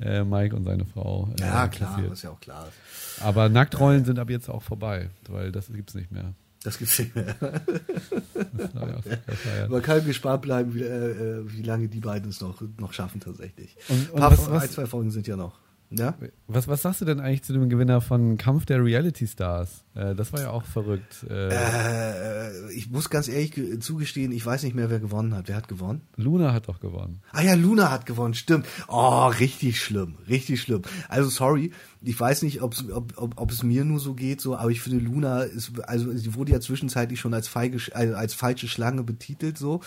[0.00, 1.28] äh, Mike und seine Frau.
[1.38, 2.10] Äh, Ja, klar, kassiert.
[2.10, 3.22] was ja auch klar ist.
[3.22, 6.34] Aber Nacktrollen sind ab jetzt auch vorbei, weil das gibt's nicht mehr.
[6.64, 7.34] Das gibt's nicht mehr.
[7.40, 8.86] So
[9.26, 9.70] gefeiert.
[9.70, 11.10] Man kann gespannt bleiben, wie, äh,
[11.40, 13.76] äh, wie lange die beiden es noch, noch schaffen tatsächlich.
[13.88, 15.58] Und- und Ein, paar, was- ein, was- zwei Folgen sind ja noch.
[15.98, 16.14] Ja?
[16.46, 19.84] Was, was sagst du denn eigentlich zu dem Gewinner von Kampf der Reality Stars?
[19.94, 21.24] Äh, das war ja auch verrückt.
[21.28, 25.48] Äh, Äh, ich muss ganz ehrlich ge- zugestehen, ich weiß nicht mehr, wer gewonnen hat.
[25.48, 26.02] Wer hat gewonnen?
[26.16, 27.20] Luna hat doch gewonnen.
[27.32, 28.66] Ah ja, Luna hat gewonnen, stimmt.
[28.88, 30.82] Oh, richtig schlimm, richtig schlimm.
[31.08, 34.56] Also sorry, ich weiß nicht, ob's, ob, ob, ob es mir nur so geht, so,
[34.56, 38.34] aber ich finde Luna ist, also sie wurde ja zwischenzeitlich schon als feige, also als
[38.34, 39.80] falsche Schlange betitelt, so.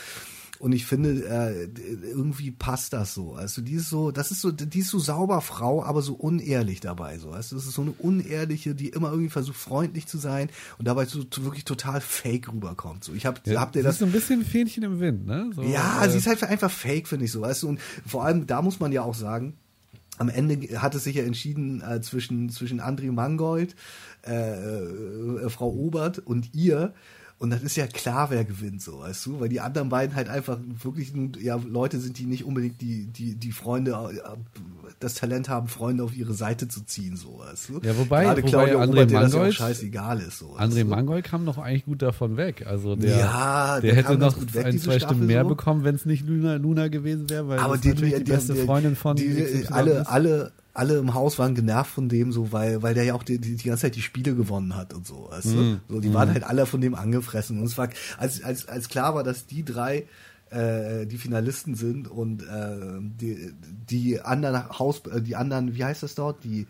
[0.60, 1.68] Und ich finde, äh,
[2.08, 3.34] irgendwie passt das so.
[3.34, 6.80] Also die ist so, das ist so, die ist so sauber Frau, aber so unehrlich
[6.80, 7.18] dabei.
[7.18, 10.50] So, weißt du, das ist so eine unehrliche, die immer irgendwie versucht freundlich zu sein
[10.78, 13.04] und dabei so wirklich total fake rüberkommt.
[13.04, 15.26] So, ich hab, Ja, habt ihr sie das ist so ein bisschen Fähnchen im Wind,
[15.26, 15.52] ne?
[15.54, 17.70] So, ja, äh, sie ist halt einfach fake, finde ich so, weißt du.
[17.70, 19.56] Und vor allem, da muss man ja auch sagen,
[20.18, 23.76] am Ende hat es sich ja entschieden äh, zwischen, zwischen André Mangold,
[24.26, 26.94] äh, äh, Frau Obert und ihr.
[27.38, 30.30] Und das ist ja klar, wer gewinnt, so, weißt du, weil die anderen beiden halt
[30.30, 31.12] einfach wirklich
[31.42, 34.38] ja, Leute sind, die nicht unbedingt die, die, die Freunde, äh,
[35.02, 37.80] das Talent haben, Freunde auf ihre Seite zu ziehen, so, weißt du.
[37.84, 40.56] Ja, wobei- Gerade wobei Claudia André Obert, der das ja auch Mangold- scheißegal ist, so.
[40.56, 40.86] André du.
[40.86, 42.66] Mangold kam noch eigentlich gut davon weg.
[42.66, 45.50] Also der, Ja, der, der hätte noch gut weg, ein, zwei Staffel Stimmen mehr so.
[45.50, 48.32] bekommen, wenn es nicht Luna, Luna gewesen wäre, weil aber das die, natürlich die, die,
[48.32, 52.52] beste die, Freundin von die, alle, alle, alle im Haus waren genervt von dem so,
[52.52, 55.08] weil, weil der ja auch die, die, die ganze Zeit die Spiele gewonnen hat und
[55.08, 55.80] so, weißt Mhm.
[55.88, 55.96] du?
[55.96, 57.60] So, die waren halt alle von dem angefressen.
[57.60, 60.06] Und es war, als, als, als klar war, dass die drei
[60.52, 63.52] äh, die Finalisten sind und äh, die,
[63.90, 66.44] die anderen Haus, äh, die anderen, wie heißt das dort?
[66.44, 66.68] Die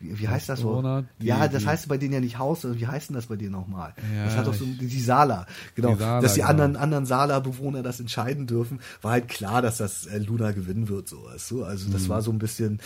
[0.00, 0.82] wie, wie heißt das so?
[1.20, 3.52] Ja, das heißt bei denen ja nicht Haus, sondern wie heißt denn das bei denen
[3.52, 3.94] nochmal?
[4.14, 6.50] Ja, das hat doch so die Sala, genau, Die Sala, dass die genau.
[6.50, 11.08] anderen anderen Sala-Bewohner das entscheiden dürfen, war halt klar, dass das äh, Luna gewinnen wird,
[11.08, 11.64] so weißt du.
[11.64, 11.92] Also Mhm.
[11.92, 12.80] das war so ein bisschen.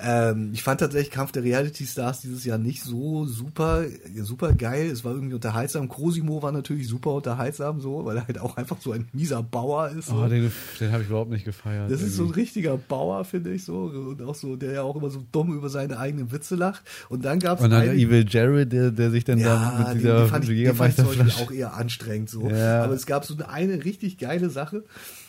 [0.00, 3.84] Ähm, ich fand tatsächlich Kampf der Reality Stars dieses Jahr nicht so super
[4.22, 4.86] super geil.
[4.90, 5.88] Es war irgendwie unterhaltsam.
[5.88, 9.88] Cosimo war natürlich super unterhaltsam, so, weil er halt auch einfach so ein mieser Bauer
[9.90, 10.08] ist.
[10.08, 10.16] So.
[10.16, 10.50] Oh, den,
[10.80, 11.90] den habe ich überhaupt nicht gefeiert.
[11.90, 12.40] Das ist so ein irgendwie.
[12.40, 13.84] richtiger Bauer, finde ich so.
[13.84, 16.82] Und auch so, der ja auch immer so dumm über seine eigenen Witze lacht.
[17.08, 19.78] Und dann gab es Und dann der Evil Jared, der, der sich dann ja, da
[19.78, 22.48] mit den, dieser den fand ich, den fand ich auch eher anstrengend so.
[22.48, 22.84] Ja.
[22.84, 24.84] Aber es gab so eine, eine richtig geile Sache,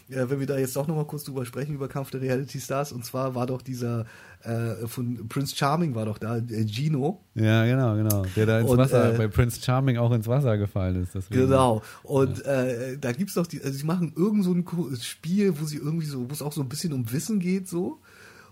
[0.10, 2.92] äh, wenn wir da jetzt doch nochmal kurz drüber sprechen, über Kampf der Reality Stars.
[2.92, 4.06] Und zwar war doch dieser
[4.44, 7.22] äh, von Prince Charming war doch da, äh, Gino.
[7.36, 8.26] Ja, genau, genau.
[8.36, 11.14] Der da ins Und, Wasser, äh, bei Prince Charming auch ins Wasser gefallen ist.
[11.14, 11.42] Deswegen.
[11.42, 11.82] Genau.
[12.04, 14.66] Und äh, da gibt's doch die, also sie machen irgend so ein
[15.02, 18.00] Spiel, wo sie irgendwie so, wo es auch so ein bisschen um Wissen geht, so.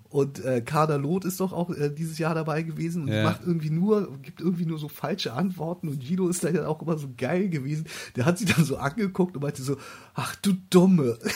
[0.09, 3.23] Und äh, Kader Loth ist doch auch äh, dieses Jahr dabei gewesen und Ja.
[3.23, 6.97] macht irgendwie nur, gibt irgendwie nur so falsche Antworten und Gino ist dann auch immer
[6.97, 7.85] so geil gewesen.
[8.15, 9.77] Der hat sie dann so angeguckt und meinte so,
[10.13, 11.17] ach du Dumme.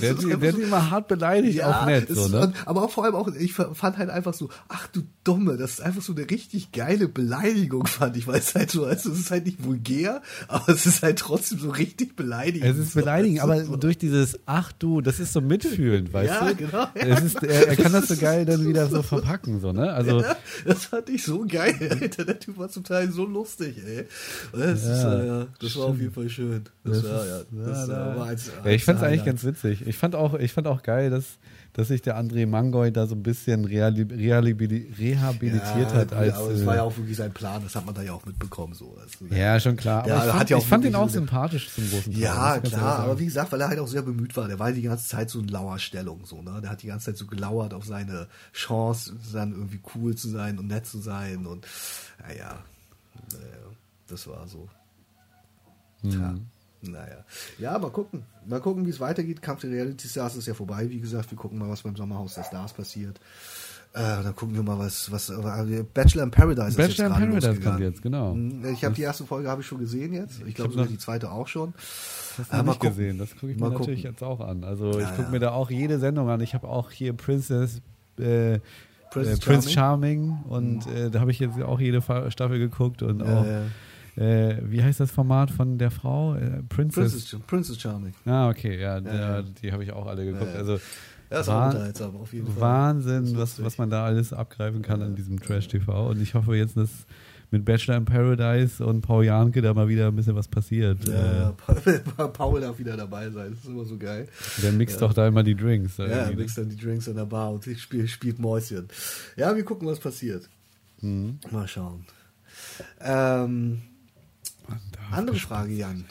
[0.00, 0.28] Der, hat so-
[0.58, 2.08] sie immer hart beleidigt, auch nett.
[2.08, 2.52] So, ne?
[2.66, 5.80] Aber auch vor allem auch, ich fand halt einfach so, ach du Dumme, das ist
[5.80, 9.30] einfach so eine richtig geile Beleidigung, fand ich, weil es halt so, also es ist
[9.30, 12.68] halt nicht vulgär, aber es ist halt trotzdem so richtig beleidigend.
[12.70, 13.76] Es ist beleidigend, aber so.
[13.76, 16.54] durch dieses Ach du, das ist so mitfühlend, weißt Ja, du?
[16.56, 19.60] genau, ja, es ist, er, er kann das so ist- geil dann wieder so verpacken,
[19.60, 19.92] so, ne?
[19.92, 22.24] Also, Ja, das fand ich so geil, Alter.
[22.24, 24.06] Der Typ war zum Teil so lustig, ey.
[24.52, 26.64] Das, ist, Ja, äh, ja, das war auf jeden Fall schön.
[26.84, 29.24] Das, Das war, ist- ja, ja, das da- äh, war als, ja, ich fand's eigentlich
[29.24, 29.86] ganz witzig.
[29.86, 31.24] Ich fand auch, ich fand auch geil, dass,
[31.76, 36.10] dass sich der André Mangoy da so ein bisschen rehabilitiert hat.
[36.10, 38.00] Ja, als, aber es äh, war ja auch wirklich sein Plan, das hat man da
[38.00, 38.72] ja auch mitbekommen.
[38.72, 38.96] So.
[38.98, 40.04] Also, ja, schon klar.
[40.04, 42.22] Aber ich fand, hat ja ich fand ihn auch sympathisch zum großen Teil.
[42.22, 44.48] Ja, klar, aber wie gesagt, weil er halt auch sehr bemüht war.
[44.48, 46.60] Der war die ganze Zeit so in Lauerstellung, so, ne?
[46.62, 50.58] Der hat die ganze Zeit so gelauert auf seine Chance, dann irgendwie cool zu sein
[50.58, 51.66] und nett zu sein und,
[52.26, 52.58] naja,
[53.32, 53.66] naja
[54.08, 54.66] das war so.
[56.08, 56.46] Tja, Mhm.
[56.82, 57.24] Naja.
[57.58, 58.24] Ja, mal gucken.
[58.46, 59.42] Mal gucken, wie es weitergeht.
[59.42, 61.30] Kampf der Reality Stars ist ja vorbei, wie gesagt.
[61.30, 63.18] Wir gucken mal, was beim Sommerhaus der Stars passiert.
[63.94, 67.12] Äh, dann gucken wir mal, was, was, äh, Bachelor in Paradise ist jetzt Bachelor in
[67.12, 67.62] Paradise losgegangen.
[67.62, 68.32] kommt jetzt, genau.
[68.34, 70.42] Hm, Ich habe die erste Folge habe ich schon gesehen jetzt.
[70.46, 71.72] Ich glaube sogar die zweite auch schon.
[72.36, 73.16] Das Äh, habe mal ich gesehen.
[73.18, 74.12] Das gucke ich mir natürlich gucken.
[74.12, 74.64] jetzt auch an.
[74.64, 75.30] Also Ja, ich gucke ja.
[75.30, 76.40] mir da auch jede Sendung an.
[76.42, 77.80] Ich habe auch hier Princess,
[78.18, 78.58] äh,
[79.10, 83.20] Princess äh, Prince Charming und äh, da habe ich jetzt auch jede Staffel geguckt und
[83.20, 83.62] Ja, auch, ja.
[84.16, 86.34] Äh, wie heißt das Format von der Frau?
[86.34, 87.12] Äh, Princess.
[87.12, 88.14] Princess, Princess Charming.
[88.24, 89.42] Ah, okay, ja, der, ja.
[89.42, 90.46] die habe ich auch alle geguckt.
[90.46, 90.58] Ja, ja.
[90.58, 90.80] Also
[91.30, 92.60] Ja, ist auch unterhaltsam, auf jeden Fall.
[92.60, 96.08] Wahnsinn, was, was man da alles abgreifen kann an diesem Trash-TV.
[96.10, 96.90] Und ich hoffe jetzt, dass
[97.52, 101.06] mit Bachelor in Paradise und Paul Janke da mal wieder ein bisschen was passiert.
[101.06, 103.52] Ja, Äh, ja, Paul darf wieder dabei sein.
[103.52, 104.26] Das ist immer so geil.
[104.62, 105.96] der mixt doch da immer die Drinks.
[105.98, 106.42] Ja, er irgendwie.
[106.42, 108.88] mixt dann die Drinks in der Bar und spielt, spielt Mäuschen.
[109.36, 110.48] Ja, wir gucken, was passiert.
[111.00, 111.38] Mhm.
[111.52, 112.04] Mal schauen.
[113.00, 113.82] Ähm,
[115.10, 116.04] andere gespannt Frage, Jan.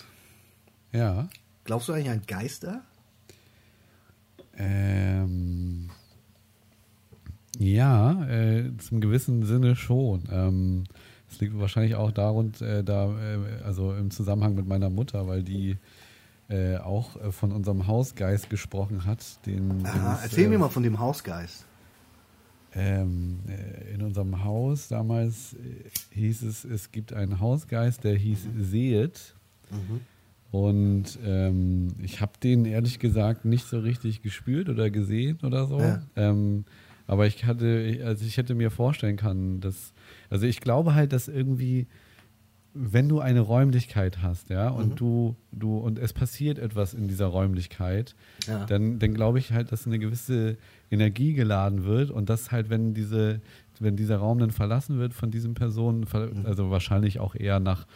[0.92, 1.30] Ja.
[1.64, 2.82] Glaubst du eigentlich an Geister?
[4.58, 5.90] Ähm,
[7.58, 10.24] ja, äh, zum gewissen Sinne schon.
[10.32, 10.84] Ähm,
[11.30, 15.44] es liegt wahrscheinlich auch darund, äh, da, äh, also im Zusammenhang mit meiner Mutter, weil
[15.44, 15.78] die
[16.48, 19.46] äh, auch äh, von unserem Hausgeist gesprochen hat.
[19.46, 21.66] Den, Aha, erzähl äh, mir mal von dem Hausgeist.
[22.76, 28.48] Ähm, äh, in unserem Haus damals äh, hieß es, es gibt einen Hausgeist, der hieß
[28.60, 29.34] Sehet.
[29.72, 30.02] Mhm.
[30.52, 35.80] Und ähm, ich habe den ehrlich gesagt nicht so richtig gespürt oder gesehen oder so.
[35.80, 36.02] Ja.
[36.16, 36.66] Ähm,
[37.08, 39.94] aber ich hatte, also ich hätte mir vorstellen können, dass,
[40.30, 41.88] also ich glaube halt, dass irgendwie,
[42.78, 44.96] wenn du eine Räumlichkeit hast, ja, und Mhm.
[44.98, 48.16] du, du, und es passiert etwas in dieser Räumlichkeit,
[48.48, 48.66] Ja.
[48.66, 50.58] dann, dann glaube ich halt, dass eine gewisse
[50.92, 53.40] Energie geladen wird und dass halt, wenn diese,
[53.80, 56.46] wenn dieser Raum dann verlassen wird von diesen Personen, Mhm.
[56.46, 57.88] also wahrscheinlich auch eher nach,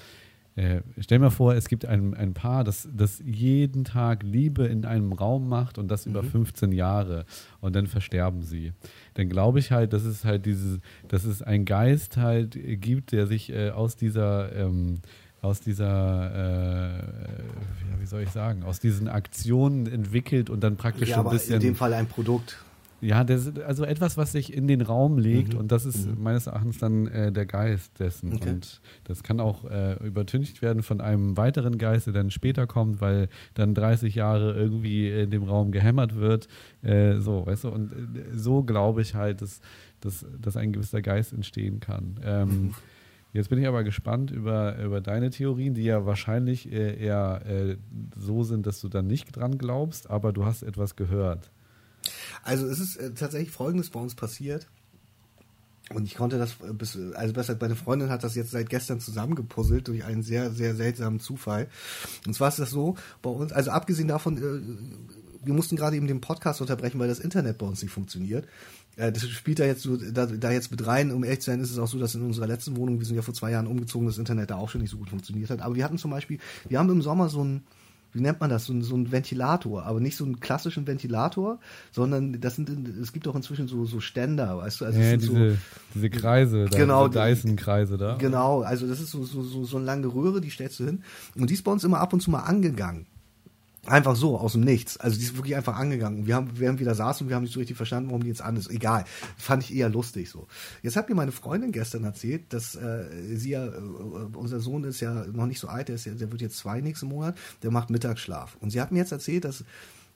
[0.59, 4.83] äh, stell mir vor, es gibt ein, ein Paar, das, das jeden Tag Liebe in
[4.85, 6.11] einem Raum macht und das Mhm.
[6.11, 7.25] über 15 Jahre
[7.61, 8.73] und dann versterben sie.
[9.13, 13.27] Dann glaube ich halt, dass es halt diese, dass es einen Geist halt gibt, der
[13.27, 14.99] sich äh, aus dieser ähm,
[15.41, 21.09] aus dieser, äh, ja, wie soll ich sagen, aus diesen Aktionen entwickelt und dann praktisch
[21.09, 21.55] Ja, ein bisschen.
[21.55, 22.57] in dem Fall ein Produkt.
[23.01, 25.59] Ja, das, also etwas, was sich in den Raum legt Mhm.
[25.59, 26.21] und das ist Mhm.
[26.23, 28.33] meines Erachtens dann äh, der Geist dessen.
[28.33, 28.49] Okay.
[28.49, 32.99] Und das kann auch äh, übertüncht werden von einem weiteren Geist, der dann später kommt,
[33.01, 36.47] weil dann 30 Jahre irgendwie in dem Raum gehämmert wird.
[36.81, 39.61] Äh, so, weißt du, und äh, so glaube ich halt, dass,
[40.01, 42.19] dass, dass ein gewisser Geist entstehen kann.
[42.23, 42.73] Ähm, Mhm.
[43.31, 47.75] Jetzt bin ich aber gespannt über, über deine Theorien, die ja wahrscheinlich äh, eher äh,
[48.17, 51.51] so sind, dass du dann nicht dran glaubst, aber du hast etwas gehört.
[52.43, 54.67] Also es ist äh, tatsächlich Folgendes bei uns passiert.
[55.93, 58.99] Und ich konnte das äh, bis, also besser, meine Freundin hat das jetzt seit gestern
[58.99, 61.67] zusammengepuzzelt durch einen sehr, sehr seltsamen Zufall.
[62.27, 66.07] Und zwar ist das so, bei uns, also abgesehen davon, äh, wir mussten gerade eben
[66.07, 68.45] den Podcast unterbrechen, weil das Internet bei uns nicht funktioniert.
[68.97, 71.59] Äh, Das spielt da jetzt so, da, da jetzt mit rein, um ehrlich zu sein,
[71.59, 73.67] ist es auch so, dass in unserer letzten Wohnung, wir sind ja vor zwei Jahren
[73.67, 75.61] umgezogen, das Internet da auch schon nicht so gut funktioniert hat.
[75.61, 77.63] Aber wir hatten zum Beispiel, wir haben im Sommer so ein,
[78.13, 81.59] wie nennt man das, so, ein- so ein Ventilator, aber nicht so einen klassischen Ventilator,
[81.91, 85.21] sondern das sind, es gibt auch inzwischen so, so Ständer, weißt du, also Ja, sind
[85.23, 85.57] diese,
[85.93, 88.13] diese Kreise, da, Genau, diese Dyson-Kreise da.
[88.13, 90.85] so, genau, also das ist so, so, so, so eine lange Röhre, die stellst du
[90.85, 91.03] hin
[91.35, 93.05] und die ist bei uns immer ab und zu mal angegangen.
[93.89, 94.97] Einfach so, aus dem Nichts.
[94.97, 96.27] Also die ist wirklich einfach angegangen.
[96.27, 98.41] Wir haben, während wir da saßen, wir haben nicht so richtig verstanden, warum die jetzt
[98.41, 98.69] an ist.
[98.69, 99.03] Egal.
[99.35, 100.47] Fand ich eher lustig so.
[100.83, 103.79] Jetzt hat mir meine Freundin gestern erzählt, dass äh, sie ja, äh,
[104.33, 106.81] unser Sohn ist ja noch nicht so alt, der, ist ja, der wird jetzt zwei
[106.81, 108.57] nächsten Monat, der macht Mittagsschlaf.
[108.59, 109.63] Und sie hat mir jetzt erzählt, dass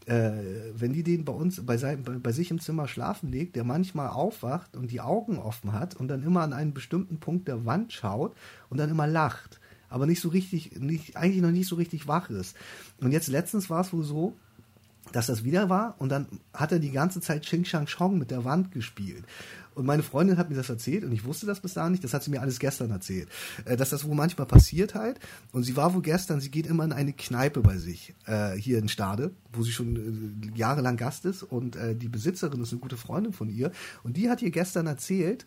[0.06, 0.31] äh,
[0.76, 3.64] wenn die den bei uns, bei, sein, bei, bei sich im Zimmer schlafen legt, der
[3.64, 7.65] manchmal aufwacht und die Augen offen hat und dann immer an einen bestimmten Punkt der
[7.65, 8.35] Wand schaut
[8.69, 9.60] und dann immer lacht
[9.94, 12.56] aber nicht so richtig, nicht, eigentlich noch nicht so richtig wach ist.
[12.99, 14.36] Und jetzt letztens war es wohl so,
[15.11, 18.32] dass das wieder war und dann hat er die ganze Zeit Ching Chang Chong mit
[18.32, 19.24] der Wand gespielt.
[19.76, 22.11] Und meine Freundin hat mir das erzählt und ich wusste das bis dahin nicht, das
[22.15, 23.30] hat sie mir alles gestern erzählt,
[23.65, 25.20] äh, dass das wohl manchmal passiert halt.
[25.52, 28.80] Und sie war wohl gestern, sie geht immer in eine Kneipe bei sich, äh, hier
[28.80, 32.82] in Stade, wo sie schon äh, jahrelang Gast ist und äh, die Besitzerin ist eine
[32.82, 33.72] gute Freundin von ihr
[34.02, 35.45] und die hat ihr gestern erzählt,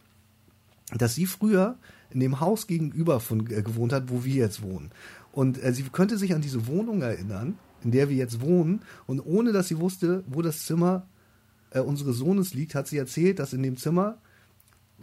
[0.96, 1.78] dass sie früher
[2.10, 4.90] in dem Haus gegenüber von äh, gewohnt hat, wo wir jetzt wohnen.
[5.32, 9.20] Und äh, sie könnte sich an diese Wohnung erinnern, in der wir jetzt wohnen, und
[9.20, 11.06] ohne dass sie wusste, wo das Zimmer
[11.70, 14.18] äh, unseres Sohnes liegt, hat sie erzählt, dass in dem Zimmer,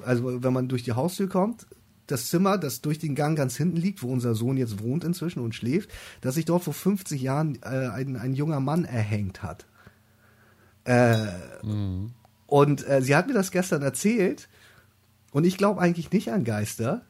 [0.02, 1.68] also wenn man durch die Haustür kommt,
[2.08, 5.40] das Zimmer, das durch den Gang ganz hinten liegt, wo unser Sohn jetzt wohnt inzwischen
[5.40, 5.90] und schläft,
[6.22, 9.66] dass sich dort vor 50 Jahren äh, ein, ein junger Mann erhängt hat.
[10.86, 11.28] Äh,
[11.64, 12.12] mhm.
[12.48, 14.50] Und äh, sie hat mir das gestern erzählt
[15.34, 17.02] und ich glaube eigentlich nicht an Geister.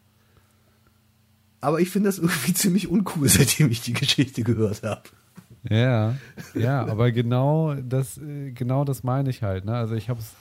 [1.62, 5.04] Aber ich finde das irgendwie ziemlich uncool, seitdem ich die Geschichte gehört habe.
[5.70, 6.16] Ja,
[6.56, 9.64] ja, aber genau das, äh, genau das meine ich halt.
[9.64, 9.74] Ne?
[9.74, 10.34] Also ich habe es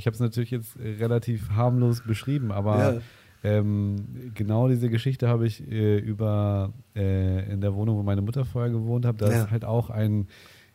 [0.00, 3.00] ich hab's natürlich jetzt relativ harmlos beschrieben, aber ja.
[3.44, 8.46] ähm, genau diese Geschichte habe ich äh, über äh, in der Wohnung, wo meine Mutter
[8.46, 9.20] vorher gewohnt hat.
[9.20, 9.42] Da ja.
[9.42, 10.28] ist halt auch ein,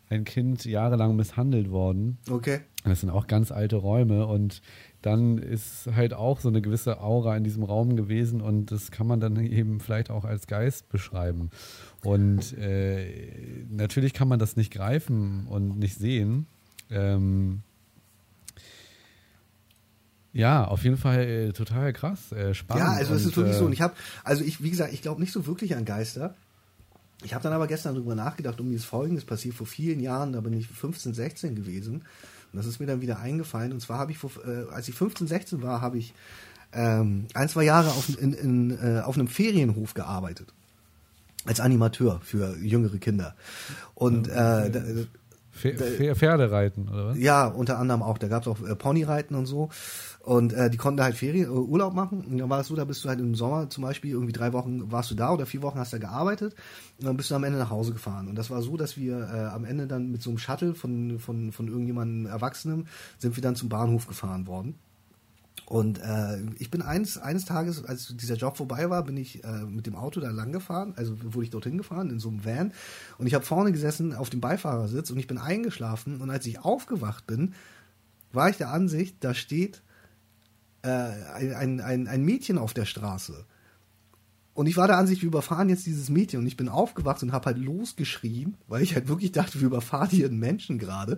[0.09, 2.17] ein Kind jahrelang misshandelt worden.
[2.29, 2.61] Okay.
[2.83, 4.61] Das sind auch ganz alte Räume und
[5.01, 9.07] dann ist halt auch so eine gewisse Aura in diesem Raum gewesen und das kann
[9.07, 11.49] man dann eben vielleicht auch als Geist beschreiben.
[12.03, 16.47] Und äh, natürlich kann man das nicht greifen und nicht sehen.
[16.89, 17.61] Ähm,
[20.35, 22.85] ja, auf jeden Fall äh, total krass, äh, spannend.
[22.85, 23.63] Ja, also es ist wirklich so.
[23.63, 26.35] Äh, und ich habe, also ich, wie gesagt, ich glaube nicht so wirklich an Geister.
[27.25, 30.41] Ich habe dann aber gestern darüber nachgedacht, um dieses Folgendes passiert vor vielen Jahren, da
[30.41, 31.95] bin ich 15, 16 gewesen.
[31.95, 33.73] Und das ist mir dann wieder eingefallen.
[33.73, 36.13] Und zwar habe ich, vor, äh, als ich 15, 16 war, habe ich
[36.71, 40.53] ähm, ein, zwei Jahre auf, in, in, äh, auf einem Ferienhof gearbeitet.
[41.45, 43.35] Als Animateur für jüngere Kinder.
[43.95, 44.81] Und äh, da,
[45.51, 47.17] Pferdereiten, oder was?
[47.17, 48.17] Ja, unter anderem auch.
[48.17, 49.69] Da gab es auch äh, Ponyreiten und so.
[50.25, 52.21] Und äh, die konnten halt Ferien, äh, Urlaub machen.
[52.21, 54.53] Und dann war es so, da bist du halt im Sommer zum Beispiel irgendwie drei
[54.53, 56.55] Wochen warst du da oder vier Wochen hast du gearbeitet
[56.97, 58.27] und dann bist du am Ende nach Hause gefahren.
[58.27, 61.19] Und das war so, dass wir äh, am Ende dann mit so einem Shuttle von,
[61.19, 62.87] von, von irgendjemandem Erwachsenem
[63.19, 64.73] sind wir dann zum Bahnhof gefahren worden.
[65.67, 69.65] Und äh, ich bin eines, eines Tages, als dieser Job vorbei war, bin ich äh,
[69.67, 72.73] mit dem Auto da lang gefahren, also wurde ich dorthin gefahren in so einem Van
[73.19, 76.59] und ich habe vorne gesessen auf dem Beifahrersitz und ich bin eingeschlafen und als ich
[76.59, 77.53] aufgewacht bin,
[78.33, 79.83] war ich der Ansicht, da steht
[80.85, 83.45] äh, ein, ein, ein Mädchen auf der Straße.
[84.53, 87.33] Und ich war der Ansicht, wir überfahren jetzt dieses Mädchen und ich bin aufgewacht und
[87.33, 91.17] habe halt losgeschrien, weil ich halt wirklich dachte, wir überfahren hier einen Menschen gerade.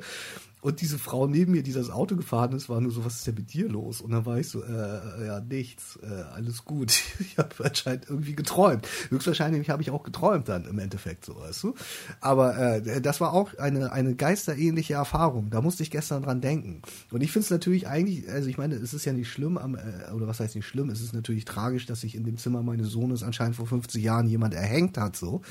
[0.62, 3.28] Und diese Frau neben mir, die das Auto gefahren ist, war nur so, was ist
[3.28, 4.02] denn mit dir los?
[4.02, 6.94] Und dann war ich so, äh, ja, nichts, äh, alles gut.
[7.20, 8.88] Ich habe anscheinend irgendwie geträumt.
[9.10, 11.76] Höchstwahrscheinlich habe ich auch geträumt dann im Endeffekt, so weißt du.
[12.22, 15.50] Aber äh, das war auch eine, eine geisterähnliche Erfahrung.
[15.50, 16.82] Da musste ich gestern dran denken.
[17.12, 19.76] Und ich finde es natürlich eigentlich, also ich meine, es ist ja nicht schlimm, am,
[19.76, 22.64] äh, oder was heißt nicht schlimm, es ist natürlich tragisch, dass sich in dem Zimmer
[22.64, 25.42] meines Sohnes anscheinend vor 50 Jahren jemand erhängt hat, so.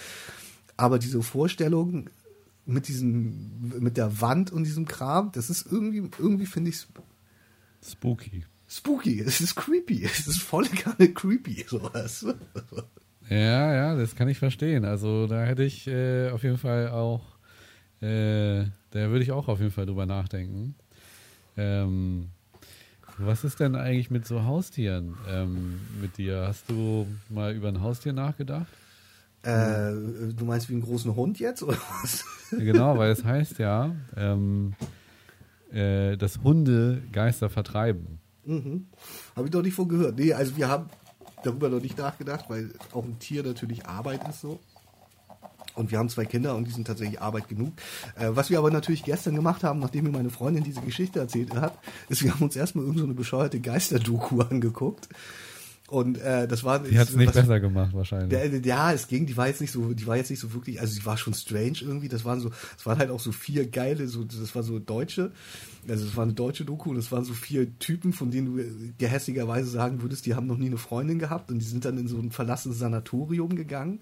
[0.76, 2.10] Aber diese Vorstellung,
[2.66, 6.86] mit diesem, mit der Wand und diesem Kram, das ist irgendwie, irgendwie finde ich
[7.82, 8.44] spooky.
[8.68, 12.26] Spooky, es ist creepy, es ist voll gerne creepy, sowas.
[13.28, 14.84] Ja, ja, das kann ich verstehen.
[14.84, 17.22] Also da hätte ich äh, auf jeden Fall auch,
[18.00, 20.74] äh, da würde ich auch auf jeden Fall drüber nachdenken.
[21.56, 22.30] Ähm,
[23.18, 26.44] was ist denn eigentlich mit so Haustieren ähm, mit dir?
[26.48, 28.66] Hast du mal über ein Haustier nachgedacht?
[29.46, 32.24] Äh, du meinst wie einen großen Hund jetzt oder was?
[32.50, 34.74] Genau, weil es heißt ja, ähm,
[35.72, 38.18] äh, dass Hunde Geister vertreiben.
[38.44, 38.86] Mhm.
[39.36, 40.18] Habe ich doch nicht von gehört.
[40.18, 40.86] Nee, also wir haben
[41.44, 44.58] darüber noch nicht nachgedacht, weil auch ein Tier natürlich Arbeit ist so.
[45.76, 47.74] Und wir haben zwei Kinder und die sind tatsächlich Arbeit genug.
[48.18, 51.54] Äh, was wir aber natürlich gestern gemacht haben, nachdem mir meine Freundin diese Geschichte erzählt
[51.54, 51.78] hat,
[52.08, 55.08] ist, wir haben uns erstmal irgendeine so bescheuerte Geisterdoku angeguckt.
[55.88, 56.80] Und äh, das war.
[56.80, 58.64] Die hat es nicht was, besser gemacht wahrscheinlich.
[58.64, 59.26] Ja, es ging.
[59.26, 60.80] Die war jetzt nicht so, die war jetzt nicht so wirklich.
[60.80, 62.08] Also die war schon strange irgendwie.
[62.08, 65.30] Das waren so, es waren halt auch so vier geile, so das war so deutsche.
[65.88, 68.64] Also es war eine deutsche Doku und es waren so vier Typen, von denen du
[68.98, 72.08] gehässigerweise sagen würdest, die haben noch nie eine Freundin gehabt und die sind dann in
[72.08, 74.00] so ein verlassenes Sanatorium gegangen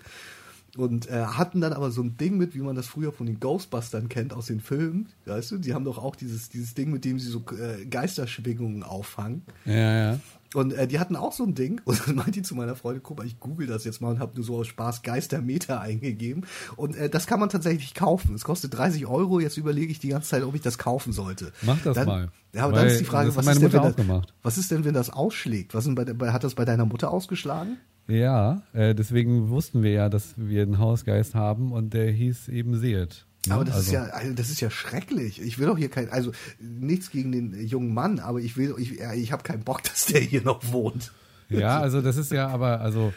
[0.76, 3.38] und äh, hatten dann aber so ein Ding mit, wie man das früher von den
[3.38, 5.58] Ghostbustern kennt aus den Filmen, weißt du?
[5.58, 9.42] Die haben doch auch dieses dieses Ding, mit dem sie so äh, Geisterschwingungen auffangen.
[9.66, 10.20] Ja, ja.
[10.54, 13.02] Und äh, die hatten auch so ein Ding und dann meinte die zu meiner Freundin,
[13.02, 16.46] guck mal, ich google das jetzt mal und habe nur so aus Spaß Geistermeter eingegeben.
[16.76, 18.34] Und äh, das kann man tatsächlich kaufen.
[18.34, 19.40] Es kostet 30 Euro.
[19.40, 21.52] Jetzt überlege ich die ganze Zeit, ob ich das kaufen sollte.
[21.62, 22.28] Mach das dann, mal.
[22.52, 24.94] Ja, aber dann ist die Frage, was ist, denn, wenn das, was ist denn, wenn
[24.94, 25.74] das ausschlägt?
[25.74, 27.78] Was bei, bei, hat das bei deiner Mutter ausgeschlagen?
[28.06, 32.76] Ja, äh, deswegen wussten wir ja, dass wir einen Hausgeist haben und der hieß eben
[32.76, 33.26] Seet.
[33.46, 33.86] Ja, aber das also.
[33.86, 35.40] ist ja, also das ist ja schrecklich.
[35.40, 39.00] Ich will doch hier kein, also nichts gegen den jungen Mann, aber ich will, ich,
[39.00, 41.12] ich habe keinen Bock, dass der hier noch wohnt.
[41.48, 43.12] Ja, also das ist ja, aber also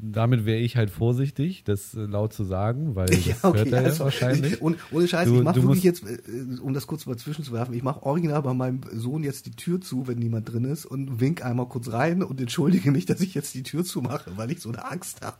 [0.00, 3.84] damit wäre ich halt vorsichtig, das laut zu sagen, weil das ja, okay, hört er
[3.84, 4.52] also, ja wahrscheinlich.
[4.56, 7.74] Ich, ohne, ohne Scheiß, du, ich mache wirklich jetzt, äh, um das kurz mal zwischenzuwerfen,
[7.74, 11.20] ich mache original bei meinem Sohn jetzt die Tür zu, wenn niemand drin ist und
[11.20, 14.60] wink einmal kurz rein und entschuldige mich, dass ich jetzt die Tür zumache, weil ich
[14.60, 15.38] so eine Angst habe.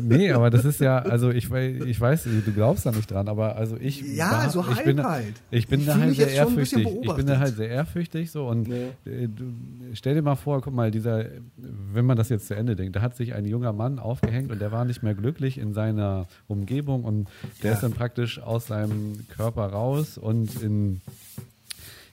[0.00, 3.56] Nee, aber das ist ja, also ich, ich weiß, du glaubst da nicht dran, aber
[3.56, 4.02] also ich.
[4.02, 5.34] Ja, war, so ich bin, halt.
[5.50, 6.86] Ich bin ich da halt sehr ehrfürchtig.
[7.02, 8.88] Ich bin da halt sehr ehrfürchtig so und nee.
[9.06, 9.44] Äh, du,
[9.94, 11.24] stell dir mal vor, guck mal, dieser,
[11.56, 14.60] wenn man das jetzt zu Ende denkt, da hat sich ein junger Mann aufgehängt und
[14.60, 17.28] der war nicht mehr glücklich in seiner Umgebung und
[17.62, 17.74] der ja.
[17.74, 21.00] ist dann praktisch aus seinem Körper raus und in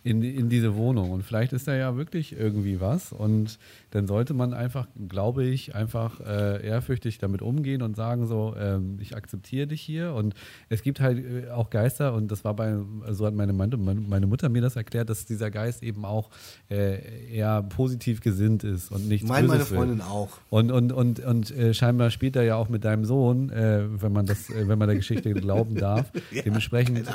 [0.05, 1.09] in, in diese Wohnung.
[1.09, 3.11] Und vielleicht ist da ja wirklich irgendwie was.
[3.11, 3.57] Und
[3.89, 8.99] dann sollte man einfach, glaube ich, einfach äh, ehrfürchtig damit umgehen und sagen so, ähm,
[9.01, 10.13] ich akzeptiere dich hier.
[10.13, 10.35] Und
[10.69, 12.77] es gibt halt äh, auch Geister, und das war bei,
[13.09, 16.29] so hat meine, meine Mutter mir das erklärt, dass dieser Geist eben auch
[16.69, 20.05] äh, eher positiv gesinnt ist und nichts Meine, meine Freundin will.
[20.05, 20.29] auch.
[20.51, 24.13] Und, und, und, und äh, scheinbar spielt er ja auch mit deinem Sohn, äh, wenn
[24.13, 26.11] man das, äh, wenn man der Geschichte glauben darf.
[26.31, 27.07] ja, Dementsprechend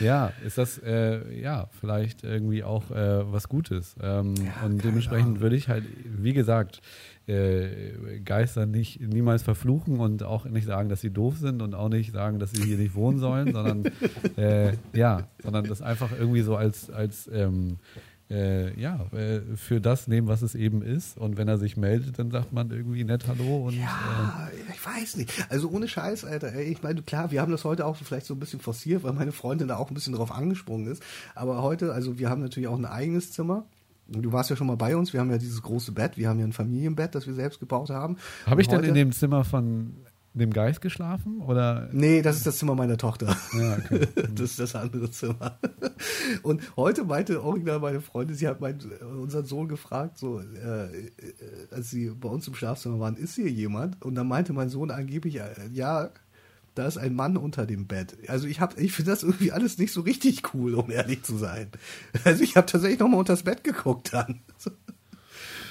[0.00, 3.96] ja, ist das äh, ja vielleicht irgendwie auch äh, was Gutes.
[4.02, 6.80] Ähm, ja, und dementsprechend würde ich halt, wie gesagt,
[7.26, 11.88] äh, Geister nicht niemals verfluchen und auch nicht sagen, dass sie doof sind und auch
[11.88, 13.84] nicht sagen, dass sie hier nicht wohnen sollen, sondern
[14.36, 17.78] äh, ja, sondern das einfach irgendwie so als als ähm,
[18.30, 21.16] äh, ja, äh, für das nehmen, was es eben ist.
[21.16, 23.68] Und wenn er sich meldet, dann sagt man irgendwie nett Hallo.
[23.68, 25.32] Und, ja, äh, ich weiß nicht.
[25.48, 26.54] Also ohne Scheiß, Alter.
[26.60, 29.32] Ich meine, klar, wir haben das heute auch vielleicht so ein bisschen forciert, weil meine
[29.32, 31.02] Freundin da auch ein bisschen drauf angesprungen ist.
[31.34, 33.64] Aber heute, also wir haben natürlich auch ein eigenes Zimmer.
[34.08, 35.12] Du warst ja schon mal bei uns.
[35.12, 36.16] Wir haben ja dieses große Bett.
[36.16, 38.16] Wir haben ja ein Familienbett, das wir selbst gebaut haben.
[38.46, 39.94] Habe ich denn in dem Zimmer von
[40.34, 41.40] dem Geist geschlafen?
[41.40, 41.88] Oder?
[41.92, 43.36] Nee, das ist das Zimmer meiner Tochter.
[43.58, 44.06] Ja, okay.
[44.34, 45.58] das ist das andere Zimmer.
[46.42, 48.78] Und heute meinte original meine Freundin, sie hat mein,
[49.20, 51.12] unseren Sohn gefragt, so, äh, äh,
[51.70, 54.00] als sie bei uns im Schlafzimmer waren, ist hier jemand?
[54.04, 56.10] Und dann meinte mein Sohn angeblich, äh, ja,
[56.74, 58.16] da ist ein Mann unter dem Bett.
[58.28, 61.36] Also ich habe, ich finde das irgendwie alles nicht so richtig cool, um ehrlich zu
[61.36, 61.68] sein.
[62.22, 64.40] Also ich habe tatsächlich noch mal unter das Bett geguckt dann.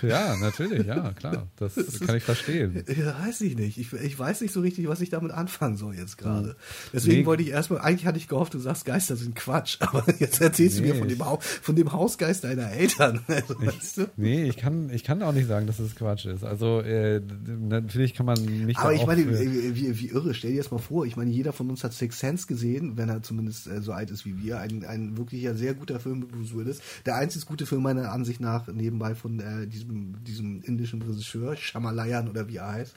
[0.08, 1.48] Ja, natürlich, ja, klar.
[1.58, 2.84] Das, das kann ich verstehen.
[2.88, 3.78] Ja, weiß ich nicht.
[3.78, 6.56] Ich, ich weiß nicht so richtig, was ich damit anfangen soll jetzt gerade.
[6.94, 7.26] Deswegen nee.
[7.26, 10.80] wollte ich erstmal, eigentlich hatte ich gehofft, du sagst, Geister sind Quatsch, aber jetzt erzählst
[10.80, 10.88] nee.
[10.88, 11.22] du mir von dem,
[11.62, 13.22] von dem Hausgeist deiner Eltern.
[13.28, 14.06] Also, ich, weißt du?
[14.18, 16.44] Nee, ich kann, ich kann auch nicht sagen, dass es Quatsch ist.
[16.44, 18.80] Also äh, natürlich kann man nicht.
[18.80, 21.70] Aber ich meine, wie, wie irre, stell dir das mal vor, ich meine, jeder von
[21.70, 24.60] uns hat Six Sense gesehen, wenn er zumindest äh, so alt ist wie wir.
[24.60, 26.82] Ein, ein wirklich ja sehr guter Film mit Bruce Willis.
[27.06, 31.56] Der einzige gute Film meiner Ansicht nach nebenbei von äh, diesem diesem, diesem indischen Regisseur,
[31.56, 32.96] Shamalayan oder wie er heißt,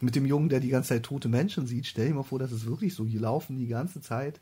[0.00, 1.86] mit dem Jungen, der die ganze Zeit tote Menschen sieht.
[1.86, 3.04] Stell dir mal vor, das ist wirklich so.
[3.04, 4.40] Hier laufen die ganze Zeit,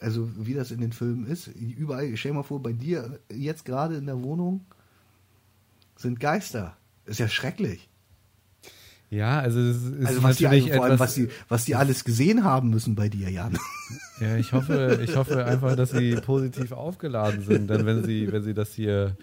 [0.00, 3.64] also wie das in den Filmen ist, überall, stell dir mal vor, bei dir jetzt
[3.64, 4.64] gerade in der Wohnung
[5.96, 6.76] sind Geister.
[7.04, 7.88] Ist ja schrecklich.
[9.12, 12.04] Ja, also es ist also was natürlich die, vor allem, was die, was die alles
[12.04, 13.58] gesehen haben müssen bei dir, Jan.
[14.20, 18.42] Ja, ich hoffe, ich hoffe einfach, dass sie positiv aufgeladen sind, dann wenn sie, wenn
[18.42, 19.16] sie das hier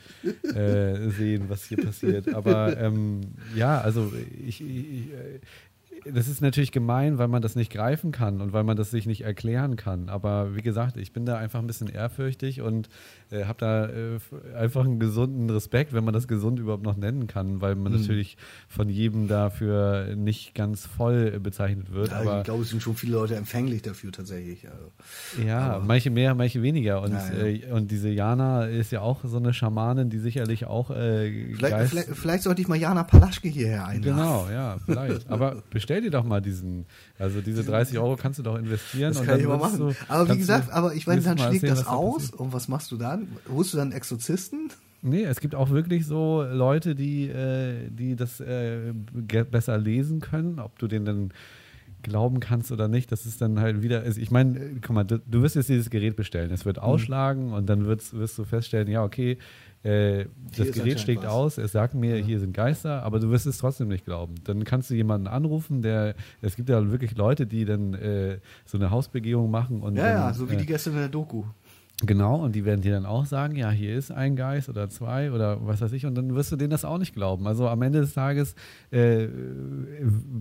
[0.43, 2.35] äh, sehen, was hier passiert.
[2.35, 3.21] Aber ähm,
[3.55, 4.13] ja, also
[4.45, 5.07] ich, ich,
[6.05, 9.05] das ist natürlich gemein, weil man das nicht greifen kann und weil man das sich
[9.05, 10.09] nicht erklären kann.
[10.09, 12.89] Aber wie gesagt, ich bin da einfach ein bisschen ehrfürchtig und
[13.31, 14.19] äh, habe da äh,
[14.55, 17.99] einfach einen gesunden Respekt, wenn man das gesund überhaupt noch nennen kann, weil man mhm.
[17.99, 22.11] natürlich von jedem dafür nicht ganz voll bezeichnet wird.
[22.11, 24.67] Ja, aber ich glaube, es sind schon viele Leute empfänglich dafür tatsächlich.
[24.69, 25.45] Also.
[25.47, 27.01] Ja, aber, manche mehr, manche weniger.
[27.01, 27.45] Und, ja, ja.
[27.45, 30.91] Äh, und diese Jana ist ja auch so eine Schamanin, die sicherlich auch.
[30.91, 34.17] Äh, vielleicht, vielleicht, vielleicht, sollte ich mal Jana Palaschke hierher einladen.
[34.17, 35.29] Genau, ja, vielleicht.
[35.29, 36.85] aber bestell dir doch mal diesen,
[37.17, 39.11] also diese 30 Euro kannst du doch investieren.
[39.13, 39.79] Das kann ich mal machen.
[39.79, 42.97] Du, aber wie gesagt, aber ich meine, dann schlägt das aus und was machst du
[42.97, 43.27] dann?
[43.51, 44.69] Holst du dann Exorzisten?
[45.01, 48.93] Nee, es gibt auch wirklich so Leute, die, äh, die das äh,
[49.49, 51.31] besser lesen können, ob du den dann
[52.01, 55.41] glauben kannst oder nicht, das ist dann halt wieder, ich meine, guck mal, du, du
[55.41, 56.83] wirst jetzt dieses Gerät bestellen, es wird mhm.
[56.83, 59.37] ausschlagen und dann wirst, wirst du feststellen, ja, okay,
[59.83, 60.25] äh,
[60.57, 61.31] das Gerät schlägt was.
[61.31, 62.25] aus, es sagt mir, ja.
[62.25, 64.35] hier sind Geister, aber du wirst es trotzdem nicht glauben.
[64.43, 68.77] Dann kannst du jemanden anrufen, der, es gibt ja wirklich Leute, die dann äh, so
[68.77, 69.95] eine Hausbegehung machen und.
[69.95, 71.45] Ja, dann, ja, so wie äh, die gestern in der Doku.
[72.05, 75.33] Genau, und die werden dir dann auch sagen, ja, hier ist ein Geist oder zwei
[75.33, 77.45] oder was weiß ich, und dann wirst du denen das auch nicht glauben.
[77.45, 78.55] Also am Ende des Tages
[78.91, 79.27] äh,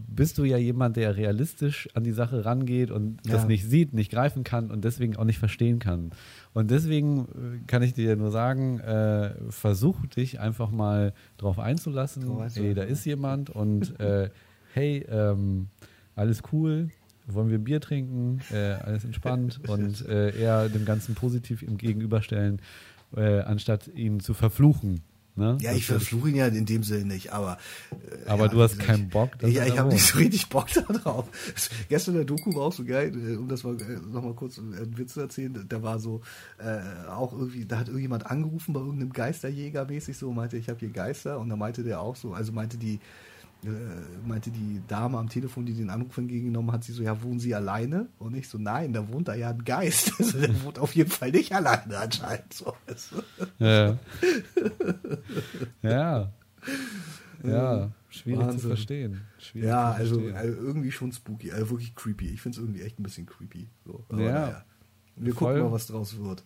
[0.08, 3.32] bist du ja jemand, der realistisch an die Sache rangeht und ja.
[3.32, 6.12] das nicht sieht, nicht greifen kann und deswegen auch nicht verstehen kann.
[6.58, 12.26] Und deswegen äh, kann ich dir nur sagen, äh, versuch dich einfach mal drauf einzulassen.
[12.26, 14.28] So, hey, da ist jemand und äh,
[14.74, 15.68] hey, ähm,
[16.16, 16.88] alles cool,
[17.28, 22.60] wollen wir Bier trinken, äh, alles entspannt und äh, eher dem Ganzen positiv im Gegenüberstellen,
[23.14, 25.02] äh, anstatt ihn zu verfluchen.
[25.38, 25.56] Ne?
[25.60, 27.58] Ja, ich verfluche ihn ja in dem Sinne nicht, aber.
[27.92, 29.30] Äh, aber ja, du hast keinen Bock.
[29.42, 31.28] Ja, ich habe nicht so richtig Bock darauf.
[31.88, 34.98] Gestern der Doku war auch so geil, äh, um das mal äh, nochmal kurz einen
[34.98, 35.64] Witz zu erzählen.
[35.68, 36.22] Da war so
[36.58, 40.80] äh, auch irgendwie, da hat irgendjemand angerufen bei irgendeinem Geisterjäger mäßig so, meinte, ich habe
[40.80, 42.98] hier Geister und da meinte der auch so, also meinte die
[43.64, 43.68] äh,
[44.26, 47.54] meinte die Dame am Telefon, die den Anruf entgegengenommen hat, sie so, ja, wohnen Sie
[47.54, 48.08] alleine?
[48.18, 50.12] Und ich so, nein, da wohnt da ja ein Geist.
[50.18, 52.52] Also der wohnt auf jeden Fall nicht alleine anscheinend.
[52.52, 52.74] So?
[53.58, 53.98] Ja.
[55.82, 56.32] ja.
[57.44, 58.60] Ja, schwierig Wahnsinn.
[58.60, 59.20] zu verstehen.
[59.38, 60.36] Schwierig Ja, zu also, verstehen.
[60.36, 62.28] also irgendwie schon spooky, also wirklich creepy.
[62.30, 63.68] Ich finde es irgendwie echt ein bisschen creepy.
[63.86, 64.04] So.
[64.08, 64.32] Aber Ja.
[64.32, 64.64] naja.
[65.16, 65.54] Wir Voll.
[65.54, 66.44] gucken mal, was draus wird.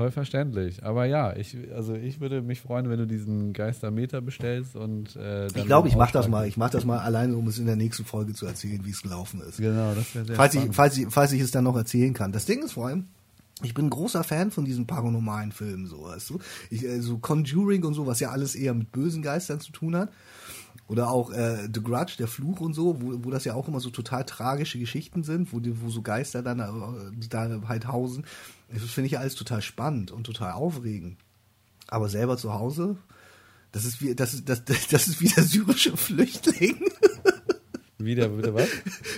[0.00, 0.82] Voll verständlich.
[0.82, 5.48] Aber ja, ich, also ich würde mich freuen, wenn du diesen Geistermeter bestellst und äh,
[5.48, 6.48] Ich glaube, ich mache das mal.
[6.48, 9.02] Ich mache das mal alleine, um es in der nächsten Folge zu erzählen, wie es
[9.02, 9.58] gelaufen ist.
[9.58, 12.32] Genau, das wäre sehr Falls ich, falls, ich, falls ich es dann noch erzählen kann.
[12.32, 13.08] Das Ding ist vor allem,
[13.62, 16.38] ich bin ein großer Fan von diesen paranormalen Filmen, so weißt du.
[16.70, 19.94] Ich, äh, so Conjuring und so, was ja alles eher mit bösen Geistern zu tun
[19.96, 20.10] hat.
[20.88, 23.80] Oder auch äh, The Grudge, der Fluch und so, wo, wo das ja auch immer
[23.80, 28.24] so total tragische Geschichten sind, wo, die, wo so Geister dann äh, da halt hausen.
[28.72, 31.18] Das finde ich ja alles total spannend und total aufregend.
[31.88, 32.96] Aber selber zu Hause,
[33.72, 36.80] das ist wie, das ist, das, das ist wie der syrische Flüchtling.
[38.04, 38.68] Wieder, wieder was?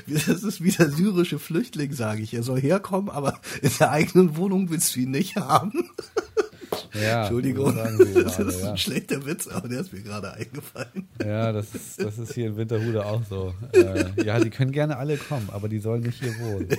[0.08, 2.34] Das ist wie der syrische Flüchtling, sage ich.
[2.34, 5.88] Er soll herkommen, aber in der eigenen Wohnung willst du ihn nicht haben.
[6.94, 8.70] Ja, Entschuldigung, das ist ja.
[8.70, 11.08] ein schlechter Witz, aber der ist mir gerade eingefallen.
[11.24, 13.54] Ja, das ist, das ist hier in Winterhude auch so.
[13.72, 16.68] Äh, ja, die können gerne alle kommen, aber die sollen nicht hier wohnen.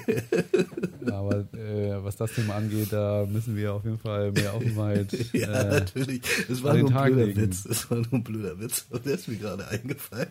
[1.12, 5.08] Aber äh, was das Thema angeht, da müssen wir auf jeden Fall mehr Offenheit.
[5.34, 6.22] Ja, äh, natürlich.
[6.48, 7.42] Das war nur ein Tag blöder legen.
[7.42, 7.64] Witz.
[7.64, 10.28] Das war nur ein blöder Witz, aber der ist mir gerade eingefallen.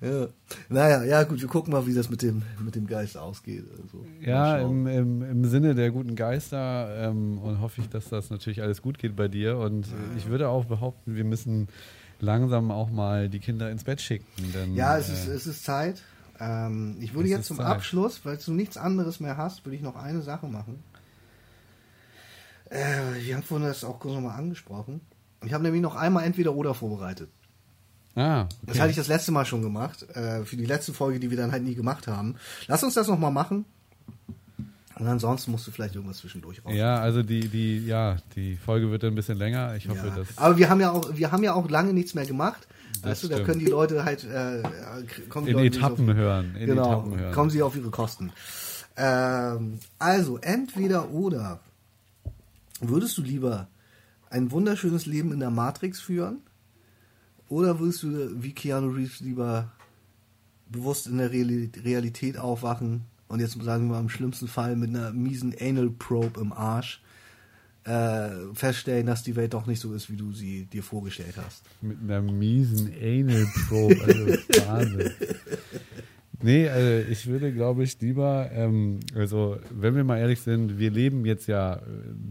[0.00, 0.28] Ja.
[0.68, 3.64] Naja, ja gut, wir gucken mal, wie das mit dem, mit dem Geist ausgeht.
[3.70, 8.30] Also, Ja, im, im, im Sinne der guten Geister ähm, und hoffe ich, dass das
[8.30, 9.58] natürlich alles gut geht bei dir.
[9.58, 9.86] Und
[10.16, 11.68] ich würde auch behaupten, wir müssen
[12.20, 14.26] langsam auch mal die Kinder ins Bett schicken.
[14.54, 16.02] Denn, Ja, es ist, äh, es ist Zeit.
[16.40, 17.66] Ähm, ich würde jetzt ist zum Zeit.
[17.66, 20.82] Abschluss, weil du nichts anderes mehr hast, würde ich noch eine Sache machen.
[22.70, 22.78] Äh,
[23.20, 25.00] wir haben vorhin das auch kurz nochmal angesprochen.
[25.44, 27.28] Ich habe nämlich noch einmal entweder oder vorbereitet.
[28.16, 28.80] ah, Das okay.
[28.80, 31.52] hatte ich das letzte Mal schon gemacht, äh, für die letzte Folge, die wir dann
[31.52, 32.36] halt nie gemacht haben.
[32.66, 33.64] Lass uns das nochmal machen.
[34.98, 36.72] Und ansonsten musst du vielleicht irgendwas zwischendurch raus.
[36.74, 39.76] Ja, also die, die, ja, die Folge wird dann ein bisschen länger.
[39.76, 40.16] Ich hoffe, Ja.
[40.16, 42.66] dass Aber wir haben ja auch, wir haben ja auch lange nichts mehr gemacht.
[43.02, 44.62] Das weißt du, da können die Leute halt äh,
[45.28, 46.56] kommen die in Leute Etappen auf- hören.
[46.56, 47.34] In genau, Etappen hören.
[47.34, 48.32] kommen sie auf ihre Kosten.
[48.96, 51.60] Ähm, also, entweder oder.
[52.80, 53.68] Würdest du lieber
[54.30, 56.38] ein wunderschönes Leben in der Matrix führen?
[57.48, 59.72] Oder würdest du wie Keanu Reeves lieber
[60.70, 64.90] bewusst in der Reali- Realität aufwachen und jetzt sagen wir mal im schlimmsten Fall mit
[64.90, 67.00] einer miesen Anal Probe im Arsch
[67.84, 71.64] äh, feststellen, dass die Welt doch nicht so ist, wie du sie dir vorgestellt hast?
[71.80, 74.00] Mit einer miesen Anal Probe.
[74.02, 75.10] Also Wahnsinn.
[76.42, 80.90] Nee, also ich würde, glaube ich, lieber, ähm, also wenn wir mal ehrlich sind, wir
[80.90, 81.80] leben jetzt ja äh,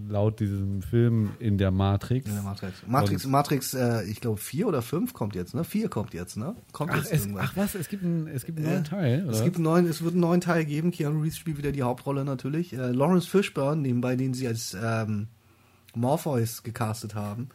[0.08, 2.28] laut diesem Film in der Matrix.
[2.28, 2.84] In der Matrix.
[2.88, 5.64] Matrix, Matrix äh, ich glaube, vier oder fünf kommt jetzt, ne?
[5.64, 6.56] Vier kommt jetzt, ne?
[6.72, 7.46] Kommt Ach, jetzt es, irgendwann.
[7.46, 9.32] ach was, es gibt einen, es gibt einen neuen Teil, oder?
[9.32, 10.92] Es, gibt einen neuen, es wird einen neuen Teil geben.
[10.92, 12.74] Keanu Reeves spielt wieder die Hauptrolle natürlich.
[12.74, 15.28] Äh, Lawrence Fishburne, nebenbei, den sie als ähm,
[15.96, 17.50] Morpheus gecastet haben,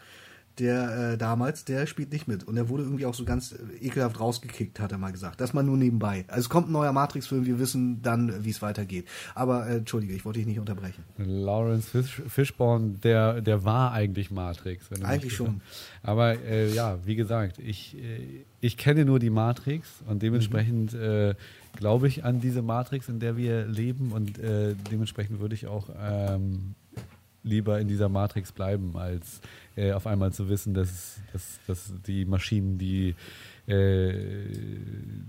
[0.58, 2.44] der äh, damals, der spielt nicht mit.
[2.44, 5.40] Und er wurde irgendwie auch so ganz äh, ekelhaft rausgekickt, hat er mal gesagt.
[5.40, 6.24] Das mal nur nebenbei.
[6.28, 9.06] Also es kommt ein neuer Matrix-Film, wir wissen dann, wie es weitergeht.
[9.34, 11.04] Aber äh, entschuldige, ich wollte dich nicht unterbrechen.
[11.16, 14.90] Lawrence Fish, Fishburne, der, der war eigentlich Matrix.
[15.02, 15.60] Eigentlich schon.
[16.02, 21.34] Aber äh, ja, wie gesagt, ich, äh, ich kenne nur die Matrix und dementsprechend äh,
[21.76, 25.88] glaube ich an diese Matrix, in der wir leben und äh, dementsprechend würde ich auch
[25.98, 26.74] ähm,
[27.42, 29.40] lieber in dieser Matrix bleiben, als
[29.76, 33.14] äh, auf einmal zu wissen, dass, dass, dass die Maschinen die
[33.68, 34.48] äh,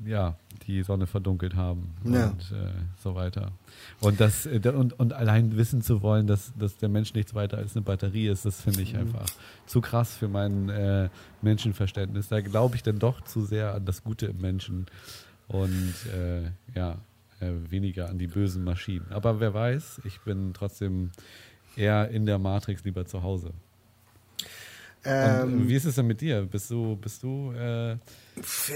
[0.05, 0.35] ja,
[0.67, 2.29] die Sonne verdunkelt haben Ja.
[2.29, 2.69] und äh,
[3.01, 3.51] so weiter.
[3.99, 7.57] Und, das, äh, und, und allein wissen zu wollen, dass, dass der Mensch nichts weiter
[7.57, 9.25] als eine Batterie ist, das finde ich einfach
[9.67, 11.09] zu krass für mein äh,
[11.41, 12.29] Menschenverständnis.
[12.29, 14.87] Da glaube ich dann doch zu sehr an das Gute im Menschen
[15.47, 16.97] und äh, ja,
[17.69, 19.07] weniger an die bösen Maschinen.
[19.11, 21.09] Aber wer weiß, ich bin trotzdem
[21.75, 23.53] eher in der Matrix lieber zu Hause.
[25.03, 26.43] Ähm, äh, wie ist es denn mit dir?
[26.43, 27.97] Bist du, bist du äh,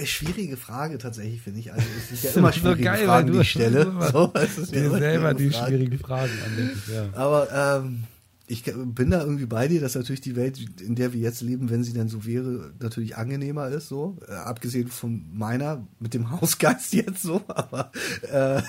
[0.06, 1.72] schwierige Frage tatsächlich, finde ich.
[1.72, 3.86] Also es ist ja immer ist so schwierige geil, Fragen, die ich stelle.
[4.12, 5.68] So, es ist dir selber die schwierige Fragen.
[5.68, 7.10] schwierigen Fragen an ja.
[7.14, 8.04] Aber ähm,
[8.48, 11.70] ich bin da irgendwie bei dir, dass natürlich die Welt, in der wir jetzt leben,
[11.70, 14.18] wenn sie denn so wäre, natürlich angenehmer ist, so.
[14.28, 17.42] Äh, abgesehen von meiner, mit dem Hausgeist jetzt so.
[17.48, 17.92] Aber
[18.32, 18.62] äh,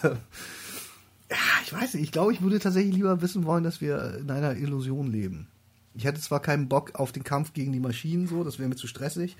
[1.31, 4.31] ja, ich weiß nicht, ich glaube, ich würde tatsächlich lieber wissen wollen, dass wir in
[4.31, 5.49] einer Illusion leben.
[5.95, 8.77] Ich hätte zwar keinen Bock auf den Kampf gegen die Maschinen, so, das wäre mir
[8.77, 9.37] zu stressig.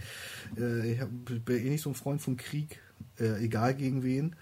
[0.59, 1.01] Äh, ich
[1.45, 2.81] bin eh nicht so ein Freund von Krieg,
[3.21, 4.35] äh, egal gegen wen.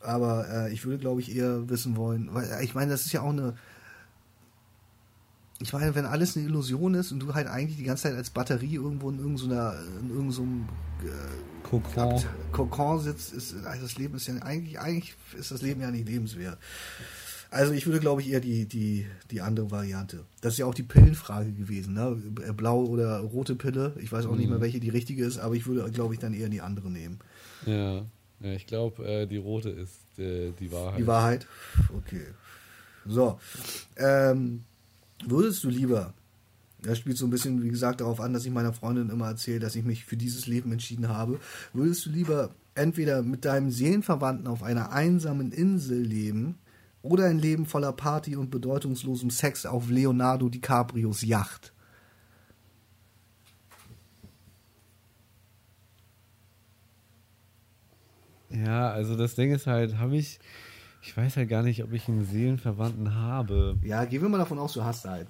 [0.00, 3.22] Aber äh, ich würde, glaube ich, eher wissen wollen, weil ich meine, das ist ja
[3.22, 3.54] auch eine
[5.62, 8.30] ich meine, wenn alles eine Illusion ist und du halt eigentlich die ganze Zeit als
[8.30, 10.68] Batterie irgendwo in irgendeiner, in irgendeinem
[11.02, 12.22] äh, Kokon.
[12.52, 16.08] Kokon sitzt, ist also das Leben ist ja eigentlich, eigentlich ist das Leben ja nicht
[16.08, 16.58] lebenswert.
[17.50, 20.24] Also ich würde, glaube ich, eher die, die, die andere Variante.
[20.40, 22.16] Das ist ja auch die Pillenfrage gewesen, ne?
[22.56, 23.92] Blau oder rote Pille.
[24.00, 26.32] Ich weiß auch nicht mehr, welche die richtige ist, aber ich würde, glaube ich, dann
[26.32, 27.18] eher die andere nehmen.
[27.66, 28.06] Ja,
[28.40, 30.98] ja ich glaube, äh, die rote ist äh, die Wahrheit.
[30.98, 31.46] Die Wahrheit?
[31.94, 32.26] Okay.
[33.04, 33.38] So.
[33.96, 34.64] Ähm,
[35.26, 36.14] würdest du lieber,
[36.82, 39.60] das spielt so ein bisschen, wie gesagt, darauf an, dass ich meiner Freundin immer erzähle,
[39.60, 41.38] dass ich mich für dieses Leben entschieden habe,
[41.72, 46.56] würdest du lieber entweder mit deinem Seelenverwandten auf einer einsamen Insel leben
[47.02, 51.72] oder ein Leben voller Party und bedeutungslosem Sex auf Leonardo DiCaprios Yacht?
[58.50, 60.38] Ja, also das Ding ist halt, habe ich,
[61.02, 63.76] ich weiß halt gar nicht, ob ich einen Seelenverwandten habe.
[63.82, 65.26] Ja, gehen wir mal davon aus, du hast einen.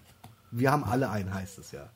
[0.51, 1.89] Wir haben alle einen, heißt es ja.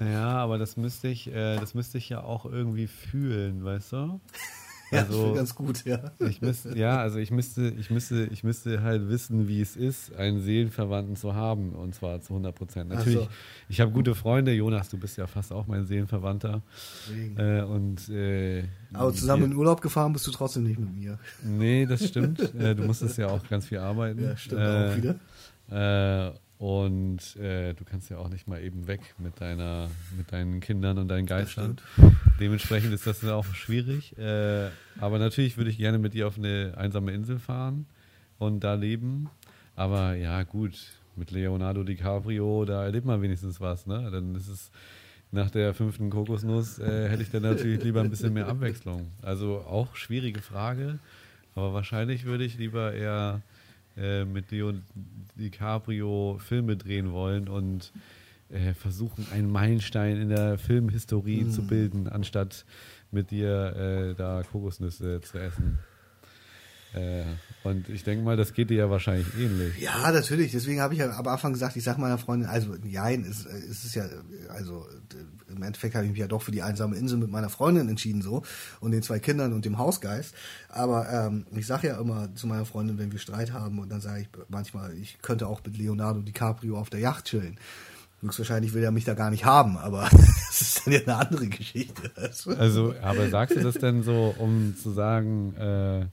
[0.00, 4.20] Ja, aber das müsste ich, äh, das müsste ich ja auch irgendwie fühlen, weißt du?
[4.90, 6.12] Ja, also, ganz gut, ja.
[6.20, 10.14] Ich müsste, ja, also ich müsste, ich müsste, ich müsste halt wissen, wie es ist,
[10.14, 12.90] einen Seelenverwandten zu haben, und zwar zu 100 Prozent.
[12.90, 13.28] Natürlich, so.
[13.68, 16.62] ich habe gute Freunde, Jonas, du bist ja fast auch mein Seelenverwandter.
[17.36, 21.18] Äh, und, äh, Aber zusammen in Urlaub gefahren bist du trotzdem nicht mit mir.
[21.42, 22.54] Nee, das stimmt.
[22.54, 24.22] äh, du musstest ja auch ganz viel arbeiten.
[24.22, 26.34] Ja, stimmt auch wieder.
[26.58, 30.98] Und äh, du kannst ja auch nicht mal eben weg mit deiner, mit deinen Kindern
[30.98, 31.76] und deinen Geistern.
[32.40, 34.16] Dementsprechend ist das auch schwierig.
[34.18, 34.70] Äh,
[35.00, 37.86] aber natürlich würde ich gerne mit dir auf eine einsame Insel fahren
[38.38, 39.28] und da leben.
[39.76, 40.78] Aber ja, gut,
[41.16, 44.08] mit Leonardo DiCaprio, da erlebt man wenigstens was, ne?
[44.10, 44.70] Dann ist es
[45.32, 49.10] nach der fünften Kokosnuss äh, hätte ich dann natürlich lieber ein bisschen mehr Abwechslung.
[49.20, 51.00] Also auch schwierige Frage,
[51.56, 53.42] aber wahrscheinlich würde ich lieber eher
[53.96, 54.74] äh, mit Leo
[55.36, 57.92] DiCaprio Filme drehen wollen und
[58.50, 61.50] äh, versuchen, einen Meilenstein in der Filmhistorie mhm.
[61.50, 62.64] zu bilden, anstatt
[63.10, 65.78] mit dir äh, da Kokosnüsse zu essen.
[66.94, 67.24] Äh,
[67.64, 69.80] und ich denke mal, das geht dir ja wahrscheinlich ähnlich.
[69.80, 70.52] Ja, natürlich.
[70.52, 73.84] Deswegen habe ich ja am Anfang gesagt, ich sage meiner Freundin, also nein, es, es
[73.84, 74.04] ist ja,
[74.50, 74.86] also
[75.48, 78.22] im Endeffekt habe ich mich ja doch für die einsame Insel mit meiner Freundin entschieden
[78.22, 78.42] so
[78.80, 80.34] und den zwei Kindern und dem Hausgeist.
[80.68, 84.00] Aber ähm, ich sage ja immer zu meiner Freundin, wenn wir Streit haben und dann
[84.00, 87.58] sage ich manchmal, ich könnte auch mit Leonardo DiCaprio auf der Yacht chillen.
[88.20, 90.08] Höchstwahrscheinlich will er mich da gar nicht haben, aber
[90.48, 92.10] das ist dann ja eine andere Geschichte.
[92.58, 96.06] Also, aber sagst du das denn so, um zu sagen, äh,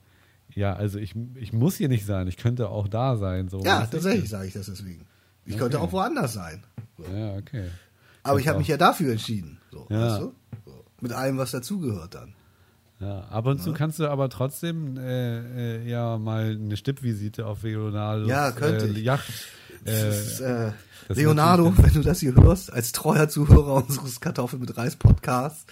[0.55, 3.49] ja, also ich, ich muss hier nicht sein, ich könnte auch da sein.
[3.49, 5.05] So ja, tatsächlich sage ich das deswegen.
[5.45, 5.63] Ich okay.
[5.63, 6.63] könnte auch woanders sein.
[6.97, 7.03] So.
[7.03, 7.69] Ja, okay.
[8.23, 9.59] Aber ich habe mich ja dafür entschieden.
[9.71, 9.99] So, ja.
[9.99, 10.33] weißt du?
[10.65, 10.83] so.
[11.01, 12.35] Mit allem, was dazugehört dann.
[12.99, 13.63] Ja, ab und ja.
[13.63, 18.85] zu kannst du aber trotzdem äh, äh, ja mal eine Stippvisite auf Leonardo ja, könnte
[18.85, 19.27] äh, Yacht.
[19.83, 20.71] Ist, äh,
[21.09, 25.65] Leonardo, wenn du das hier hörst, als treuer Zuhörer unseres Kartoffel mit Reis Podcasts,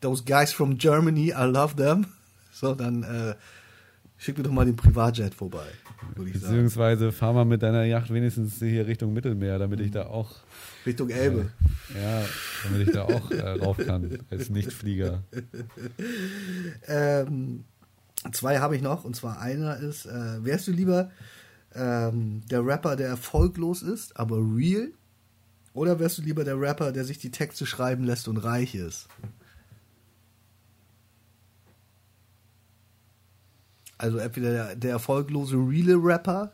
[0.00, 2.06] those guys from Germany, I love them.
[2.52, 3.36] So, dann äh,
[4.22, 5.66] Schick mir doch mal den Privatjet vorbei,
[6.14, 7.12] würde ich Beziehungsweise sagen.
[7.12, 10.30] fahr mal mit deiner Yacht wenigstens hier Richtung Mittelmeer, damit ich da auch.
[10.86, 11.50] Richtung Elbe.
[11.92, 12.24] Äh, ja,
[12.62, 15.24] damit ich da auch äh, rauf kann, als Nichtflieger.
[16.86, 17.64] ähm,
[18.30, 21.10] zwei habe ich noch, und zwar einer ist: äh, Wärst du lieber
[21.74, 24.92] ähm, der Rapper, der erfolglos ist, aber real?
[25.74, 29.08] Oder wärst du lieber der Rapper, der sich die Texte schreiben lässt und reich ist?
[34.02, 36.50] Also entweder der, der erfolglose reale Rapper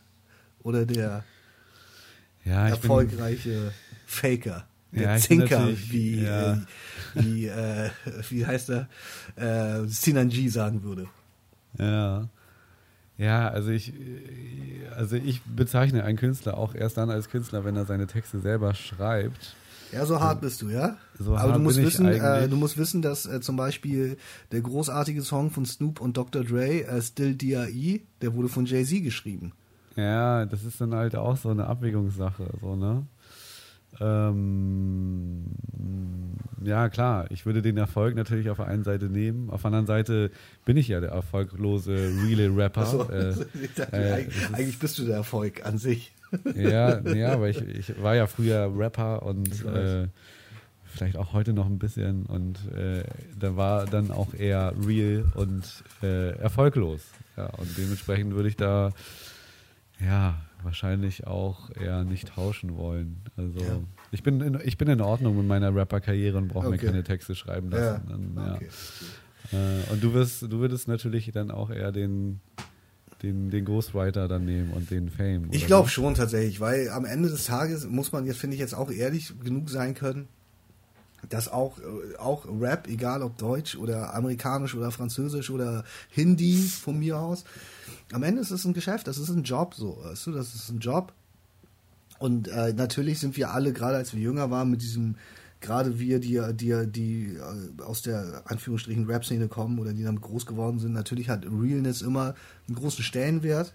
[0.62, 1.25] oder der
[2.45, 3.70] ja, erfolgreiche bin,
[4.05, 4.66] Faker.
[4.93, 6.53] Der ja, Zinker, wie, ja.
[6.53, 6.57] äh,
[7.15, 7.89] wie, äh,
[8.29, 8.89] wie heißt er,
[9.37, 11.09] äh, Sinanji sagen würde.
[11.79, 12.29] Ja.
[13.16, 13.95] Ja, also ich,
[14.95, 18.75] also ich bezeichne einen Künstler auch erst dann als Künstler, wenn er seine Texte selber
[18.75, 19.57] schreibt.
[19.93, 20.97] Ja, so hart bist du, ja.
[21.19, 24.16] So Aber du musst wissen, äh, du musst wissen, dass äh, zum Beispiel
[24.52, 26.44] der großartige Song von Snoop und Dr.
[26.44, 29.52] Dre, äh, Still D.I.E., der wurde von Jay Z geschrieben.
[29.97, 33.06] Ja, das ist dann halt auch so eine Abwägungssache, so ne.
[34.01, 35.44] Ähm,
[36.62, 39.51] ja, klar, ich würde den Erfolg natürlich auf der einen Seite nehmen.
[39.51, 40.31] Auf der anderen Seite
[40.65, 42.86] bin ich ja der erfolglose Relay Rapper.
[42.86, 43.31] So, äh,
[43.93, 46.12] äh, eigentlich bist du der Erfolg an sich
[46.55, 50.09] ja, ja, aber ich, ich war ja früher Rapper und äh,
[50.85, 53.05] vielleicht auch heute noch ein bisschen und äh,
[53.39, 55.65] da war dann auch eher real und
[56.03, 57.03] äh, erfolglos.
[57.37, 58.93] Ja, und dementsprechend würde ich da
[60.01, 63.21] ja wahrscheinlich auch eher nicht tauschen wollen.
[63.37, 63.81] Also ja.
[64.11, 66.77] ich bin in, ich bin in Ordnung mit meiner Rapper-Karriere und brauche okay.
[66.77, 68.03] mir keine Texte schreiben lassen.
[68.09, 68.17] Ja.
[68.17, 68.55] Dann.
[68.55, 68.69] Okay.
[69.53, 72.41] Äh, und du wirst, du würdest natürlich dann auch eher den
[73.23, 75.49] den, den Ghostwriter dann nehmen und den Fame.
[75.51, 78.74] Ich glaube schon tatsächlich, weil am Ende des Tages muss man jetzt, finde ich, jetzt
[78.74, 80.28] auch ehrlich genug sein können,
[81.28, 86.99] dass auch, äh, auch Rap, egal ob Deutsch oder Amerikanisch oder Französisch oder Hindi von
[86.99, 87.45] mir aus,
[88.12, 90.70] am Ende ist es ein Geschäft, das ist ein Job so, weißt du, das ist
[90.70, 91.12] ein Job.
[92.19, 95.16] Und äh, natürlich sind wir alle, gerade als wir jünger waren, mit diesem,
[95.61, 100.47] gerade wir, die, die, die äh, aus der Anführungsstrichen Rap-Szene kommen oder die damit groß
[100.47, 102.35] geworden sind, natürlich hat Realness immer
[102.67, 103.75] einen großen Stellenwert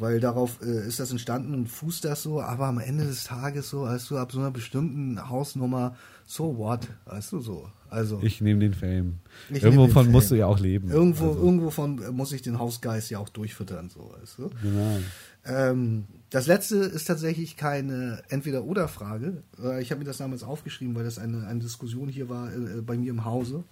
[0.00, 3.68] weil darauf äh, ist das entstanden und fußt das so, aber am Ende des Tages
[3.68, 5.94] so, als du ab so einer bestimmten Hausnummer,
[6.26, 7.68] so what, weißt du so.
[7.90, 9.18] Also ich nehme den Fame.
[9.50, 10.90] Irgendwo von musst du ja auch leben.
[10.90, 11.40] Irgendwo, also.
[11.40, 14.50] irgendwo von muss ich den Hausgeist ja auch durchfüttern, so, weißt du.
[14.62, 14.98] Genau.
[15.44, 19.42] Ähm, das letzte ist tatsächlich keine Entweder-Oder-Frage.
[19.62, 22.80] Äh, ich habe mir das damals aufgeschrieben, weil das eine, eine Diskussion hier war äh,
[22.82, 23.64] bei mir im Hause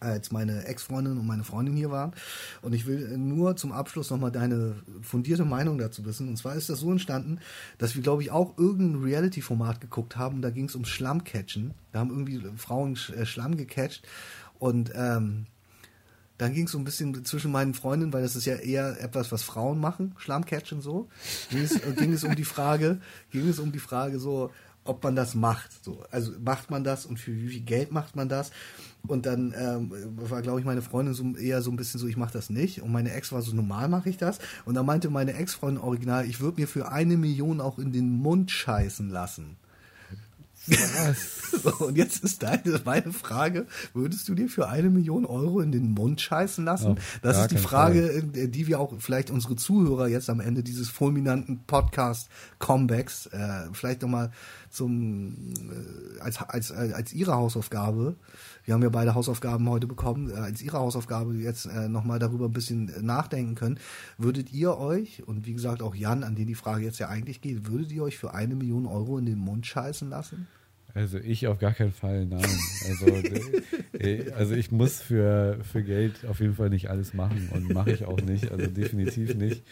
[0.00, 2.12] als meine Ex-Freundin und meine Freundin hier waren.
[2.62, 6.28] Und ich will nur zum Abschluss nochmal deine fundierte Meinung dazu wissen.
[6.28, 7.38] Und zwar ist das so entstanden,
[7.78, 10.40] dass wir, glaube ich, auch irgendein Reality-Format geguckt haben.
[10.40, 11.74] Da ging es um Schlammcatchen.
[11.92, 14.06] Da haben irgendwie Frauen äh, Schlamm gecatcht.
[14.58, 15.46] Und ähm,
[16.40, 19.30] dann ging es so ein bisschen zwischen meinen Freundinnen, weil das ist ja eher etwas,
[19.30, 21.08] was Frauen machen, Schlammcatchen so.
[21.50, 23.00] Ging es, ging es um die Frage,
[23.30, 24.50] ging es um die Frage so,
[24.84, 25.84] ob man das macht.
[25.84, 26.02] So.
[26.10, 28.52] Also macht man das und für wie viel Geld macht man das?
[29.06, 32.16] Und dann ähm, war, glaube ich, meine Freundin so eher so ein bisschen so, ich
[32.16, 32.80] mache das nicht.
[32.80, 34.38] Und meine Ex war so, normal mache ich das.
[34.64, 38.10] Und dann meinte meine Ex-Freundin original, ich würde mir für eine Million auch in den
[38.10, 39.56] Mund scheißen lassen.
[40.66, 41.40] Was?
[41.80, 45.92] und jetzt ist deine, meine Frage, würdest du dir für eine Million Euro in den
[45.92, 46.92] Mund scheißen lassen?
[46.92, 48.48] Oh, das ist die Frage, Fall.
[48.48, 54.30] die wir auch vielleicht unsere Zuhörer jetzt am Ende dieses fulminanten Podcast-Comebacks äh, vielleicht nochmal
[54.70, 58.16] zum äh, als, als, als ihre Hausaufgabe,
[58.64, 62.46] wir haben ja beide Hausaufgaben heute bekommen, äh, als ihre Hausaufgabe jetzt äh, nochmal darüber
[62.46, 63.78] ein bisschen nachdenken können,
[64.18, 67.40] würdet ihr euch, und wie gesagt auch Jan, an den die Frage jetzt ja eigentlich
[67.40, 70.46] geht, würdet ihr euch für eine Million Euro in den Mund scheißen lassen?
[70.94, 72.44] Also ich auf gar keinen Fall, nein.
[72.88, 73.06] Also,
[73.98, 77.92] äh, also ich muss für, für Geld auf jeden Fall nicht alles machen und mache
[77.92, 79.62] ich auch nicht, also definitiv nicht.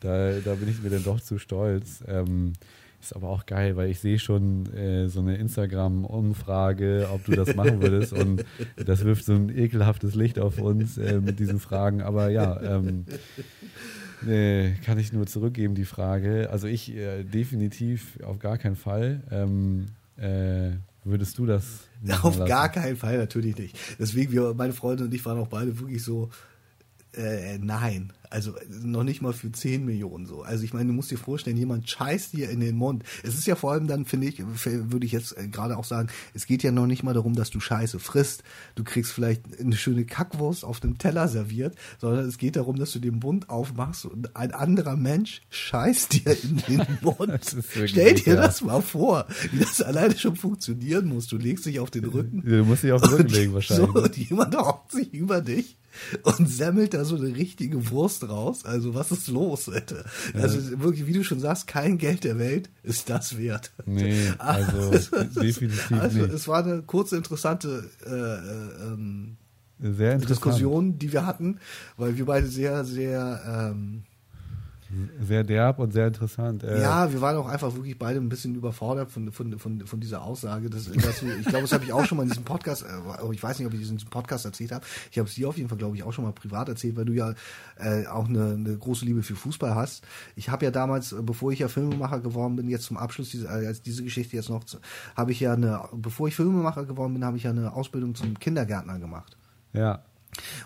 [0.00, 2.04] Da, da bin ich mir dann doch zu stolz.
[2.06, 2.52] Ähm,
[3.00, 7.54] ist aber auch geil, weil ich sehe schon äh, so eine Instagram-Umfrage, ob du das
[7.54, 8.12] machen würdest.
[8.12, 8.44] und
[8.76, 12.02] das wirft so ein ekelhaftes Licht auf uns äh, mit diesen Fragen.
[12.02, 13.06] Aber ja, ähm,
[14.26, 16.50] äh, kann ich nur zurückgeben, die Frage.
[16.50, 19.22] Also ich äh, definitiv auf gar keinen Fall.
[19.30, 19.86] Ähm,
[20.16, 20.72] äh,
[21.04, 21.80] würdest du das?
[22.22, 22.48] Auf lassen?
[22.48, 23.78] gar keinen Fall, natürlich nicht.
[23.98, 26.30] Deswegen, wir, meine Freunde und ich waren auch beide wirklich so,
[27.14, 28.12] äh, nein.
[28.30, 30.42] Also noch nicht mal für 10 Millionen so.
[30.42, 33.02] Also ich meine, du musst dir vorstellen, jemand scheißt dir in den Mund.
[33.24, 36.08] Es ist ja vor allem dann, finde ich, würde ich jetzt äh, gerade auch sagen,
[36.32, 38.44] es geht ja noch nicht mal darum, dass du Scheiße frisst.
[38.76, 42.92] Du kriegst vielleicht eine schöne Kackwurst auf dem Teller serviert, sondern es geht darum, dass
[42.92, 47.56] du den Mund aufmachst und ein anderer Mensch scheißt dir in den Mund.
[47.84, 51.26] Stell dir das mal vor, wie das alleine schon funktionieren muss.
[51.26, 52.42] Du legst dich auf den Rücken.
[52.44, 53.70] Du musst dich auf den Rücken legen wahrscheinlich.
[53.80, 55.78] So, und jemand hockt sich über dich
[56.22, 58.64] und semmelt da so eine richtige Wurst raus.
[58.64, 60.04] Also was ist los, Alter?
[60.34, 63.72] Also wirklich, wie du schon sagst, kein Geld der Welt ist das wert.
[63.86, 66.32] Nee, also, also definitiv also, nicht.
[66.32, 69.36] Es war eine kurze, interessante äh, äh, ähm,
[69.78, 71.58] Diskussion, die wir hatten,
[71.96, 74.04] weil wir beide sehr, sehr ähm,
[75.20, 76.64] sehr derb und sehr interessant.
[76.64, 80.00] Äh ja, wir waren auch einfach wirklich beide ein bisschen überfordert von, von, von, von
[80.00, 80.68] dieser Aussage.
[80.68, 83.32] Dass, dass wir, ich glaube, das habe ich auch schon mal in diesem Podcast, äh,
[83.32, 84.84] ich weiß nicht, ob ich diesen Podcast erzählt habe.
[85.10, 87.04] Ich habe es dir auf jeden Fall, glaube ich, auch schon mal privat erzählt, weil
[87.04, 87.34] du ja
[87.76, 90.04] äh, auch eine, eine große Liebe für Fußball hast.
[90.34, 93.46] Ich habe ja damals, äh, bevor ich ja Filmemacher geworden bin, jetzt zum Abschluss, diese,
[93.46, 94.64] äh, als diese Geschichte jetzt noch,
[95.16, 98.38] habe ich ja eine, bevor ich Filmemacher geworden bin, habe ich ja eine Ausbildung zum
[98.38, 99.36] Kindergärtner gemacht.
[99.72, 100.02] Ja.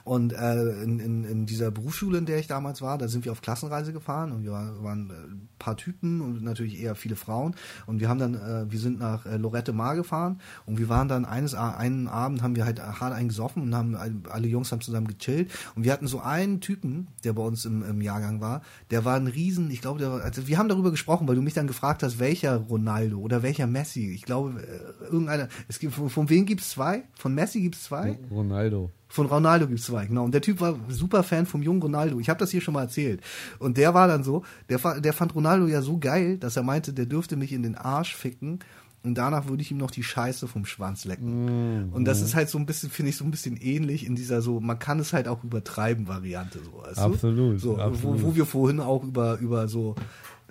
[0.05, 3.33] Und äh, in, in, in dieser Berufsschule, in der ich damals war, da sind wir
[3.33, 7.17] auf Klassenreise gefahren und wir waren, waren äh, ein paar Typen und natürlich eher viele
[7.17, 7.55] Frauen.
[7.87, 11.09] Und wir haben dann, äh, wir sind nach äh, Lorette Mar gefahren und wir waren
[11.09, 15.07] dann eines einen Abend haben wir halt hart eingesoffen und haben alle Jungs haben zusammen
[15.07, 15.51] gechillt.
[15.75, 19.17] Und wir hatten so einen Typen, der bei uns im, im Jahrgang war, der war
[19.17, 21.67] ein Riesen, ich glaube, der war, also wir haben darüber gesprochen, weil du mich dann
[21.67, 24.11] gefragt hast, welcher Ronaldo oder welcher Messi.
[24.11, 27.05] Ich glaube, äh, irgendeiner, es gibt, von, von wem gibt's zwei?
[27.15, 28.19] Von Messi gibt's zwei?
[28.31, 28.91] Ronaldo.
[29.15, 30.25] Von Ronaldo gibt es zwei, genau.
[30.25, 32.19] Und der Typ war super Fan vom jungen Ronaldo.
[32.19, 33.21] Ich habe das hier schon mal erzählt.
[33.61, 36.93] Und der war dann so, der, der fand Ronaldo ja so geil, dass er meinte,
[36.93, 38.59] der dürfte mich in den Arsch ficken.
[39.05, 41.91] Und danach würde ich ihm noch die Scheiße vom Schwanz lecken.
[41.91, 42.25] Mm, und das mm.
[42.25, 44.81] ist halt so ein bisschen, finde ich, so ein bisschen ähnlich in dieser so, man
[44.81, 46.59] kann es halt auch übertreiben Variante.
[46.65, 47.55] So, weißt absolut.
[47.55, 47.59] Du?
[47.59, 48.21] So, absolut.
[48.21, 49.95] Wo, wo wir vorhin auch über, über so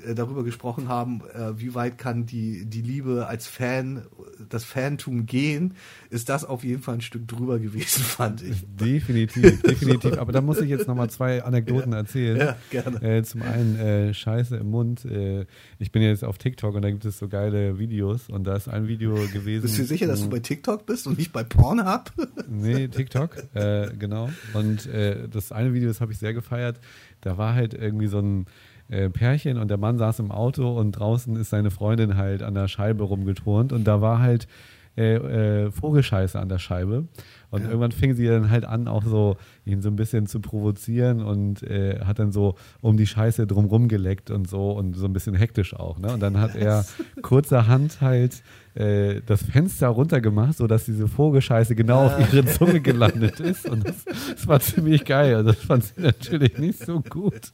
[0.01, 4.03] äh, darüber gesprochen haben, äh, wie weit kann die, die Liebe als Fan,
[4.49, 5.75] das Fantum gehen,
[6.09, 8.65] ist das auf jeden Fall ein Stück drüber gewesen, fand ich.
[8.65, 10.17] Definitiv, definitiv.
[10.17, 11.99] Aber da muss ich jetzt nochmal zwei Anekdoten ja.
[11.99, 12.37] erzählen.
[12.37, 13.01] Ja, gerne.
[13.03, 15.05] Äh, zum einen äh, Scheiße im Mund.
[15.05, 15.45] Äh,
[15.77, 18.67] ich bin jetzt auf TikTok und da gibt es so geile Videos und da ist
[18.67, 19.61] ein Video gewesen.
[19.61, 22.11] Bist du sicher, dass du bei TikTok bist und nicht bei Pornhub?
[22.49, 24.29] nee, TikTok, äh, genau.
[24.53, 24.89] Und
[25.31, 26.79] das eine Video, das habe ich sehr gefeiert.
[27.21, 28.45] Da war halt irgendwie so ein
[28.89, 32.53] äh, Pärchen und der Mann saß im Auto und draußen ist seine Freundin halt an
[32.53, 34.47] der Scheibe rumgeturnt und da war halt
[34.95, 37.07] äh, äh, Vogelscheiße an der Scheibe.
[37.53, 37.67] Und ja.
[37.67, 41.61] irgendwann fing sie dann halt an, auch so ihn so ein bisschen zu provozieren und
[41.61, 45.35] äh, hat dann so um die Scheiße drumrum geleckt und so und so ein bisschen
[45.35, 45.99] hektisch auch.
[45.99, 46.11] Ne?
[46.13, 46.83] Und dann hat er
[47.21, 48.41] kurzerhand halt
[48.73, 53.69] äh, das Fenster runtergemacht, sodass diese Vogelscheiße genau auf ihre Zunge gelandet ist.
[53.69, 55.35] Und das, das war ziemlich geil.
[55.35, 57.53] Also das fand sie natürlich nicht so gut.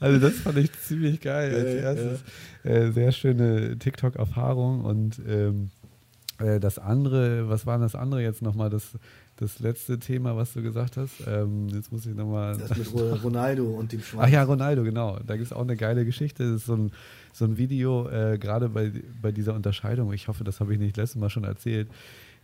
[0.00, 2.24] Also das fand ich ziemlich geil als erstes.
[2.62, 5.70] Äh, sehr schöne TikTok-Erfahrung und ähm,
[6.40, 8.70] äh, das andere, was war das andere jetzt nochmal?
[8.70, 8.92] Das
[9.40, 11.26] das letzte Thema, was du gesagt hast.
[11.26, 12.56] Ähm, jetzt muss ich nochmal.
[12.58, 14.26] Das mit Ronaldo und dem Schwanz.
[14.26, 15.18] Ach ja, Ronaldo, genau.
[15.26, 16.44] Da gibt es auch eine geile Geschichte.
[16.44, 16.92] Das ist so ein,
[17.32, 20.12] so ein Video, äh, gerade bei, bei dieser Unterscheidung.
[20.12, 21.88] Ich hoffe, das habe ich nicht letztes Mal schon erzählt.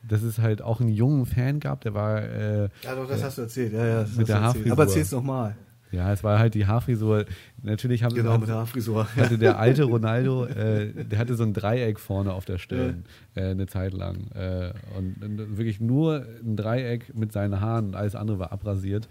[0.09, 2.23] Dass es halt auch einen jungen Fan gab, der war.
[2.23, 3.73] Äh, ja, doch, das hast du erzählt.
[3.73, 4.73] Ja, ja, mit der Haarfrisur.
[4.73, 5.57] Aber erzähl es nochmal.
[5.93, 7.25] Ja, es war halt die Haarfrisur.
[7.63, 9.07] Natürlich haben genau, mit der Haarfrisur.
[9.17, 13.05] hatte der alte Ronaldo, äh, der hatte so ein Dreieck vorne auf der Stirn
[13.35, 17.97] äh, eine Zeit lang äh, und, und, wirklich nur ein Dreieck mit seinen Haaren und
[17.97, 19.09] alles andere war abrasiert.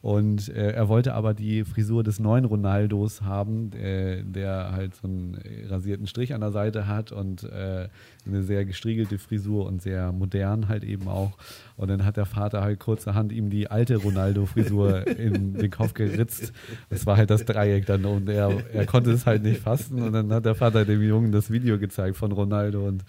[0.00, 5.08] Und äh, er wollte aber die Frisur des neuen Ronaldos haben, äh, der halt so
[5.08, 7.88] einen rasierten Strich an der Seite hat und äh,
[8.24, 11.36] eine sehr gestriegelte Frisur und sehr modern halt eben auch.
[11.76, 16.52] Und dann hat der Vater halt kurzerhand ihm die alte Ronaldo-Frisur in den Kopf geritzt.
[16.90, 20.00] Das war halt das Dreieck dann und er, er konnte es halt nicht fassen.
[20.00, 23.04] Und dann hat der Vater dem Jungen das Video gezeigt von Ronaldo und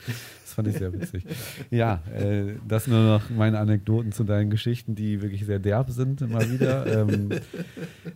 [0.59, 1.25] fand ich sehr witzig.
[1.71, 6.21] Ja, äh, das nur noch meine Anekdoten zu deinen Geschichten, die wirklich sehr derb sind
[6.21, 6.85] immer wieder.
[6.87, 7.29] Ähm,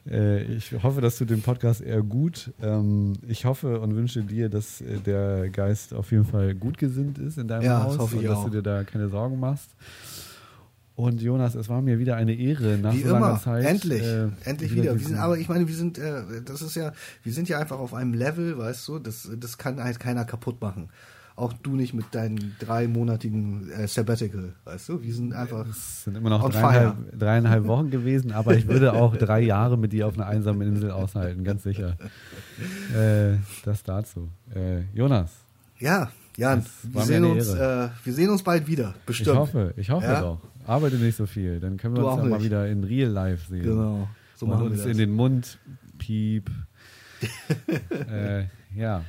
[0.09, 2.51] äh, ich hoffe, dass du den Podcast eher gut.
[2.61, 7.17] Ähm, ich hoffe und wünsche dir, dass äh, der Geist auf jeden Fall gut gesinnt
[7.17, 8.45] ist in deinem ja, Haus das und dass auch.
[8.45, 9.69] du dir da keine Sorgen machst.
[10.95, 13.41] Und Jonas, es war mir wieder eine Ehre nach Wie so langer immer.
[13.41, 13.65] Zeit.
[13.65, 14.83] Endlich, äh, endlich wieder.
[14.83, 14.99] wieder.
[14.99, 16.91] Wir sind, aber ich meine, wir sind, äh, das ist ja,
[17.23, 20.61] wir sind ja einfach auf einem Level, weißt du, das, das kann halt keiner kaputt
[20.61, 20.89] machen
[21.35, 25.01] auch du nicht mit deinem dreimonatigen äh, Sabbatical, weißt du?
[25.01, 25.67] Wir sind einfach.
[25.67, 29.93] Es sind immer noch dreieinhalb, dreieinhalb, Wochen gewesen, aber ich würde auch drei Jahre mit
[29.93, 31.97] dir auf einer einsamen Insel aushalten, ganz sicher.
[32.95, 34.29] Äh, das dazu.
[34.53, 35.31] Äh, Jonas.
[35.79, 39.29] Ja, Jan, wir sehen, uns, äh, wir sehen uns bald wieder, bestimmt.
[39.29, 40.21] Ich hoffe, ich hoffe ja?
[40.21, 40.41] doch.
[40.65, 43.49] Arbeite nicht so viel, dann können wir du uns ja mal wieder in Real Life
[43.49, 43.63] sehen.
[43.63, 44.07] Genau.
[44.35, 44.91] So machen uns wir das.
[44.91, 45.57] in den Mund,
[45.97, 46.49] piep.
[48.11, 48.45] äh,
[48.75, 49.03] ja.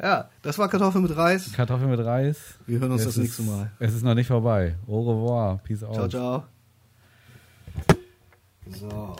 [0.00, 1.52] Ja, das war Kartoffeln mit Reis.
[1.52, 2.54] Kartoffeln mit Reis.
[2.66, 3.72] Wir hören uns es das nächste Mal.
[3.80, 4.76] Es ist noch nicht vorbei.
[4.86, 5.58] Au revoir.
[5.64, 5.94] Peace out.
[5.94, 6.44] Ciao, ciao.
[8.70, 9.16] So.